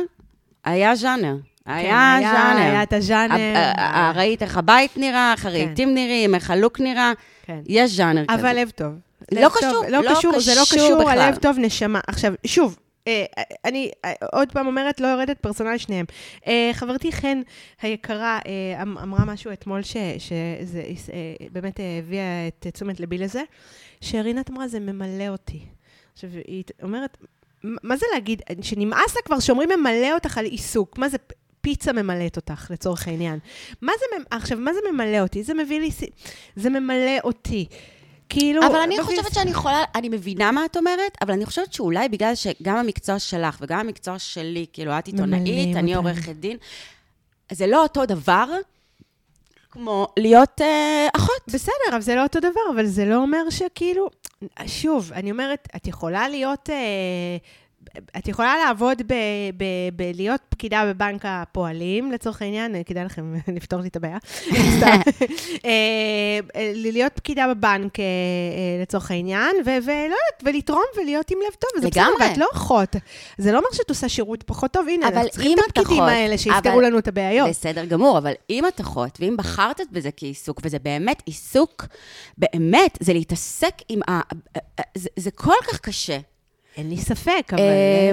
[0.65, 1.35] היה ז'אנר.
[1.67, 2.61] היה כן, ז'אנר.
[2.63, 3.35] היה את הז'אנר.
[3.35, 7.13] ה- ה- ה- ראית איך הבית נראה, איך הרהיטים נראים, איך הלוק נראה,
[7.43, 7.61] כן.
[7.67, 8.41] יש ז'אנר כזה.
[8.41, 8.93] אבל לב טוב.
[9.33, 11.19] לא קשור, לא לא קשור, זה לא קשור בכלל.
[11.19, 12.01] הלב טוב, נשמה.
[12.07, 12.77] עכשיו, שוב,
[13.09, 13.25] אה,
[13.65, 16.07] אני אה, עוד פעם אומרת, לא יורדת פרסונל לשניהם.
[16.47, 17.41] אה, חברתי חן
[17.83, 20.83] היקרה אה, אמ- אמרה משהו אתמול שזה
[21.53, 23.43] באמת אה, הביאה את תשומת ליבי לזה,
[24.01, 25.61] שרינת אמרה, זה ממלא אותי.
[26.13, 27.17] עכשיו, היא אומרת,
[27.65, 30.99] "מ- מה זה להגיד, שנמאס לה כבר שאומרים ממלא אותך על עיסוק?
[30.99, 31.17] מה זה
[31.65, 33.39] פיצה ממלאת אותך, לצורך העניין?
[33.83, 35.43] מה זה, עכשיו, מה זה ממלא אותי?
[35.43, 35.91] זה מביא לי,
[36.57, 37.67] זה ממלא אותי.
[38.29, 38.67] כאילו...
[38.67, 42.35] אבל אני חושבת שאני יכולה, אני מבינה מה את אומרת, אבל אני חושבת שאולי בגלל
[42.35, 45.95] שגם המקצוע שלך וגם המקצוע שלי, כאילו, את עיתונאית, אני.
[45.95, 46.57] עורכת דין,
[47.53, 48.45] זה לא אותו דבר
[49.71, 51.41] כמו להיות אה, אחות.
[51.49, 54.09] בסדר, אבל זה לא אותו דבר, אבל זה לא אומר שכאילו...
[54.67, 56.71] שוב, אני אומרת, את יכולה להיות...
[56.71, 57.37] אה,
[58.19, 59.15] את יכולה לעבוד ב...
[59.57, 59.65] ב...
[59.97, 64.19] בלהיות פקידה בבנק הפועלים, לצורך העניין, אה, כדאי לכם לפתור לי את הבעיה.
[64.77, 65.01] סתם.
[65.65, 65.71] אה,
[66.57, 67.93] אה, להיות פקידה בבנק,
[68.83, 72.05] לצורך העניין, ו- ולא יודעת, ולתרום ולהיות עם לב טוב, וזה בסדר.
[72.21, 72.97] ואת לא אחות.
[73.39, 76.81] זה לא אומר שאת עושה שירות פחות טוב, הנה, אנחנו צריכים את הפקידים האלה שיפתרו
[76.81, 77.49] לנו את הבעיות.
[77.49, 81.85] בסדר גמור, אבל אם את אחות, ואם בחרת בזה כעיסוק, וזה באמת עיסוק,
[82.39, 84.21] באמת, זה להתעסק עם ה...
[84.95, 86.19] זה, זה כל כך קשה.
[86.77, 87.63] אין לי ספק, אבל...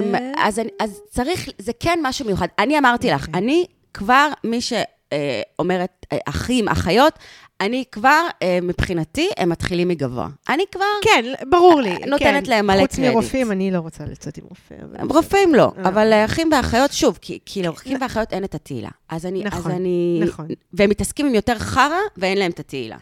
[0.04, 2.46] אמ, אה, אז, אני- אז צריך, זה כן משהו מיוחד.
[2.58, 3.42] אני אמרתי לך, אוקיי.
[3.42, 7.12] אני כבר, מי שאומרת אחים, אחיות,
[7.60, 10.28] אני כבר, אה, מבחינתי, הם מתחילים מגבוה.
[10.48, 11.94] אני כבר, כן, ברור לי.
[12.06, 12.50] נותנת כן.
[12.50, 13.10] להם מלא חוץ קרדיט.
[13.12, 14.74] מרופאים, אני לא רוצה לצאת עם רופא.
[14.82, 15.88] אבל- רופאים לא, אה.
[15.88, 18.88] אבל אה, אחים ואחיות, שוב, כי, כי לאחים ואחיות אין את התהילה.
[19.08, 20.20] אז אני, נכון, אז אני...
[20.26, 20.46] נכון.
[20.72, 22.96] והם מתעסקים עם יותר חרא, ואין להם את התהילה.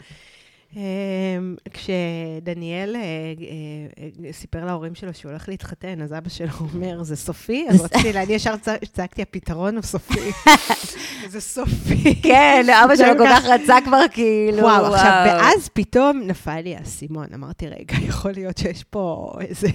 [0.75, 3.05] אמ, כשדניאל אה, אה,
[4.27, 7.65] אה, סיפר להורים שלו שהוא הולך להתחתן, אז אבא שלו אומר, זה סופי?
[7.69, 8.53] אז רציתי, אני ישר
[8.93, 10.31] צעקתי, הפתרון הוא סופי.
[11.33, 12.21] זה סופי.
[12.21, 17.27] כן, אבא שלו כל כך- רצה כבר, כאילו, וואו, עכשיו, ואז פתאום נפל לי האסימון.
[17.33, 19.67] אמרתי, רגע, יכול להיות שיש פה איזה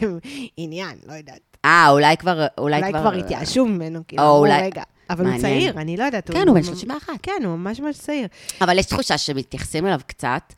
[0.57, 1.41] עניין, לא יודעת.
[1.65, 3.15] אה, אולי כבר, אולי כבר...
[3.15, 4.23] התייאשו ממנו, כאילו,
[4.63, 4.83] רגע.
[5.11, 5.61] אבל הוא מעניין.
[5.61, 6.31] צעיר, אני לא יודעת.
[6.31, 7.13] כן, הוא בן 31.
[7.23, 8.29] כן, הוא ממש ממש צעיר.
[8.61, 10.53] אבל יש תחושה שמתייחסים אליו קצת.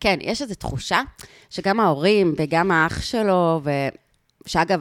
[0.00, 1.00] כן, יש איזו תחושה
[1.50, 3.70] שגם ההורים וגם האח שלו, ו...
[4.46, 4.80] שאגב,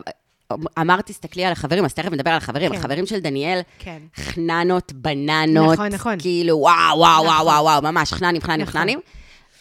[0.79, 2.71] אמרת, תסתכלי על החברים, אז תכף נדבר על החברים.
[2.71, 2.77] כן.
[2.77, 3.97] החברים של דניאל, כן.
[4.15, 5.73] חננות, בננות.
[5.73, 6.19] נכון, נכון.
[6.19, 7.45] כאילו, וואו, וואו, וואו, נכון.
[7.45, 8.81] וואו, וואו, ממש, חננים, חננים, נכון.
[8.81, 8.99] חננים.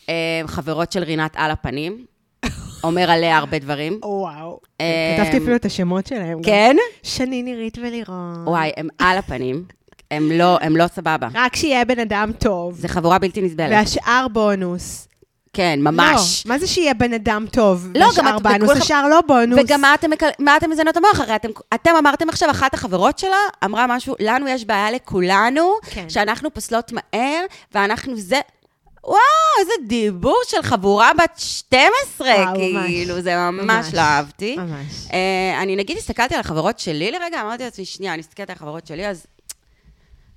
[0.08, 2.04] אה, חברות של רינת על הפנים.
[2.84, 3.98] אומר עליה הרבה דברים.
[4.04, 4.60] וואו.
[4.80, 4.86] אמ,
[5.18, 6.42] כתבתי אפילו את השמות שלהם.
[6.42, 6.76] כן?
[7.02, 8.44] שני, נירית ולירון.
[8.46, 9.64] וואי, הם על הפנים.
[10.10, 11.28] הם לא, הם לא סבבה.
[11.34, 12.74] רק שיהיה בן אדם טוב.
[12.78, 13.70] זה חבורה בלתי נסבלת.
[13.70, 15.06] והשאר בונוס.
[15.52, 16.42] כן, ממש.
[16.46, 17.88] לא, מה זה שיהיה בן אדם טוב?
[17.94, 19.58] לא, גם את- בונוס, השאר לא בונוס.
[19.64, 21.20] וגם מה אתם, מה אתם מזיינות המוח?
[21.20, 26.08] הרי אתם, אתם אמרתם עכשיו, אחת החברות שלה אמרה משהו, לנו יש בעיה לכולנו, כן.
[26.08, 27.40] שאנחנו פוסלות מהר,
[27.74, 28.40] ואנחנו זה...
[29.04, 29.18] וואו,
[29.60, 32.54] איזה דיבור של חבורה בת 12, וואו,
[32.86, 33.94] כאילו, זה ממש, ממש.
[33.94, 34.56] לא אהבתי.
[34.56, 35.06] ממש.
[35.12, 38.86] אה, אני נגיד הסתכלתי על החברות שלי לרגע, אמרתי לעצמי, שנייה, אני מסתכלת על החברות
[38.86, 39.26] שלי, אז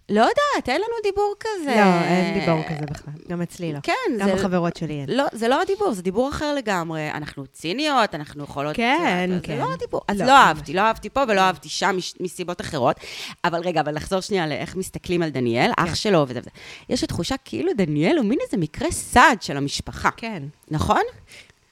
[0.09, 1.75] לא יודעת, אין לנו דיבור כזה.
[1.75, 3.13] לא, אין דיבור כזה בכלל.
[3.29, 3.79] גם אצלי לא.
[3.83, 4.35] כן, גם זה...
[4.35, 5.09] בחברות שלי אין.
[5.09, 7.11] לא, זה לא הדיבור, זה דיבור אחר לגמרי.
[7.11, 8.75] אנחנו ציניות, אנחנו יכולות...
[8.75, 9.55] כן, זה, כן.
[9.57, 10.01] זה לא הדיבור.
[10.07, 10.31] אז לא, לא.
[10.31, 12.95] אהבתי, לא אהבתי פה ולא אהבתי שם מש, מסיבות אחרות.
[13.43, 15.83] אבל רגע, אבל לחזור שנייה לאיך מסתכלים על דניאל, כן.
[15.83, 16.49] אח שלו וזה וזה.
[16.89, 20.43] יש לי תחושה כאילו דניאל הוא מין איזה מקרה סעד של המשפחה, כן.
[20.71, 21.01] נכון?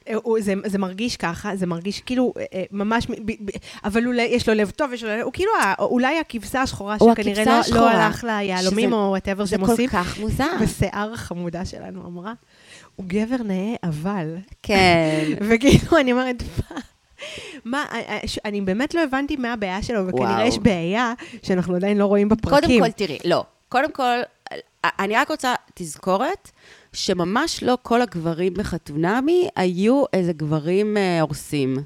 [0.10, 3.08] אה, זה, זה מרגיש ככה, זה מרגיש כאילו אה, אה, ממש,
[3.84, 7.76] אבל אולי יש לו לב טוב, יש לו, הוא כאילו אולי הכבשה השחורה שכנראה לא,
[7.76, 9.90] לא הלך ליהלומים או whatever זה שהם כל עושים.
[9.90, 10.52] כך מוזר.
[10.60, 12.34] ושיר החמודה שלנו אמרה,
[12.96, 14.36] הוא גבר נאה אבל.
[14.64, 15.26] כן.
[15.50, 16.44] וכאילו, אני אומרת,
[17.66, 17.86] מה?
[18.46, 20.48] אני באמת לא הבנתי מה הבעיה שלו, וכנראה וואו.
[20.48, 22.80] יש בעיה שאנחנו עדיין לא רואים בפרקים.
[22.80, 23.44] קודם כל, תראי, לא.
[23.70, 24.18] קודם כל,
[24.84, 26.52] אני רק רוצה תזכורת
[26.94, 31.78] שממש לא כל הגברים בחתונמי היו איזה גברים אה, הורסים.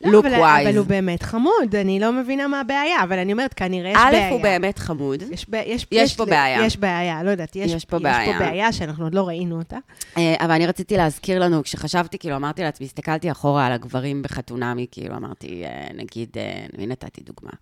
[0.00, 0.68] לא, לוק אבל, ווייז.
[0.68, 4.10] אבל הוא באמת חמוד, אני לא מבינה מה הבעיה, אבל אני אומרת, כנראה יש א',
[4.12, 4.28] בעיה.
[4.28, 5.22] הוא באמת חמוד.
[5.30, 6.66] יש, ב- יש, יש פה בעיה.
[6.66, 8.38] יש בעיה, לא יודעת, יש, יש פה יש בעיה.
[8.38, 9.76] פה בעיה שאנחנו עוד לא ראינו אותה.
[10.16, 14.86] אה, אבל אני רציתי להזכיר לנו, כשחשבתי, כאילו, אמרתי לעצמי, הסתכלתי אחורה על הגברים בחתונמי,
[14.90, 16.36] כאילו, אמרתי, אה, נגיד,
[16.78, 17.52] מי נתתי דוגמה?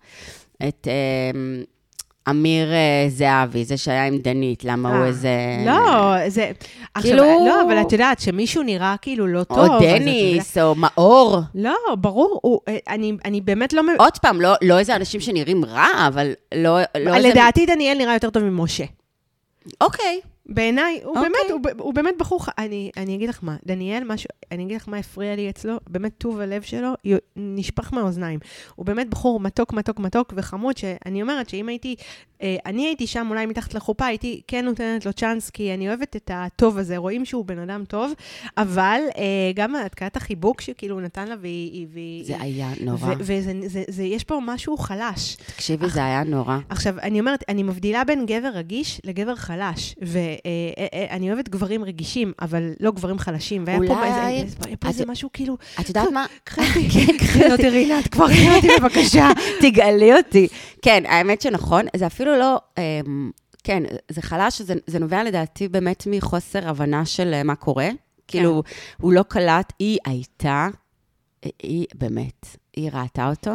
[0.67, 0.87] את
[2.29, 5.29] אמיר אה, זהבי, זה שהיה עם דנית, למה הוא אה, איזה...
[5.65, 6.51] לא, זה...
[7.01, 9.57] כאילו- לא, אבל את יודעת, שמישהו נראה כאילו לא טוב...
[9.57, 11.39] או דניס, או מאור.
[11.55, 12.59] לא, ברור, הוא,
[13.25, 13.81] אני, באמת לא...
[13.97, 17.17] עוד פעם, לא, לא איזה אנשים שנראים רע, אבל לא, לא.
[17.17, 18.85] לדעתי דניאל נראה יותר טוב ממשה.
[19.81, 20.21] אוקיי.
[20.49, 21.23] בעיניי, הוא, אוקיי.
[21.23, 24.75] באמת, הוא, הוא באמת בחור, ח- אני, אני אגיד לך מה, דניאל, משהו, אני אגיד
[24.75, 26.93] לך מה הפריע לי אצלו, באמת טוב הלב שלו
[27.35, 28.39] נשפך מהאוזניים.
[28.75, 31.95] הוא באמת בחור מתוק, מתוק, מתוק וחמוד, שאני אומרת שאם הייתי,
[32.41, 36.15] אה, אני הייתי שם אולי מתחת לחופה, הייתי כן נותנת לו צ'אנס, כי אני אוהבת
[36.15, 38.13] את הטוב הזה, רואים שהוא בן אדם טוב,
[38.57, 39.23] אבל אה,
[39.55, 41.87] גם התקעת החיבוק שכאילו הוא נתן לה, והיא...
[41.93, 43.13] והיא זה היה נורא.
[43.19, 45.35] וזה, זה, זה, יש פה משהו חלש.
[45.35, 46.57] תקשיבי, זה היה נורא.
[46.69, 49.95] עכשיו, אני אומרת, אני מבדילה בין גבר רגיש לגבר חלש,
[51.11, 53.63] ואני אוהבת גברים רגישים, אבל לא גברים חלשים.
[53.67, 56.25] והיה פה אולי- איזה- היה פה את- איזה משהו כאילו, את יודעת מה?
[56.43, 57.51] קחי אותי, כן.
[57.51, 59.29] אותי רינת, כבר קחי אותי בבקשה.
[59.61, 60.47] תגאלי אותי.
[60.81, 62.59] כן, האמת שנכון, זה אפילו לא...
[62.77, 63.31] אמ,
[63.63, 67.89] כן, זה חלש, זה, זה נובע לדעתי באמת מחוסר הבנה של אה, מה קורה.
[68.27, 68.63] כאילו,
[69.01, 70.67] הוא לא קלט, היא הייתה,
[71.63, 73.51] היא באמת, היא ראתה אותו,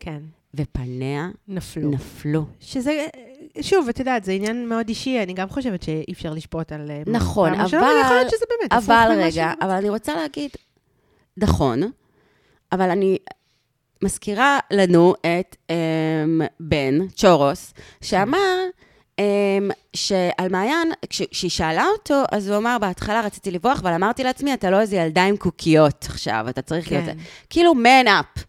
[0.00, 0.18] כן,
[0.54, 1.90] ופניה נפלו.
[1.90, 2.44] נפלו.
[2.60, 3.06] שזה,
[3.60, 6.90] שוב, את יודעת, זה עניין מאוד אישי, אני גם חושבת שאי אפשר לשפוט על...
[6.90, 7.62] אה, נכון, אבל...
[7.62, 10.50] ראשונה, יכול להיות שזה באמת אבל רגע, אבל אני רוצה להגיד,
[11.36, 11.82] נכון,
[12.72, 13.18] אבל אני
[14.02, 18.58] מזכירה לנו את um, בן צ'ורוס, שאמר
[19.20, 19.22] um,
[19.96, 24.54] שעל מעיין, כש- כשהיא שאלה אותו, אז הוא אמר, בהתחלה רציתי לברוח, אבל אמרתי לעצמי,
[24.54, 27.04] אתה לא איזה ילדה עם קוקיות עכשיו, אתה צריך להיות...
[27.04, 27.16] כן.
[27.50, 28.42] כאילו, man up.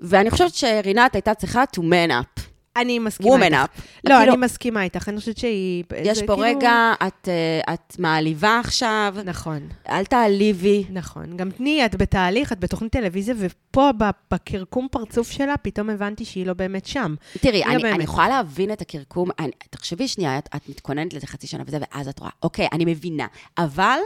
[0.00, 2.40] ואני חושבת שרינת הייתה צריכה to man up.
[2.76, 3.54] אני מסכימה woman איתך.
[3.54, 3.80] up.
[4.04, 5.84] לא, כאילו, אני מסכימה איתך, אני חושבת שהיא...
[6.04, 9.68] יש פה כאילו- רגע, את, אה, את מעליבה עכשיו, נכון.
[9.88, 10.84] אל תעליבי.
[10.90, 11.36] נכון.
[11.36, 13.90] גם תני, את בתהליך, את בתוכנית טלוויזיה, ופה
[14.30, 17.14] בקרקום פרצוף שלה, פתאום הבנתי שהיא לא באמת שם.
[17.40, 17.94] תראי, לא אני, באמת.
[17.94, 21.78] אני יכולה להבין את הקרקום, אני, תחשבי שנייה, את, את מתכוננת לזה חצי שנה וזה,
[21.80, 23.26] ואז את רואה, אוקיי, אני מבינה,
[23.58, 23.98] אבל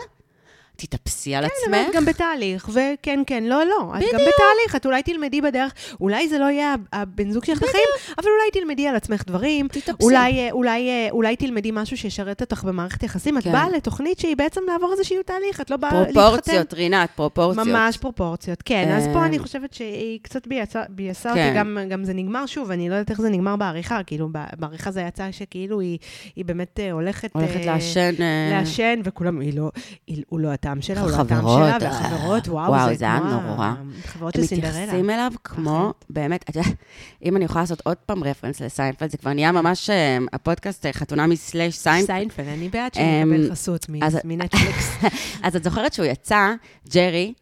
[0.87, 1.89] תתאפסי על אבל עצמך.
[1.91, 3.81] את גם בתהליך, וכן, כן, לא, לא.
[3.81, 4.13] את גם בדיוק.
[4.15, 8.61] בתהליך, את אולי תלמדי בדרך, אולי זה לא יהיה הבן זוג שלך לחיים, אבל אולי
[8.61, 9.69] תלמדי על עצמך דברים.
[9.69, 10.05] תתאפסי.
[10.05, 13.39] אולי, אה, אולי, אה, אולי תלמדי משהו שישרת אותך במערכת יחסים.
[13.39, 13.53] את כן.
[13.53, 16.13] באה לתוכנית שהיא בעצם לעבור איזשהו תהליך, את לא באה להתחתן.
[16.13, 17.67] פרופורציות, רינת, פרופורציות.
[17.67, 18.93] ממש פרופורציות, כן.
[18.97, 21.47] אז אה, פה אני חושבת שהיא קצת ביאסה ביאסה כן.
[21.49, 24.29] אותי, גם, גם זה נגמר שוב, אני לא יודעת איך זה נגמר בעריכה, כאילו,
[24.59, 25.99] בעריכה זה יצא שכאילו היא,
[26.37, 27.31] היא באמת אה, הולכת...
[27.35, 28.15] הולכת אה, לעשן...
[28.21, 29.71] אה, לעשן, וכולם, היא לא,
[30.07, 33.19] היא, הוא לא הטעם שלה, הוא לא הטעם שלה, אה, והחברות, וואו, וואו, זה היה
[33.19, 33.73] נורא.
[34.05, 34.73] החברות הם של סינדרלה.
[34.73, 36.73] מתייחסים אליו כמו, באמת, את יודעת,
[37.25, 40.93] אם אני יכולה לעשות עוד פעם רפרנס לסיינפלד, זה כבר נהיה ממש אה, הפודקאסט אה,
[40.93, 42.07] חתונמי slash סיינפלד.
[42.17, 44.91] סיינפלד, אני בעד אמ, שנקבל חסות מ- אז- מנטפליקס.
[45.45, 46.53] אז את זוכרת שהוא יצא,
[46.95, 47.33] ג'רי,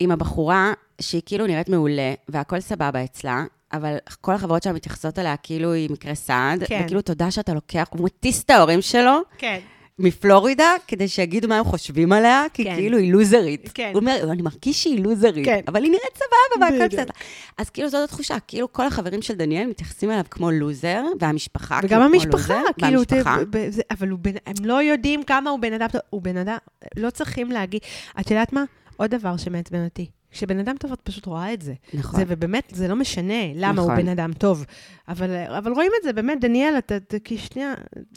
[0.00, 5.36] עם הבחורה שהיא כאילו נראית מעולה, והכל סבבה אצלה, אבל כל החברות שלה מתייחסות אליה
[5.36, 6.80] כאילו היא מקרה סעד, כן.
[6.84, 9.58] וכאילו תודה שאתה לוקח, הוא מטיס את ההורים שלו כן.
[9.98, 12.74] מפלורידה, כדי שיגידו מה הם חושבים עליה, כי כן.
[12.76, 13.70] כאילו היא לוזרית.
[13.74, 13.90] כן.
[13.94, 15.60] הוא אומר, אני מרגיש שהיא לוזרית, כן.
[15.68, 16.88] אבל היא נראית סבבה והכל.
[16.96, 17.12] בסדר.
[17.58, 21.88] אז כאילו זאת התחושה, כאילו כל החברים של דניאל מתייחסים אליו כמו לוזר, והמשפחה וגם
[21.88, 23.36] כאילו כמו המשפחה, לוזר, כאילו, והמשפחה.
[23.50, 25.88] ב- זה- אבל הוא בן- הם לא יודעים כמה הוא בן אדם.
[26.10, 26.56] הוא בן אדם,
[26.96, 27.80] לא צריכים להגיד.
[28.20, 28.64] את יודעת מה?
[28.96, 30.06] עוד דבר שמעצבן אותי.
[30.34, 31.74] כשבן אדם טוב, את פשוט רואה את זה.
[31.94, 32.20] נכון.
[32.20, 33.90] זה, ובאמת, זה לא משנה למה נכון.
[33.90, 34.64] הוא בן אדם טוב.
[35.08, 37.74] אבל, אבל רואים את זה, באמת, דניאל, אתה, אתה כי שנייה,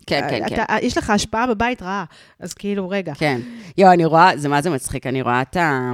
[0.07, 2.05] כן, כן, אתה, יש לך השפעה בבית רעה,
[2.39, 3.13] אז כאילו, רגע.
[3.15, 3.41] כן.
[3.77, 5.91] יואו, אני רואה, זה מה זה מצחיק, אני רואה את, ה,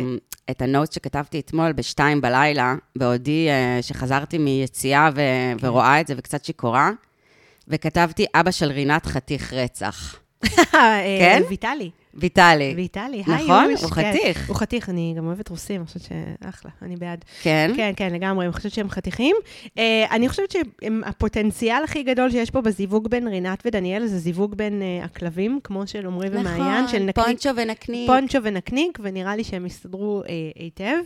[0.51, 5.57] את הנוט שכתבתי אתמול בשתיים בלילה, בעודי אה, שחזרתי מיציאה ו, כן.
[5.67, 6.91] ורואה את זה וקצת שיכורה,
[7.67, 10.15] וכתבתי, אבא של רינת חתיך רצח.
[10.73, 11.41] אה, כן?
[11.49, 11.89] ויטלי.
[12.15, 12.73] ויטלי.
[12.75, 13.65] ויטלי, היי, נכון?
[13.81, 14.11] הוא כן.
[14.13, 14.49] חתיך.
[14.49, 17.25] הוא חתיך, אני גם אוהבת רוסים, אני חושבת שאחלה, אני בעד.
[17.41, 17.71] כן?
[17.75, 19.35] כן, כן, לגמרי, אני חושבת שהם חתיכים.
[19.77, 24.81] אה, אני חושבת שהפוטנציאל הכי גדול שיש פה בזיווג בין רינת ודניאל, זה זיווג בין
[24.81, 27.25] אה, הכלבים, כמו של עמרי ומעיין, של נכון, נקניק.
[27.25, 28.09] פונצ'ו ונקניק.
[28.09, 30.97] פונצ'ו ונקניק, ונראה לי שהם יסתדרו אה, היטב.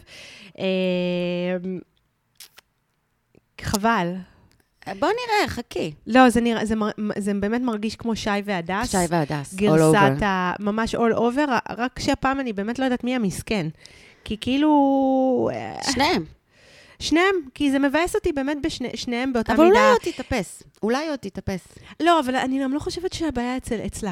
[3.62, 4.14] חבל.
[5.00, 5.92] בוא נראה, חכי.
[6.08, 8.92] לא, זה, נראה, זה, מר, זה באמת מרגיש כמו שי והדס.
[8.92, 10.26] שי והדס, all גרסת over.
[10.26, 10.54] ה...
[10.60, 13.68] ממש all over, רק שהפעם אני באמת לא יודעת מי המסכן.
[14.24, 15.50] כי כאילו...
[15.54, 16.24] אה, שניהם.
[17.00, 19.80] שניהם, כי זה מבאס אותי באמת בשניהם באותה אבל מידה.
[19.80, 20.64] אולי עוד תתאפס.
[20.84, 21.68] אולי עוד תתאפס.
[22.00, 24.12] לא, אבל אני גם לא חושבת שהבעיה אצל, אצלה.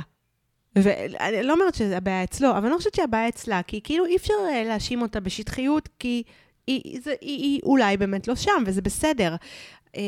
[0.75, 4.33] ואני לא אומרת שהבעיה אצלו, אבל אני לא חושבת שהבעיה אצלה, כי כאילו אי אפשר
[4.51, 6.23] אה, להאשים אותה בשטחיות, כי
[6.67, 9.35] היא, זה, היא, היא אולי באמת לא שם, וזה בסדר.
[9.95, 10.01] אה,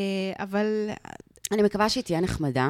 [0.44, 0.90] אבל
[1.52, 2.70] אני מקווה שהיא תהיה נחמדה.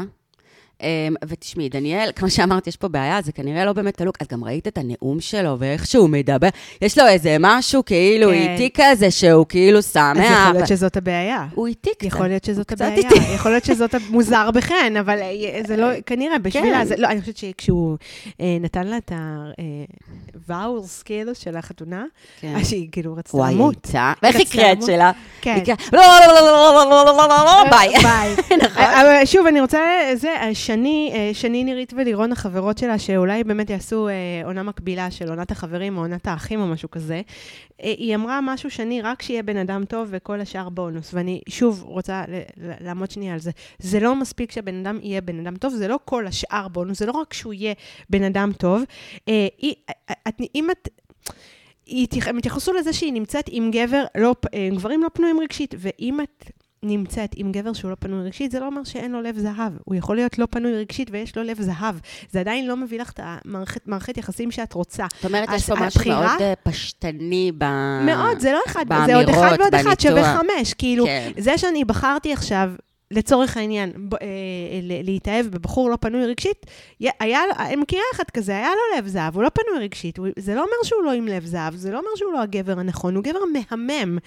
[0.81, 4.17] אמ, ותשמעי, דניאל, כמו שאמרת, יש פה בעיה, זה כנראה לא באמת הלוק.
[4.21, 6.47] את גם ראית את הנאום שלו ואיך שהוא מדבר.
[6.81, 8.33] יש לו איזה משהו כאילו כן.
[8.33, 10.17] איטי כזה, שהוא כאילו שמח.
[10.17, 11.45] אז יכול להיות שזאת הבעיה.
[11.55, 12.03] הוא איטי קצת.
[12.03, 13.15] יכול להיות שזאת הבעיה, איטי.
[13.35, 16.85] יכול להיות שזאת מוזר בחן, אבל אה, זה לא, כנראה, בשבילה, כן.
[16.85, 17.97] זה, לא, אני חושבת שכשהוא
[18.41, 19.11] אה, נתן לה את
[20.33, 22.05] ה vows, כאילו, של החתונה,
[22.41, 22.55] כן.
[22.55, 23.85] אז שהיא כאילו רצתה וואי, למות.
[23.85, 24.13] הייתה...
[24.23, 24.87] ואיך היא רצתה קראה את למות.
[24.87, 25.11] שלה?
[25.41, 25.63] כן.
[25.93, 27.93] לא, לא, לא, לא, לא, לא, לא, לא, לא, לא, ביי.
[28.03, 28.35] ביי.
[28.63, 28.83] נכון.
[29.25, 29.79] שוב, אני רוצה,
[30.15, 30.29] זה,
[30.67, 34.13] שני, אה, שני נירית ולירון, החברות שלה, שאולי באמת יעשו אה,
[34.45, 37.21] עונה מקבילה של עונת החברים או עונת האחים או משהו כזה.
[37.83, 41.13] אה, היא אמרה משהו שני, רק שיהיה בן אדם טוב וכל השאר בונוס.
[41.13, 42.23] ואני שוב רוצה
[42.57, 43.51] לעמוד שנייה על זה.
[43.79, 47.05] זה לא מספיק שהבן אדם יהיה בן אדם טוב, זה לא כל השאר בונוס, זה
[47.05, 47.73] לא רק שהוא יהיה
[48.09, 48.83] בן אדם טוב.
[50.55, 50.89] אם את...
[52.25, 54.35] הם התייחסו לזה שהיא נמצאת עם גבר, לא,
[54.73, 56.51] גברים לא פנויים רגשית, ואם את
[56.83, 59.73] נמצאת עם גבר שהוא לא פנוי רגשית, זה לא אומר שאין לו לב זהב.
[59.85, 61.95] הוא יכול להיות לא פנוי רגשית ויש לו לב זהב.
[62.31, 65.05] זה עדיין לא מביא לך את המערכת מערכת יחסים שאת רוצה.
[65.15, 67.65] זאת אומרת, יש פה משהו מאוד אה, פשטני ב...
[68.05, 70.57] מאוד, זה לא אחד, זה עוד אחד באמירות, ועוד אחד שווה בניתוח.
[70.57, 70.73] חמש.
[70.73, 71.31] כאילו, כן.
[71.37, 72.71] זה שאני בחרתי עכשיו,
[73.11, 74.19] לצורך העניין, ב, אה,
[74.81, 76.65] להתאהב בבחור לא פנוי רגשית,
[77.19, 80.55] היה, אני מכירה אחד כזה, היה לו לב זהב, הוא לא פנוי רגשית, הוא, זה
[80.55, 83.23] לא אומר שהוא לא עם לב זהב, זה לא אומר שהוא לא הגבר הנכון, הוא
[83.23, 84.17] גבר מהמם.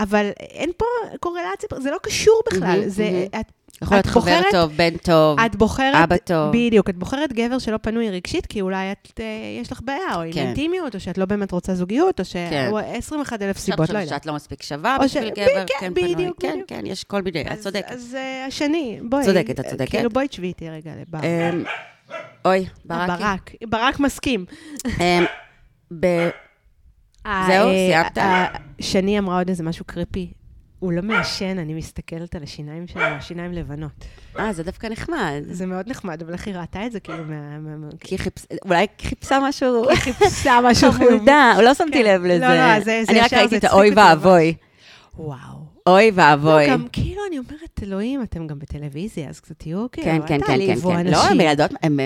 [0.00, 0.84] אבל אין פה
[1.20, 2.82] קורלציה, זה לא קשור בכלל.
[2.86, 3.26] זה.
[3.40, 5.94] את, יכול להיות חבר בוחרת- טוב, בן טוב, את בוחרת...
[6.04, 6.50] אבא טוב.
[6.52, 9.24] בדיוק, את בוחרת גבר שלא פנוי רגשית, כי אולי את, אה,
[9.62, 10.40] יש לך בעיה, או עם כן.
[10.46, 12.32] אינטימיות, או שאת לא באמת רוצה זוגיות, או ש...
[12.32, 12.68] כן.
[12.72, 14.08] או 21 אלף סיבות, לא יודעת.
[14.08, 16.14] שאת לא מספיק שווה או ש- בשביל ב- גבר, כן, כן, פנוי.
[16.14, 16.68] בדיוק, כן, בדיוק.
[16.68, 17.90] כן, יש כל מיני, את צודקת.
[17.90, 19.24] אז אה, השני, בואי.
[19.24, 19.90] צודקת, את אה, צודקת.
[19.90, 21.18] כאילו, בואי תשבי איתי רגע לבר.
[21.24, 21.64] אמ,
[22.44, 23.12] אוי, ברקי.
[23.22, 23.50] ברק.
[23.68, 24.44] ברק מסכים.
[25.00, 25.24] אמ,
[26.00, 26.28] ב-
[27.24, 28.18] זהו, אה, סיימת?
[28.80, 30.32] שני אמרה עוד איזה משהו קריפי.
[30.78, 33.90] הוא לא מעשן, אני מסתכלת על השיניים שלו, השיניים לבנות.
[34.38, 35.42] אה, זה דווקא נחמד.
[35.50, 37.88] זה מאוד נחמד, אבל איך היא ראתה את זה, כאילו, מה...
[38.00, 41.14] כי חיפשה, אולי חיפשה משהו היא חיפשה משהו חיובי.
[41.16, 42.04] חמודה, לא שמתי כן.
[42.04, 42.46] לב לא, לזה.
[42.48, 44.54] לא, זה- זה אני רק ראיתי את האוי ואבוי.
[45.18, 45.69] וואו.
[45.86, 46.66] אוי ואבוי.
[46.66, 50.40] לא, גם כאילו, אני אומרת, אלוהים, אתם גם בטלוויזיה, אז קצת תהיו כאילו, כן, כן,
[50.46, 51.06] כן, כן, כן.
[51.06, 51.96] לא, הם ילדות, הם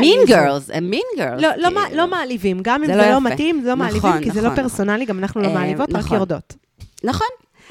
[0.00, 0.20] מין.
[0.26, 1.42] גרלס, הם מין גרלס.
[1.42, 1.96] לא, לא, כאילו.
[1.96, 3.20] לא מעליבים, גם אם זה לא לא.
[3.20, 5.92] מתאים, זה לא נכון, מעליבים, כי זה לא נכון, פרסונלי, גם אנחנו לא אה, מעליבות,
[5.92, 6.16] רק נכון.
[6.16, 6.54] יורדות.
[7.04, 7.26] נכון.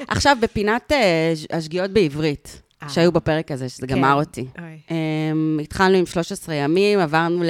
[0.08, 2.88] עכשיו, בפינת אה, השגיאות בעברית, אה.
[2.88, 3.94] שהיו בפרק הזה, שזה כן.
[3.94, 4.46] גמר אותי.
[4.90, 7.42] אמ, התחלנו עם 13 ימים, עברנו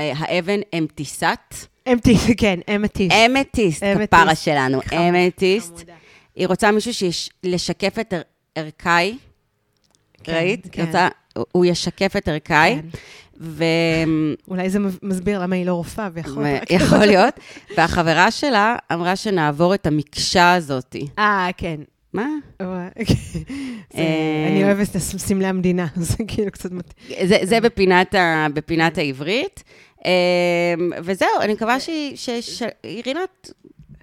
[0.00, 1.54] לאבן אמטיסת.
[1.92, 3.14] אמתי, כן, אמתיסט.
[3.26, 3.82] אמתיסט.
[3.84, 4.80] כפרה שלנו.
[4.80, 5.99] חמודה.
[6.36, 8.20] היא רוצה מישהו שישקף את ער-
[8.54, 9.18] ערכי,
[10.24, 10.66] כן, ראית?
[10.72, 10.86] כן.
[10.86, 12.80] רוצה, הוא- ישקף את ערכי, כן.
[13.40, 13.64] ו...
[14.48, 17.34] אולי זה מסביר למה היא לא רופאה, ויכול רק- יכול להיות.
[17.76, 21.06] והחברה שלה אמרה שנעבור את המקשה הזאתי.
[21.18, 21.76] אה, כן.
[22.12, 22.26] מה?
[22.62, 22.64] זה-
[23.94, 26.72] אה, אני אוהבת את סמלי המדינה, זה כאילו קצת...
[26.72, 28.14] מת- זה, זה בפינת,
[28.98, 29.62] העברית.
[30.04, 30.10] אמ,
[31.04, 32.16] וזהו, אני מקווה שהיא-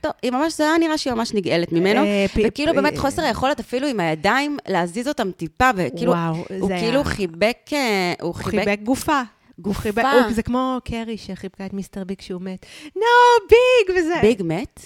[0.08, 2.04] טוב, היא ממש, זה היה נראה שהיא ממש נגאלת ממנו.
[2.04, 6.14] אה, וכאילו פ- באמת חוסר היכולת אפילו עם הידיים להזיז אותם טיפה, וכאילו,
[6.60, 9.22] הוא כאילו חיבק, אה, הוא חיבק, גופה.
[9.60, 9.92] גופה.
[10.34, 12.66] זה כמו קרי שחיבקה את מיסטר ביג כשהוא מת.
[12.96, 13.02] נו,
[13.50, 13.98] ביג!
[13.98, 14.16] וזה...
[14.22, 14.80] ביג מת?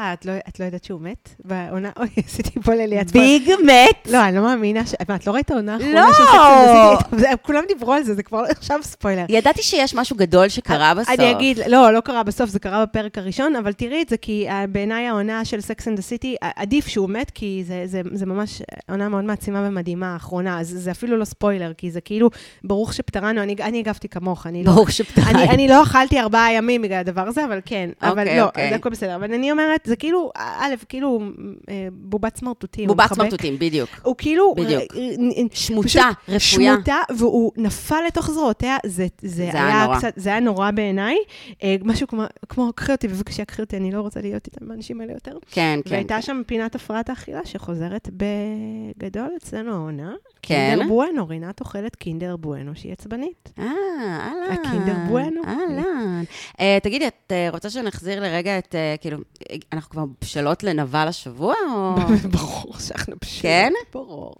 [0.00, 1.28] אה, את לא- את לא יודעת שהוא מת?
[1.44, 1.90] בעונה...
[1.96, 4.08] אוי, עשיתי פה לליאת ביג מת?
[4.10, 4.94] לא, אני לא מאמינה ש...
[5.08, 6.12] מה, את לא ראית העונה האחרונה לא!
[6.12, 7.42] של Sex and the City?
[7.42, 9.24] כולם דיברו על זה, זה כבר לא עכשיו ספוילר.
[9.28, 11.10] ידעתי שיש משהו גדול שקרה בסוף.
[11.18, 14.48] אני אגיד, לא, לא קרה בסוף, זה קרה בפרק הראשון, אבל תראי את זה, כי
[14.48, 18.26] אה, בעיניי העונה של Sex and the City, עדיף שהוא מת, כי זה, זה, זה
[18.26, 22.30] ממש עונה מאוד מעצימה ומדהימה האחרונה, אז זה אפילו לא ספוילר, כי זה כאילו,
[22.64, 24.72] ברוך שפטרנו, אני, אני הגבתי כמוך, אני לא...
[24.72, 25.30] ברוך שפתחי.
[25.30, 27.90] אני, אני לא אכלתי ארבעה ימים בגלל הדבר הזה, אבל כן.
[28.02, 28.68] אבל אוקיי, לא, אוקיי.
[28.68, 29.16] זה הכל בסדר.
[29.16, 31.20] אבל אני אומרת, זה כאילו, א', כאילו
[31.68, 32.88] אה, בובת סמרטוטים.
[32.88, 33.14] בובת.
[33.14, 33.90] סמרטוטים, בדיוק.
[34.02, 34.54] הוא כאילו...
[34.54, 34.82] בדיוק.
[34.96, 36.38] אה, אה, שמוטה, רפויה.
[36.74, 39.98] שמוטה, והוא נפל לתוך זרועותיה, זה, זה, זה היה נורא.
[39.98, 41.16] קצת, זה היה נורא בעיניי.
[41.62, 45.00] אה, משהו כמו, כמו, קחי אותי, בבקשה, קחי אותי, אני לא רוצה להיות איתם, האנשים
[45.00, 45.38] האלה יותר.
[45.50, 45.90] כן, כן.
[45.94, 50.12] והייתה שם פינת הפרעת האכילה שחוזרת בגדול אצלנו העונה.
[50.42, 50.70] כן.
[50.70, 53.52] קינדר בואנו, רינת אוכלת קינדר בואנו שהיא עצבנית.
[53.58, 54.52] אה, אהלן.
[54.52, 55.40] הקינדר בואנו.
[55.44, 56.24] אהלן.
[56.60, 59.18] אה, תגידי, את אה, רוצה שנחזיר לרגע את, אה, כאילו,
[59.50, 61.94] אה, אנחנו כבר בשלות לנבל השבוע, או...
[62.38, 63.42] ברור שאנחנו פשוט.
[63.42, 63.72] כן?
[63.94, 64.34] ברור.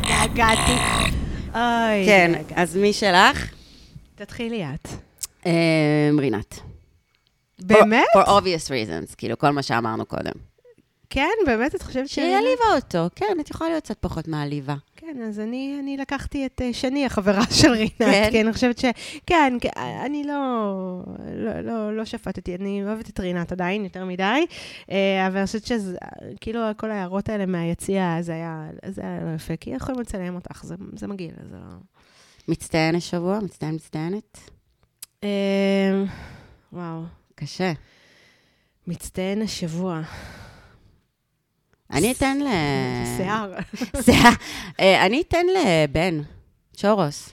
[0.00, 0.76] התגעגעתי.
[1.54, 2.42] אוי, כן.
[2.54, 3.52] אז מי שלך?
[4.14, 4.88] תתחילי את.
[5.46, 6.60] אה, רינת.
[7.58, 8.06] באמת?
[8.16, 10.32] For obvious reasons, כאילו, כל מה שאמרנו קודם.
[11.10, 12.14] כן, באמת, את חושבת ש...
[12.14, 13.14] שהיא העליבה אותו.
[13.14, 14.74] כן, את יכולה להיות קצת פחות מעליבה.
[14.96, 18.28] כן, אז אני, אני לקחתי את אה, שני, החברה של רינת, כן?
[18.32, 18.84] כן, אני חושבת ש...
[19.26, 19.70] כן, כן,
[20.04, 21.02] אני לא,
[21.34, 24.46] לא, לא, לא שפטתי, אני אוהבת את רינת עדיין, יותר מדי,
[24.90, 25.96] אה, אבל אני חושבת שזה,
[26.40, 30.64] כאילו, כל ההערות האלה מהיציע, זה היה, זה היה לא יפה, כי יכולים לצלם אותך,
[30.64, 31.76] זה, זה מגעיל, זה לא...
[32.48, 33.40] מצטיין השבוע?
[33.40, 34.38] מצטיין מצטיינת?
[35.24, 36.04] אה,
[36.72, 37.02] וואו,
[37.34, 37.72] קשה.
[38.86, 40.02] מצטיין השבוע.
[41.92, 42.48] אני אתן ל...
[43.16, 43.52] שיער.
[44.04, 44.32] שיער.
[44.80, 46.20] אה, אני אתן לבן,
[46.76, 47.32] צ'ורוס.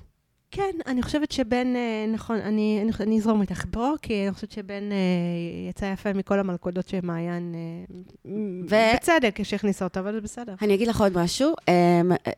[0.52, 4.98] כן, אני חושבת שבן, אה, נכון, אני, אזרום איתך פה, כי אני חושבת שבן אה,
[5.70, 7.56] יצא יפה מכל המלכודות שמעיין,
[8.70, 10.54] ו- בצדק, שהכניסה אותו, אבל זה בסדר.
[10.62, 11.54] אני אגיד לך עוד משהו,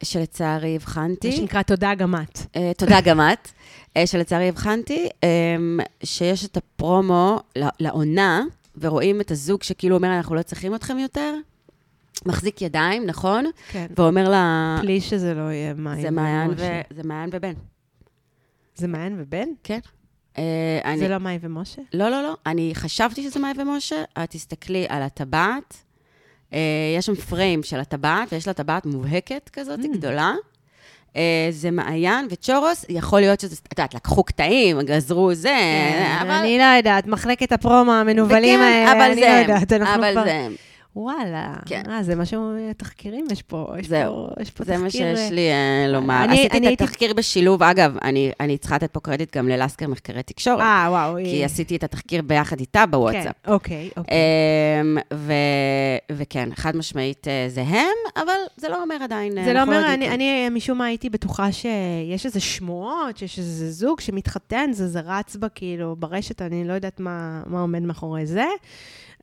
[0.03, 1.29] שלצערי הבחנתי.
[1.29, 2.39] מה שנקרא, תודה גם את.
[2.77, 3.49] תודה גם את.
[4.05, 5.09] שלצערי הבחנתי,
[6.03, 7.39] שיש את הפרומו
[7.79, 8.43] לעונה,
[8.77, 11.33] ורואים את הזוג שכאילו אומר, אנחנו לא צריכים אתכם יותר.
[12.25, 13.45] מחזיק ידיים, נכון?
[13.71, 13.85] כן.
[13.97, 14.77] ואומר לה...
[14.81, 16.01] בלי שזה לא יהיה מעיין.
[16.01, 16.51] זה מעיין.
[16.57, 16.81] ו...
[16.95, 17.53] זה מעיין ובן.
[18.75, 19.47] זה מעיין ובן?
[19.63, 19.79] כן.
[20.37, 20.43] אה,
[20.85, 20.97] אני...
[20.97, 21.81] זה לא מאי ומשה?
[21.93, 22.35] לא, לא, לא.
[22.45, 24.03] אני חשבתי שזה מאי ומשה.
[24.23, 25.77] את תסתכלי על הטבעת.
[26.53, 26.59] אה,
[26.97, 29.97] יש שם פריים של הטבעת, ויש לה טבעת מובהקת כזאת, Mm.
[29.97, 30.33] גדולה.
[31.15, 35.57] אה, זה מעיין וצ'ורוס, יכול להיות שזה, את יודעת, לקחו קטעים, גזרו זה,
[36.21, 36.27] אבל...
[36.27, 39.95] כן, אני לא יודעת, מחלקת הפרומו המנוולים וכן, האלה, אבל אני זה לא יודעת, אנחנו
[39.95, 40.23] אבל כבר...
[40.23, 40.55] זה הם.
[40.95, 41.53] וואלה.
[41.65, 41.83] כן.
[41.89, 42.41] אה, זה משהו,
[42.77, 43.67] תחקירים יש פה.
[43.79, 44.83] יש זהו, פה, יש פה זה תחקיר...
[44.83, 46.23] מה שיש לי אה, לומר.
[46.23, 49.47] אני- עשיתי אני את הייתי- התחקיר בשילוב, אגב, אני אני צריכה לתת פה קרדיט גם
[49.47, 51.15] ללסקר מחקרי תקשורת, אה, וואו.
[51.15, 53.23] כי היא- עשיתי את התחקיר ביחד איתה בוואטסאפ.
[53.43, 54.17] כן, אוקיי, אוקיי.
[54.81, 55.33] אמ, ו-
[56.11, 57.87] וכן, חד משמעית אה, זה הם,
[58.23, 59.37] אבל זה לא אומר עדיין...
[59.37, 59.93] אה, זה לא אנחנו אומר.
[59.93, 64.99] אני, אני משום מה הייתי בטוחה שיש איזה שמועות, שיש איזה זוג שמתחתן, זה, זה
[65.05, 68.45] רץ בה כאילו ברשת, אני לא יודעת מה, מה עומד מאחורי זה.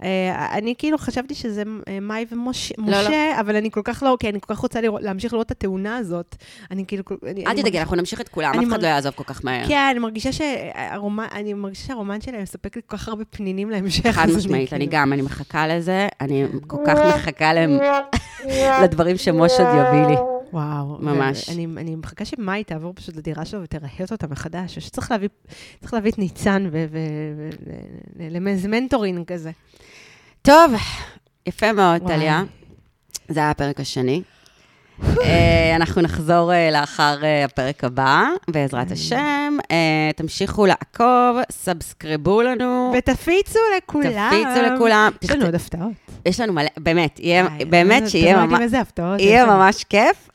[0.03, 3.11] אה, אני כאילו חשבתי שזה אה, מאי ומשה, לא, לא.
[3.41, 5.97] אבל אני כל כך לא, כי אני כל כך רוצה לראות, להמשיך לראות את התאונה
[5.97, 6.37] הזאת.
[6.71, 7.03] אני כאילו...
[7.31, 9.45] אני- אל אני תדאגי, אנחנו נמשיך את כולם, אני אף אחד לא יעזוב כל כך
[9.45, 9.69] מהר.
[9.69, 14.07] כן, אני מרגישה שהרומן, אני מרגישה שהרומן שלהם מספק לי כל כך הרבה פנינים להמשך.
[14.07, 17.79] חד משמעית, אני כאילו- גם, אני מחכה לזה, אני כל כך מחכה להם-
[18.83, 20.17] לדברים שמשה עוד יביא לי.
[20.53, 20.97] וואו.
[21.01, 21.49] ממש.
[21.51, 25.29] אני, אני מחכה שמאי תעבור פשוט לדירה שלו ותרהט אותה מחדש, ושצריך להביא,
[25.81, 26.69] צריך להביא את ניצן
[28.17, 29.51] ולמז מנטורינג כזה.
[30.43, 30.73] טוב,
[31.47, 32.03] יפה מאוד.
[32.07, 32.43] טליה.
[33.29, 34.23] זה היה הפרק השני.
[35.03, 39.57] אה, אנחנו נחזור אה, לאחר אה, הפרק הבא, בעזרת השם.
[40.17, 44.31] תמשיכו לעקוב, סאבסקריבו לנו, ותפיצו לכולם.
[44.31, 45.11] תפיצו לכולם.
[45.23, 45.93] יש לנו עוד הפתעות.
[46.27, 48.61] יש לנו מלא, באמת, יהיה, וואי, באמת אתם שיהיה לא יודעים ממש...
[48.63, 49.21] איזה הפתעות.
[49.21, 49.47] יהיה.
[49.47, 50.29] ממש כיף,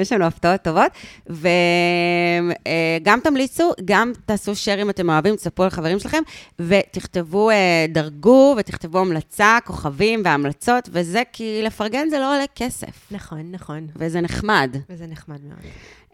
[0.00, 0.92] יש לנו הפתעות טובות,
[1.26, 6.22] וגם תמליצו, גם תעשו share אם אתם אוהבים, תספרו לחברים שלכם,
[6.60, 13.42] ותכתבו, אה, דרגו, ותכתבו המלצה, כוכבים והמלצות, וזה כי לפרגן זה לא עולה כסף, נכון,
[13.50, 13.86] נכון.
[13.96, 14.76] וזה נחמד.
[14.90, 15.60] וזה נחמד מאוד.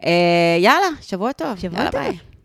[0.05, 1.57] אה, יאללה, שבוע טוב.
[1.59, 2.01] שבוע יאללה, טוב.
[2.01, 2.36] ביי.